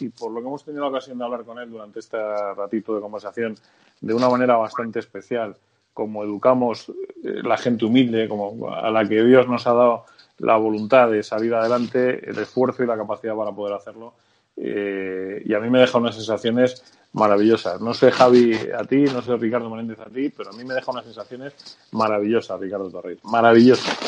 [0.00, 2.16] y por lo que hemos tenido la ocasión de hablar con él durante este
[2.54, 3.54] ratito de conversación,
[4.00, 5.56] de una manera bastante especial,
[5.98, 6.90] como educamos
[7.24, 10.04] eh, la gente humilde, como a la que Dios nos ha dado
[10.38, 14.14] la voluntad de salir adelante, el esfuerzo y la capacidad para poder hacerlo.
[14.56, 16.84] Eh, y a mí me deja unas sensaciones
[17.14, 17.80] maravillosas.
[17.80, 20.74] No sé, Javi, a ti, no sé, Ricardo Menéndez, a ti, pero a mí me
[20.74, 21.52] deja unas sensaciones
[21.90, 23.18] maravillosas, Ricardo Torres.
[23.24, 23.98] Maravillosas.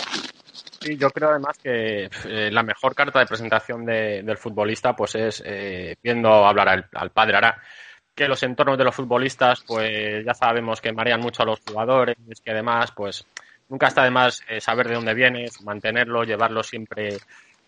[0.80, 5.16] Sí, yo creo además que eh, la mejor carta de presentación de- del futbolista pues
[5.16, 5.43] es
[6.01, 7.34] viendo hablar al, padre.
[7.34, 7.57] Ahora,
[8.24, 12.16] que los entornos de los futbolistas pues ya sabemos que marean mucho a los jugadores,
[12.44, 13.24] que además pues
[13.68, 17.16] nunca está de más eh, saber de dónde vienes, mantenerlo, llevarlo siempre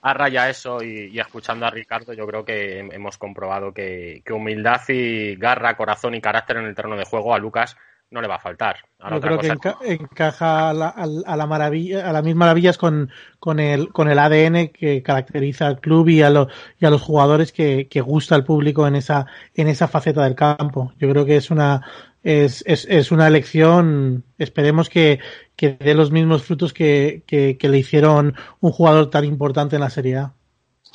[0.03, 4.33] a raya eso y, escuchando a Ricardo yo creo que hem- hemos comprobado que, que
[4.33, 7.77] humildad y garra, corazón y carácter en el terreno de juego a Lucas
[8.13, 8.77] no le va a faltar.
[9.01, 12.47] Ahora Yo otra creo que enca- encaja a, la, a la maravilla, a las mismas
[12.47, 13.11] maravillas con,
[13.41, 16.49] con el con el ADN que caracteriza al club y a, lo-
[16.79, 20.35] y a los jugadores que, que gusta al público en esa en esa faceta del
[20.35, 20.93] campo.
[20.99, 21.81] Yo creo que es una
[22.23, 25.19] es, es, es una elección, esperemos que,
[25.57, 29.81] que dé los mismos frutos que, que, que le hicieron un jugador tan importante en
[29.83, 30.33] la Serie A.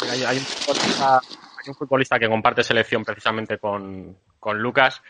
[0.09, 5.01] Hay, hay un futbolista, hay un futbolista que comparte selección precisamente con, con Lucas,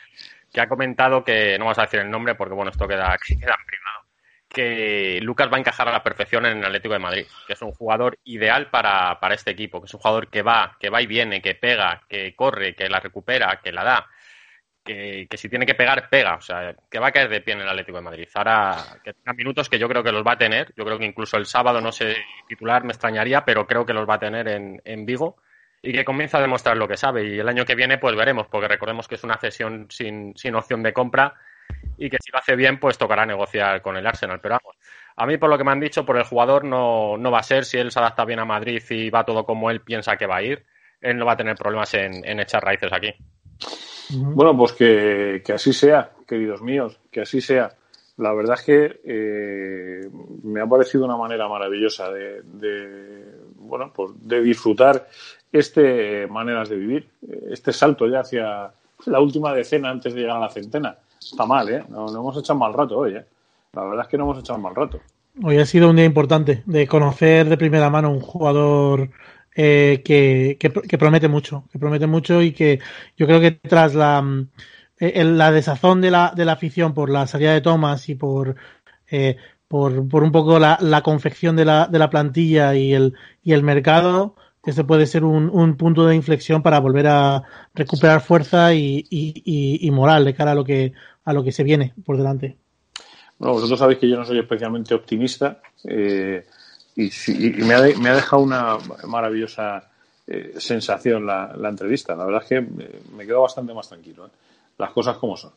[0.57, 3.55] que ha comentado que, no vamos a decir el nombre porque bueno, esto queda, queda
[3.63, 4.05] privado,
[4.49, 7.61] que Lucas va a encajar a la perfección en el Atlético de Madrid, que es
[7.61, 10.99] un jugador ideal para, para este equipo, que es un jugador que va, que va
[10.99, 14.07] y viene, que pega, que corre, que la recupera, que la da.
[14.83, 16.35] Que, que si tiene que pegar, pega.
[16.35, 18.29] O sea, que va a caer de pie en el Atlético de Madrid.
[18.33, 20.73] Ahora que tenga minutos que yo creo que los va a tener.
[20.77, 22.15] Yo creo que incluso el sábado no sé
[22.47, 25.35] titular, me extrañaría, pero creo que los va a tener en, en Vigo
[25.81, 27.35] y que comienza a demostrar lo que sabe.
[27.35, 30.55] Y el año que viene, pues veremos, porque recordemos que es una cesión sin, sin
[30.55, 31.35] opción de compra
[31.97, 34.39] y que si lo hace bien, pues tocará negociar con el Arsenal.
[34.41, 34.77] Pero vamos,
[35.15, 37.43] a mí por lo que me han dicho, por el jugador no, no va a
[37.43, 37.65] ser.
[37.65, 40.37] Si él se adapta bien a Madrid y va todo como él piensa que va
[40.37, 40.65] a ir,
[41.01, 43.13] él no va a tener problemas en, en echar raíces aquí.
[44.09, 47.71] Bueno, pues que, que así sea, queridos míos, que así sea.
[48.17, 50.09] La verdad es que eh,
[50.43, 55.07] me ha parecido una manera maravillosa de, de, bueno, pues de disfrutar
[55.51, 57.09] este maneras de vivir,
[57.49, 58.71] este salto ya hacia
[59.05, 60.97] la última decena antes de llegar a la centena.
[61.19, 61.83] Está mal, ¿eh?
[61.89, 63.25] No, no hemos echado mal rato hoy, ¿eh?
[63.73, 64.99] La verdad es que no hemos echado mal rato.
[65.43, 69.09] Hoy ha sido un día importante de conocer de primera mano un jugador
[69.55, 72.79] eh, que, que, promete mucho, que promete mucho y que
[73.17, 74.49] yo creo que tras la, mm,
[74.99, 78.55] eh, la desazón de la, de la afición por la salida de Thomas y por,
[79.09, 79.37] eh,
[79.67, 83.13] por, por un poco la, la confección de la, de la plantilla y el,
[83.43, 84.35] y el mercado,
[84.67, 87.41] este puede ser un, un punto de inflexión para volver a
[87.73, 90.93] recuperar fuerza y, y, y, y moral de cara a lo que,
[91.25, 92.57] a lo que se viene por delante.
[93.39, 96.45] Bueno, vosotros sabéis que yo no soy especialmente optimista eh,
[96.95, 97.09] y,
[97.63, 98.77] me, ha de- me ha dejado una
[99.07, 99.89] maravillosa
[100.25, 102.15] eh, sensación la, la entrevista.
[102.15, 102.61] La verdad es que
[103.15, 104.27] me quedo bastante más tranquilo.
[104.27, 104.31] ¿eh?
[104.77, 105.51] Las cosas como son.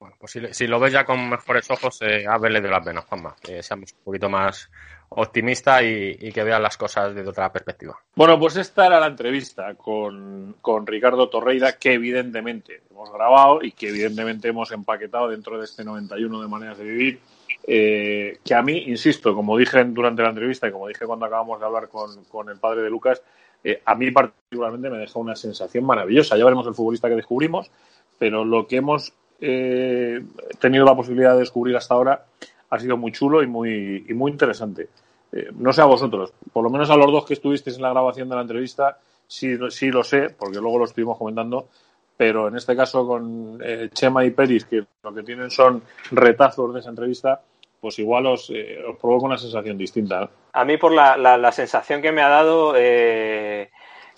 [0.00, 3.36] Bueno, pues si, lo ves ya con mejores ojos, eh, háblele de las venas, Juanma.
[3.40, 4.68] Que seamos un poquito más
[5.16, 7.98] optimistas y, y que vean las cosas desde otra perspectiva.
[8.14, 13.72] Bueno, pues esta era la entrevista con, con Ricardo Torreira, que evidentemente hemos grabado y
[13.72, 17.20] que evidentemente hemos empaquetado dentro de este 91 de maneras de vivir.
[17.64, 21.60] eh, que a mí, insisto, como dije durante la entrevista y como dije cuando acabamos
[21.60, 23.22] de hablar con, con el padre de Lucas,
[23.64, 26.36] eh, a mí particularmente me deja una sensación maravillosa.
[26.36, 27.70] Ya veremos el futbolista que descubrimos,
[28.18, 30.20] pero lo que hemos eh,
[30.60, 32.24] tenido la posibilidad de descubrir hasta ahora
[32.72, 34.88] ha sido muy chulo y muy, y muy interesante.
[35.30, 37.90] Eh, no sé a vosotros, por lo menos a los dos que estuvisteis en la
[37.90, 41.68] grabación de la entrevista, sí, sí lo sé, porque luego lo estuvimos comentando,
[42.16, 45.82] pero en este caso con eh, Chema y Peris, que lo que tienen son
[46.12, 47.42] retazos de esa entrevista,
[47.78, 50.30] pues igual os, eh, os provoca una sensación distinta.
[50.54, 53.70] A mí por la, la, la sensación que me ha dado eh,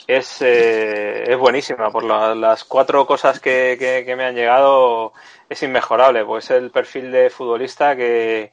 [0.06, 1.90] es, eh, es buenísima.
[1.90, 5.12] Por la, las cuatro cosas que, que, que, me han llegado
[5.48, 6.24] es inmejorable.
[6.24, 8.52] Pues el perfil de futbolista que,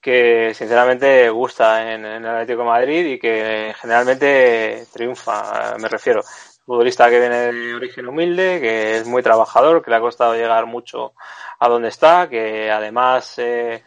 [0.00, 6.22] que sinceramente gusta en, en el Atlético Madrid y que generalmente triunfa, me refiero
[6.70, 10.66] futbolista que viene de origen humilde, que es muy trabajador, que le ha costado llegar
[10.66, 11.14] mucho
[11.58, 13.82] a donde está, que además eh,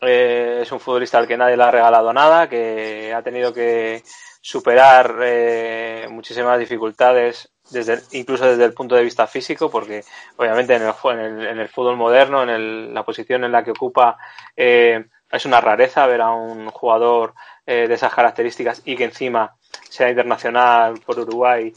[0.00, 4.02] eh, es un futbolista al que nadie le ha regalado nada, que ha tenido que
[4.42, 10.04] superar eh, muchísimas dificultades desde, incluso desde el punto de vista físico, porque
[10.36, 13.62] obviamente en el, en el, en el fútbol moderno, en el, la posición en la
[13.62, 14.18] que ocupa,
[14.56, 19.54] eh, es una rareza ver a un jugador eh, de esas características y que encima
[19.88, 21.72] sea internacional por Uruguay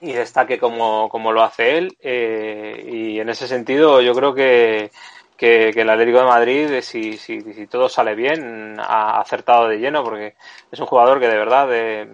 [0.00, 1.96] y destaque como, como lo hace él.
[2.00, 4.92] Eh, y en ese sentido, yo creo que,
[5.42, 10.04] que, el Atlético de Madrid, si, si, si, todo sale bien, ha acertado de lleno,
[10.04, 10.36] porque
[10.70, 12.08] es un jugador que de verdad eh,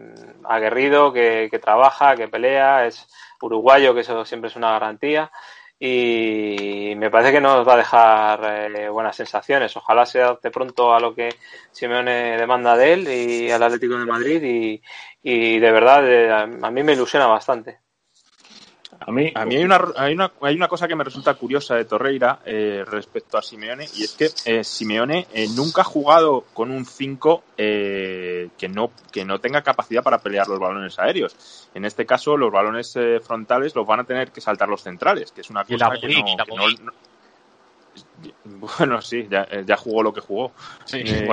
[0.44, 3.06] aguerrido, que, que trabaja, que pelea, es
[3.42, 5.30] uruguayo, que eso siempre es una garantía.
[5.78, 9.76] Y me parece que nos va a dejar eh, buenas sensaciones.
[9.76, 11.28] Ojalá se adapte pronto a lo que
[11.70, 14.42] Simeone demanda de él y al Atlético de Madrid.
[14.42, 14.82] Y,
[15.22, 17.80] y de verdad, eh, a mí me ilusiona bastante.
[19.00, 21.76] A mí, a mí hay, una, hay, una, hay una cosa que me resulta curiosa
[21.76, 26.44] de Torreira eh, respecto a Simeone y es que eh, Simeone eh, nunca ha jugado
[26.52, 31.68] con un 5 eh, que, no, que no tenga capacidad para pelear los balones aéreos.
[31.74, 35.30] En este caso, los balones eh, frontales los van a tener que saltar los centrales,
[35.32, 36.92] que es una cosa que, no, que no, no,
[38.44, 40.52] bueno, sí, ya, ya, jugó lo que jugó.
[40.84, 41.28] Sí, eh,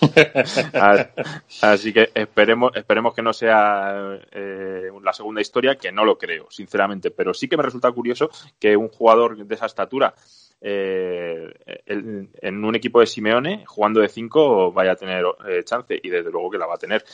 [1.62, 6.46] Así que esperemos, esperemos que no sea eh, la segunda historia, que no lo creo,
[6.50, 7.10] sinceramente.
[7.10, 10.14] Pero sí que me resulta curioso que un jugador de esa estatura
[10.62, 11.52] eh,
[11.86, 15.98] el, en un equipo de Simeone, jugando de 5, vaya a tener eh, chance.
[16.02, 17.04] Y desde luego que la va a tener.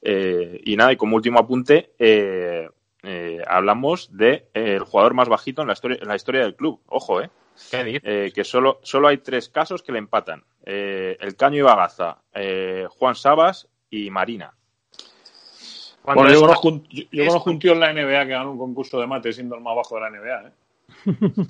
[0.00, 2.68] Eh, y nada, y como último apunte, eh,
[3.46, 6.80] hablamos de el jugador más bajito en la historia, en la historia del club.
[6.86, 7.30] Ojo, eh.
[7.72, 10.44] Eh, que solo, solo hay tres casos que le empatan.
[10.64, 14.52] Eh, el Caño y Bagaza, eh, Juan Sabas y Marina.
[16.04, 18.58] Bueno, yo conozco, un, yo, yo conozco un tío en la NBA que ganó un
[18.58, 20.48] concurso de mate siendo el más bajo de la NBA.
[20.48, 20.52] ¿eh?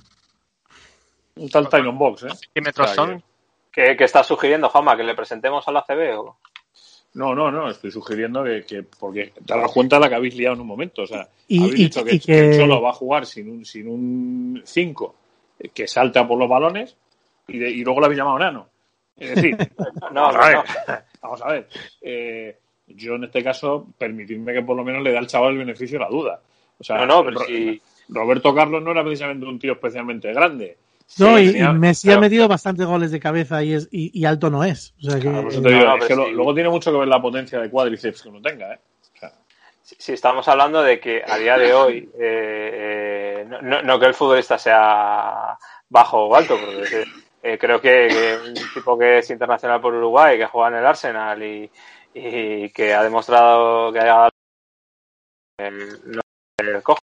[1.36, 2.24] un tal Tyron Box.
[2.24, 2.28] ¿eh?
[2.54, 3.22] ¿Qué metros son?
[3.72, 4.96] ¿Qué, ¿Qué estás sugiriendo, Jama?
[4.96, 6.38] ¿Que le presentemos a la CB o...?
[7.14, 10.34] No, no, no, estoy sugiriendo que, que porque te das cuenta de la que habéis
[10.34, 11.02] liado en un momento.
[11.02, 12.26] O sea, y, habéis y, dicho que, que...
[12.26, 15.14] que solo va a jugar sin un sin un 5
[15.72, 16.96] que salta por los balones
[17.46, 18.68] y, de, y luego lo habéis llamado nano.
[19.16, 19.56] Es decir,
[20.12, 20.64] no, vamos, a ver, no.
[21.22, 21.68] vamos a ver.
[22.00, 22.58] Eh,
[22.88, 25.98] yo en este caso, permitidme que por lo menos le dé al chaval el beneficio
[25.98, 26.40] de la duda.
[26.78, 27.80] O sea, no, no, pero Ro si...
[28.08, 30.76] Roberto Carlos no era precisamente un tío especialmente grande.
[31.18, 32.18] No, y, tenía, y, Messi claro.
[32.18, 34.94] ha metido bastantes goles de cabeza y, es, y, y alto no es.
[34.98, 37.22] O sea que, claro, digo, no, es que lo, luego tiene mucho que ver la
[37.22, 38.80] potencia de cuádriceps que uno tenga, ¿eh?
[39.00, 39.32] O sea,
[39.82, 44.06] si, si, estamos hablando de que a día de hoy eh, eh, no, no, que
[44.06, 45.56] el futbolista sea
[45.88, 47.04] bajo o alto, porque
[47.42, 50.86] eh, creo que, que, un tipo que es internacional por Uruguay, que juega en el
[50.86, 51.70] Arsenal y,
[52.14, 54.28] y que ha demostrado que ha
[55.58, 56.20] el,
[56.58, 56.98] el cojo.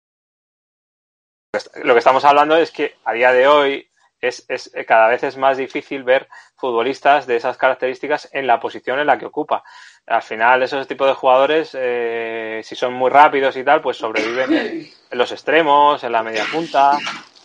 [1.83, 3.88] Lo que estamos hablando es que a día de hoy
[4.21, 8.99] es, es, cada vez es más difícil ver futbolistas de esas características en la posición
[8.99, 9.63] en la que ocupa.
[10.07, 14.53] Al final, esos tipos de jugadores, eh, si son muy rápidos y tal, pues sobreviven
[14.53, 16.97] en, los extremos, en la media punta,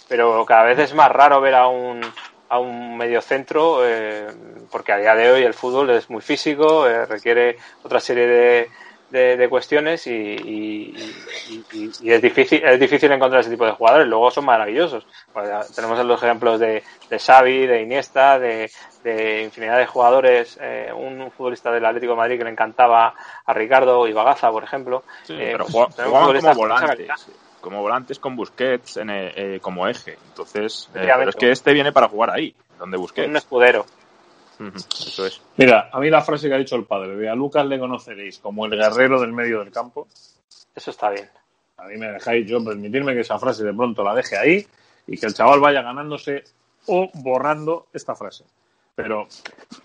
[0.09, 2.01] pero cada vez es más raro ver a un,
[2.49, 4.27] a un mediocentro, eh,
[4.71, 8.71] porque a día de hoy el fútbol es muy físico, eh, requiere otra serie de,
[9.15, 11.13] de, de cuestiones y, y,
[11.73, 14.09] y, y, es difícil es difícil encontrar ese tipo de jugadores.
[14.09, 15.07] Luego son maravillosos.
[15.33, 18.69] Pues tenemos los ejemplos de, de Xavi, de Iniesta, de,
[19.05, 20.59] de infinidad de jugadores.
[20.61, 23.15] Eh, un futbolista del Atlético de Madrid que le encantaba
[23.47, 25.05] a Ricardo Ibagaza, por ejemplo.
[25.23, 27.27] Sí, eh, pero pues, jugaban como volantes.
[27.61, 30.19] Como volantes con Busquets en, eh, como eje.
[30.29, 33.29] Entonces, eh, pero es que este viene para jugar ahí, donde Busquets.
[33.29, 33.87] Un escudero.
[34.59, 35.41] Eso es.
[35.57, 38.39] Mira, a mí la frase que ha dicho el padre, de a Lucas le conoceréis
[38.39, 40.07] como el guerrero del medio del campo.
[40.75, 41.29] Eso está bien.
[41.77, 44.67] A mí me dejáis yo permitirme que esa frase de pronto la deje ahí
[45.07, 46.45] y que el chaval vaya ganándose
[46.87, 48.45] o borrando esta frase.
[48.95, 49.27] Pero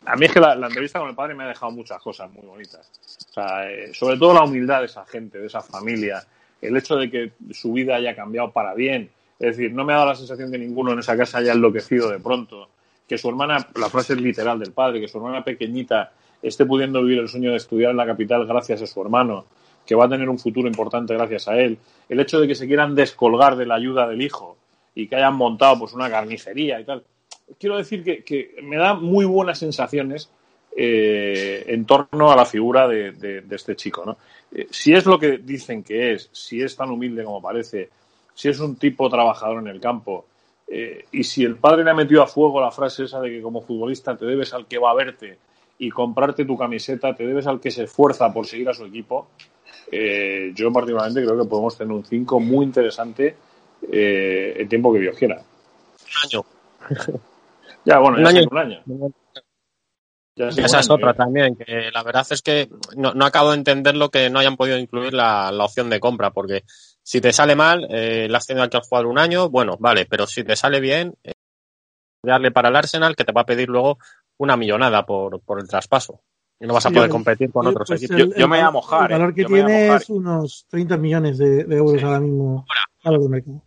[0.05, 2.31] a mí es que la, la entrevista con el padre me ha dejado muchas cosas
[2.31, 2.91] muy bonitas.
[3.29, 6.23] O sea, eh, sobre todo la humildad de esa gente, de esa familia,
[6.61, 9.09] el hecho de que su vida haya cambiado para bien.
[9.39, 12.09] Es decir, no me ha dado la sensación que ninguno en esa casa haya enloquecido
[12.09, 12.69] de pronto
[13.09, 17.01] que su hermana, la frase es literal del padre, que su hermana pequeñita esté pudiendo
[17.03, 19.45] vivir el sueño de estudiar en la capital gracias a su hermano,
[19.85, 21.77] que va a tener un futuro importante gracias a él,
[22.07, 24.55] el hecho de que se quieran descolgar de la ayuda del hijo
[24.95, 27.03] y que hayan montado pues una carnicería y tal,
[27.59, 30.29] quiero decir que, me da muy buenas sensaciones
[30.77, 34.05] eh, en torno a la figura de este chico.
[34.05, 34.17] ¿no?
[34.51, 37.89] Eh, si es lo que dicen que es, si es tan humilde como parece,
[38.33, 40.25] si es un tipo trabajador en el campo,
[40.71, 43.41] eh, y si el padre le ha metido a fuego la frase esa de que
[43.41, 45.39] como futbolista te debes al que va a verte
[45.79, 49.29] y comprarte tu camiseta, te debes al que se esfuerza por seguir a su equipo,
[49.91, 53.35] eh, yo particularmente creo que podemos tener un 5 muy interesante
[53.91, 55.37] eh, el tiempo que Dios quiera.
[55.37, 56.45] Un año.
[57.85, 58.39] Ya, bueno, Un ya año.
[58.41, 58.83] es un año.
[60.35, 61.15] Ya es un Esa es año, otra ¿eh?
[61.15, 64.57] también, que la verdad es que no, no acabo de entender lo que no hayan
[64.57, 66.65] podido incluir la, la opción de compra, porque
[67.09, 70.05] si te sale mal, eh, le has tenido aquí al jugador un año, bueno, vale,
[70.05, 71.31] pero si te sale bien, eh,
[72.23, 73.97] darle para el Arsenal, que te va a pedir luego
[74.37, 76.21] una millonada por, por el traspaso.
[76.59, 78.17] Y no vas a poder competir con otros pues, equipos.
[78.19, 79.33] Yo- yo me voy a mojar, El valor eh.
[79.33, 82.05] que a tiene es unos 30 millones de, de euros Sí.
[82.05, 82.65] ahora mismo
[83.03, 83.61] a los de mercado.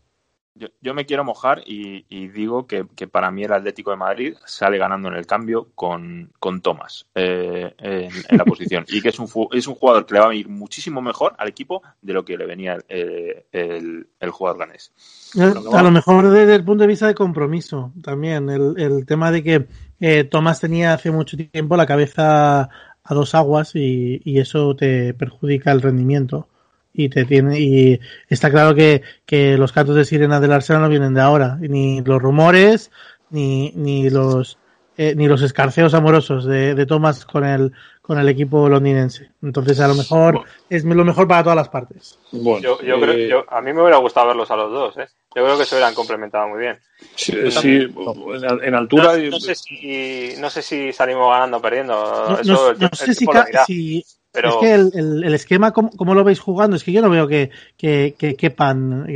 [0.62, 3.96] Yo, yo me quiero mojar y, y digo que, que para mí el Atlético de
[3.96, 8.84] Madrid sale ganando en el cambio con, con Thomas eh, en, en la posición.
[8.86, 11.48] Y que es un, es un jugador que le va a ir muchísimo mejor al
[11.48, 14.92] equipo de lo que le venía el, el, el jugador ganés.
[15.36, 18.48] Eh, A lo mejor desde el punto de vista de compromiso también.
[18.48, 19.66] El, el tema de que
[19.98, 22.68] eh, Tomás tenía hace mucho tiempo la cabeza
[23.02, 26.46] a dos aguas y, y eso te perjudica el rendimiento.
[26.94, 30.88] Y te tiene, y está claro que, que los cantos de sirena del Arsenal no
[30.88, 32.90] vienen de ahora, ni los rumores,
[33.30, 34.58] ni, ni los
[34.98, 39.30] eh, ni los escarceos amorosos de, de Thomas con el con el equipo londinense.
[39.42, 42.18] Entonces a lo mejor es lo mejor para todas las partes.
[42.30, 44.98] Bueno, Yo, yo eh, creo, yo- a mí me hubiera gustado verlos a los dos,
[44.98, 45.08] ¿eh?
[45.34, 46.78] Yo creo que se hubieran complementado muy bien.
[47.16, 49.12] sí, sí, en, en altura.
[49.16, 51.94] No, y- no sé si, no sé si salimos ganando o perdiendo.
[52.28, 55.72] No, Eso no- el, no el sé si- pero Es que el, el- el esquema,
[55.72, 56.76] ¿cómo, cómo lo veis jugando?
[56.76, 59.12] Es que yo no veo que, que, que quepan eh,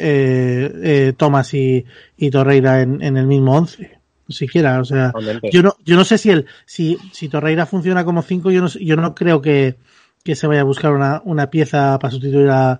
[0.00, 1.84] eh, eh, Thomas y,
[2.16, 3.98] y Torreira en, en el mismo once.
[4.28, 5.10] Siquiera, o sea,
[5.50, 8.68] yo no, yo no sé si el, si, si Torreira funciona como cinco, yo no,
[8.68, 9.76] sé- yo no creo que,
[10.22, 12.78] que se vaya a buscar una, una pieza para sustituir a, a,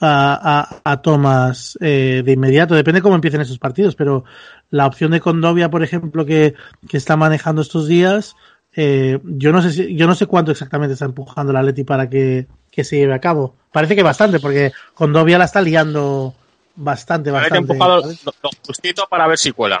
[0.00, 2.76] a, a Thomas eh, de inmediato.
[2.76, 4.22] Depende cómo empiecen esos partidos, pero
[4.70, 6.54] la opción de Condovia, por ejemplo, que,
[6.88, 8.36] que está manejando estos días,
[8.80, 12.08] eh, yo no sé si, yo no sé cuánto exactamente está empujando la Atleti para
[12.08, 13.56] que, que se lleve a cabo.
[13.72, 16.32] Parece que bastante, porque Condovia la está liando
[16.76, 17.72] bastante, Habría que bastante.
[17.72, 19.80] empujado lo, lo justito para ver si cuela.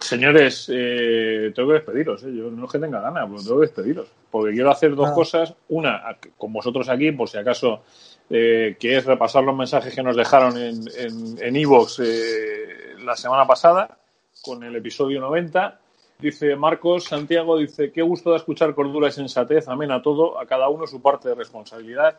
[0.00, 2.22] Señores, eh, tengo que despediros.
[2.22, 2.32] ¿eh?
[2.34, 4.08] Yo no es que tenga ganas, pero tengo que despediros.
[4.30, 5.14] Porque quiero hacer dos Ah.
[5.14, 5.54] cosas.
[5.68, 6.02] Una,
[6.38, 7.82] con vosotros aquí, por si acaso,
[8.30, 13.14] eh, que es repasar los mensajes que nos dejaron en en, en iVoox, eh, la
[13.16, 13.98] semana pasada,
[14.40, 15.80] con el episodio 90.
[16.20, 20.46] Dice Marcos Santiago, dice, qué gusto da escuchar cordura y sensatez, amén a todo, a
[20.46, 22.18] cada uno su parte de responsabilidad.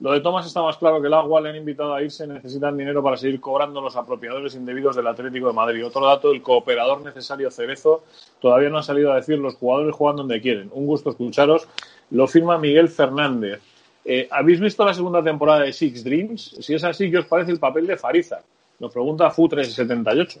[0.00, 2.76] Lo de Tomás está más claro que el agua, le han invitado a irse, necesitan
[2.76, 5.86] dinero para seguir cobrando los apropiadores indebidos del Atlético de Madrid.
[5.86, 8.02] Otro dato, el cooperador necesario Cerezo
[8.40, 10.68] todavía no ha salido a decir los jugadores juegan donde quieren.
[10.72, 11.68] Un gusto escucharos.
[12.10, 13.60] Lo firma Miguel Fernández.
[14.04, 16.56] Eh, ¿Habéis visto la segunda temporada de Six Dreams?
[16.60, 18.40] Si es así, ¿qué os parece el papel de Fariza?
[18.80, 20.40] Nos pregunta Fu378.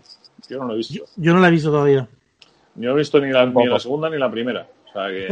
[0.50, 1.04] Yo no lo he visto.
[1.14, 2.08] Yo no la he visto todavía.
[2.76, 4.66] Yo no he visto ni la, ni la segunda ni la primera.
[4.88, 5.26] O sea que.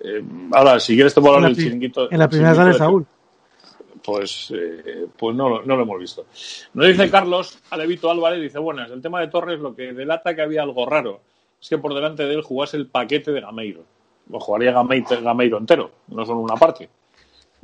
[0.00, 0.22] eh,
[0.52, 2.10] ahora, si quieres, te puedo hablar la, del chiringuito.
[2.10, 3.06] en la primera sale Saúl.
[4.04, 6.26] Pues, eh, pues no, lo- no lo hemos visto.
[6.74, 10.42] Nos dice Carlos Alevito Álvarez, dice, buenas, el tema de Torres lo que delata que
[10.42, 11.20] había algo raro
[11.60, 13.82] es que por delante de él jugase el paquete de Gameiro.
[14.30, 16.88] Lo jugaría Gameiro, Gameiro entero, no solo una parte.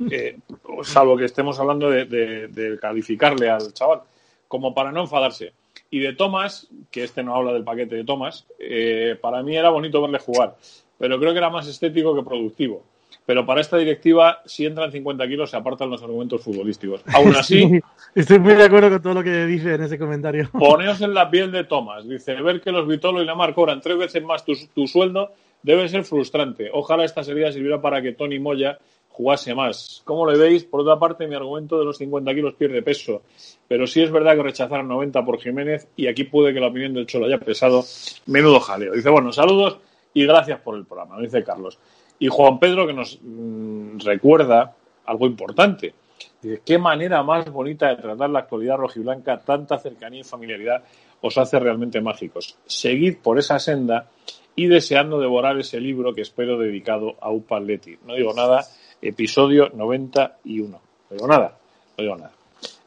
[0.09, 0.37] Eh,
[0.81, 4.01] salvo que estemos hablando de, de- de calificarle al chaval,
[4.47, 5.53] como para no enfadarse.
[5.93, 9.69] Y de Tomás, que este no habla del paquete de Tomás, eh, para mí era
[9.69, 10.55] bonito verle jugar,
[10.97, 12.81] pero creo que era más estético que productivo.
[13.27, 17.03] Pero para esta directiva, si entran 50 kilos, se apartan los argumentos futbolísticos.
[17.13, 17.79] Aún así,
[18.15, 20.49] Estoy muy de acuerdo con todo lo que dice en ese comentario.
[20.57, 22.09] poneos en la piel de Tomás.
[22.09, 25.87] Dice, ver que los Vitolo y Lamar cobran tres veces más tu, tu sueldo debe
[25.89, 26.71] ser frustrante.
[26.73, 28.79] Ojalá esta serie sirviera para que Tony Moya
[29.13, 30.01] jugase más.
[30.05, 30.63] ¿Cómo le veis?
[30.65, 33.21] Por otra parte, mi argumento de los 50 kilos pierde peso.
[33.67, 36.93] Pero sí es verdad que rechazaron 90 por Jiménez y aquí puede que la opinión
[36.95, 37.83] del Cholo haya pesado.
[38.25, 38.93] Menudo jaleo.
[38.93, 39.77] Dice, bueno, saludos
[40.15, 41.77] y gracias por el programa, dice Carlos.
[42.17, 44.75] Y Juan Pedro que nos mm, recuerda
[45.05, 45.93] algo importante.
[46.41, 50.83] Dice, qué manera más bonita de tratar la actualidad rojiblanca, tanta cercanía y familiaridad
[51.21, 52.57] os hace realmente mágicos.
[52.65, 54.09] Seguid por esa senda
[54.55, 57.97] y deseando devorar ese libro que espero dedicado a Upaletti.
[58.05, 58.65] No digo nada,
[59.03, 60.69] episodio 91.
[60.69, 61.57] No digo nada,
[61.97, 62.31] no digo nada.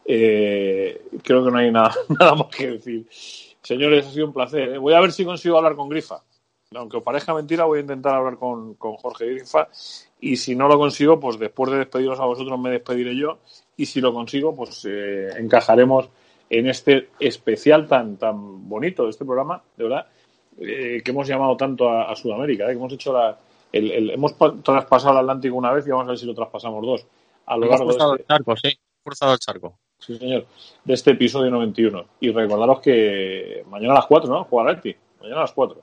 [0.04, 3.06] Eh, creo que no hay nada, más que decir.
[3.62, 4.70] Señores, ha sido un placer.
[4.70, 4.78] ¿eh?
[4.78, 6.22] Voy a ver si consigo hablar con Grifa.
[6.74, 9.68] Aunque os parezca mentira, voy a intentar hablar con, con Jorge Grifa.
[10.20, 13.38] Y si no lo consigo, pues después de despediros a vosotros, me despediré yo.
[13.76, 16.08] Y si lo consigo, pues eh, encajaremos
[16.48, 20.06] en este especial tan, tan bonito de este programa, de verdad,
[20.58, 23.36] eh, que hemos llamado tanto a, Sudamérica, que hemos hecho la,
[23.76, 26.34] el, el- hemos pa- traspasado el Atlántico una vez y vamos a ver si lo
[26.34, 27.06] traspasamos dos.
[27.46, 28.78] A lo Hemos largo de cruzado este, el charco, sí.
[29.04, 29.78] Cruzado el charco.
[29.98, 30.46] sí, señor,
[30.84, 32.04] de este episodio 91.
[32.20, 34.44] Y recordaros que mañana a las 4, ¿no?
[34.44, 34.94] Juega Leti.
[35.20, 35.80] Mañana a las 4.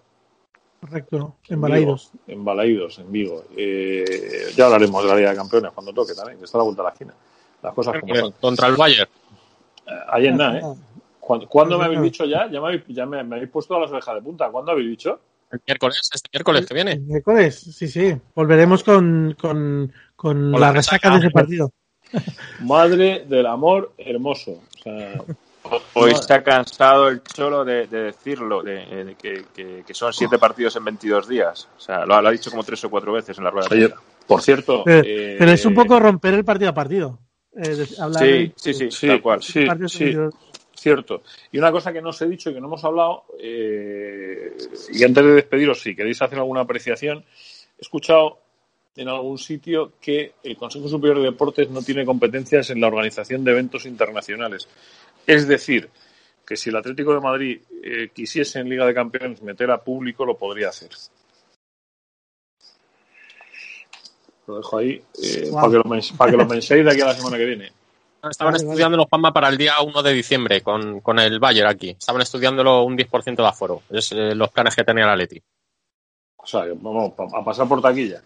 [0.82, 1.61] Correcto, en.
[1.61, 1.98] Vigo,
[2.28, 3.44] En Balaídos, en Vigo.
[3.56, 4.03] Eh,
[4.56, 6.82] ya hablaremos de la Liga de Campeones cuando toque también, que está a la vuelta
[6.82, 7.14] de la esquina.
[7.61, 8.32] Las cosas como son.
[8.41, 9.10] Contra el Bayern.
[9.88, 10.64] Eh, Ayer nada, ¿eh?
[11.22, 12.49] ¿Cuándo, cuándo me habéis dicho ya?
[12.52, 14.49] Ya me habéis, ya me, me habéis puesto a las orejas de punta.
[14.49, 15.22] ¿Cuándo habéis dicho?
[15.54, 16.92] El miércoles, este miércoles que viene.
[16.94, 18.14] El miércoles, sí, sí.
[18.36, 21.12] Volveremos con, con, con Con la la resaca resaca.
[21.12, 21.72] de ese partido.
[22.62, 24.52] Madre del amor hermoso.
[24.52, 25.14] O sea,
[25.94, 28.74] Hoy ha cansado el Cholo de, de decirlo, de,
[29.06, 31.70] de que, que- que son siete partidos en 22 días.
[31.78, 33.70] O sea, lo, ha- lo ha dicho como tres o cuatro veces en la rueda
[33.70, 34.04] de oye, prensa.
[34.28, 34.82] por cierto.
[34.84, 37.20] Pero, eh, pero es un poco romper el partido a partido.
[37.56, 39.42] Eh, de- hablar Sí, de- sí, sí, Sí, tal cual.
[39.42, 40.14] sí, partidos sí.
[40.84, 41.23] Cierto.
[41.51, 44.55] Y una cosa que no os he dicho y que no hemos hablado, eh,
[44.91, 47.26] y antes de despediros, si queréis hacer alguna apreciación,
[47.77, 48.39] he escuchado
[48.95, 53.43] en algún sitio que el Consejo Superior de Deportes no tiene competencias en la organización
[53.43, 54.68] de eventos internacionales.
[55.26, 55.89] Es decir,
[56.45, 60.26] que si el Atlético de Madrid eh, quisiese en Liga de Campeones meter a público,
[60.26, 60.89] lo podría hacer.
[64.45, 65.84] Lo dejo ahí eh, para, que lo
[66.18, 67.72] para que lo penséis de aquí a la semana que viene.
[68.30, 68.74] Estaban Vale, vale.
[68.74, 71.90] estudiándolo, Juanma, para el día 1 de diciembre con, con el Bayern aquí.
[71.90, 73.82] Estaban estudiándolo un 10% de aforo.
[73.90, 75.41] Es eh, los planes que tenía el Atleti.
[76.44, 78.22] O sea, vamos a pasar por taquilla.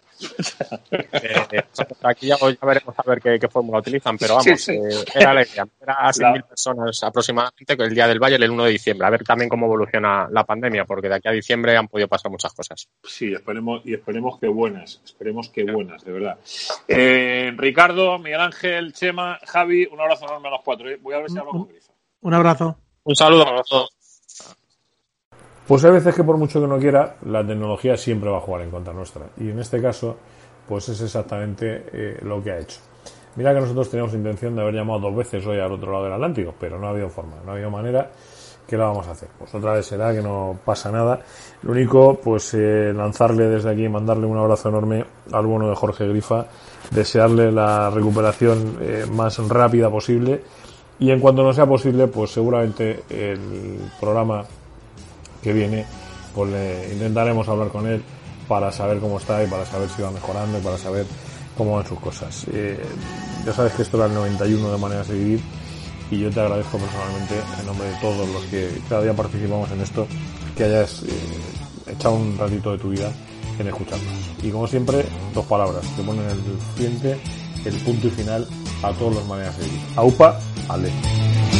[0.90, 1.62] Eh,
[2.02, 4.72] aquí ya, ya veremos a ver qué, qué fórmula utilizan, pero vamos, Sí, sí.
[4.72, 5.64] eh, era la idea.
[5.80, 9.06] Era a 6.000 La- personas aproximadamente el día del Bayern el 1 de diciembre.
[9.06, 12.30] A ver también cómo evoluciona la pandemia, porque de aquí a diciembre han podido pasar
[12.32, 12.88] muchas cosas.
[13.04, 16.38] Sí, esperemos, y esperemos que buenas, esperemos que buenas, de verdad.
[16.88, 20.90] Eh, Ricardo, Miguel Ángel, Chema, Javi, un abrazo enorme a los cuatro.
[20.90, 20.98] ¿eh?
[21.00, 21.92] Voy a ver si hablo con Grifa.
[22.22, 22.76] Un abrazo.
[23.04, 23.90] Un saludo a todos.
[25.68, 28.62] Pues hay veces que por mucho que no quiera, la tecnología siempre va a jugar
[28.62, 29.26] en contra nuestra.
[29.36, 30.16] Y en este caso,
[30.66, 32.80] pues es exactamente eh, lo que ha hecho.
[33.36, 36.14] Mira que nosotros teníamos intención de haber llamado dos veces hoy al otro lado del
[36.14, 38.10] Atlántico, pero no ha habido forma, no ha habido manera
[38.66, 39.28] que lo vamos a hacer.
[39.38, 41.20] Pues otra vez será que no pasa nada.
[41.60, 46.08] Lo único, pues eh, lanzarle desde aquí, mandarle un abrazo enorme al bueno de Jorge
[46.08, 46.46] Grifa,
[46.90, 50.40] desearle la recuperación eh, más rápida posible
[50.98, 54.44] y en cuanto no sea posible, pues seguramente el programa
[55.48, 55.86] que viene,
[56.34, 58.02] pues le intentaremos hablar con él
[58.46, 61.06] para saber cómo está y para saber si va mejorando y para saber
[61.56, 62.44] cómo van sus cosas.
[62.52, 62.78] Eh,
[63.46, 65.40] ya sabes que esto era el 91 de maneras de vivir
[66.10, 69.80] y yo te agradezco personalmente en nombre de todos los que cada día participamos en
[69.80, 70.06] esto
[70.54, 73.10] que hayas eh, echado un ratito de tu vida
[73.58, 74.12] en escucharnos.
[74.42, 76.40] Y como siempre, dos palabras que ponen el
[76.76, 77.18] frente,
[77.64, 78.46] el punto y final
[78.82, 79.80] a todas las maneras de vivir.
[79.96, 80.38] AUPA,
[80.68, 81.57] ale.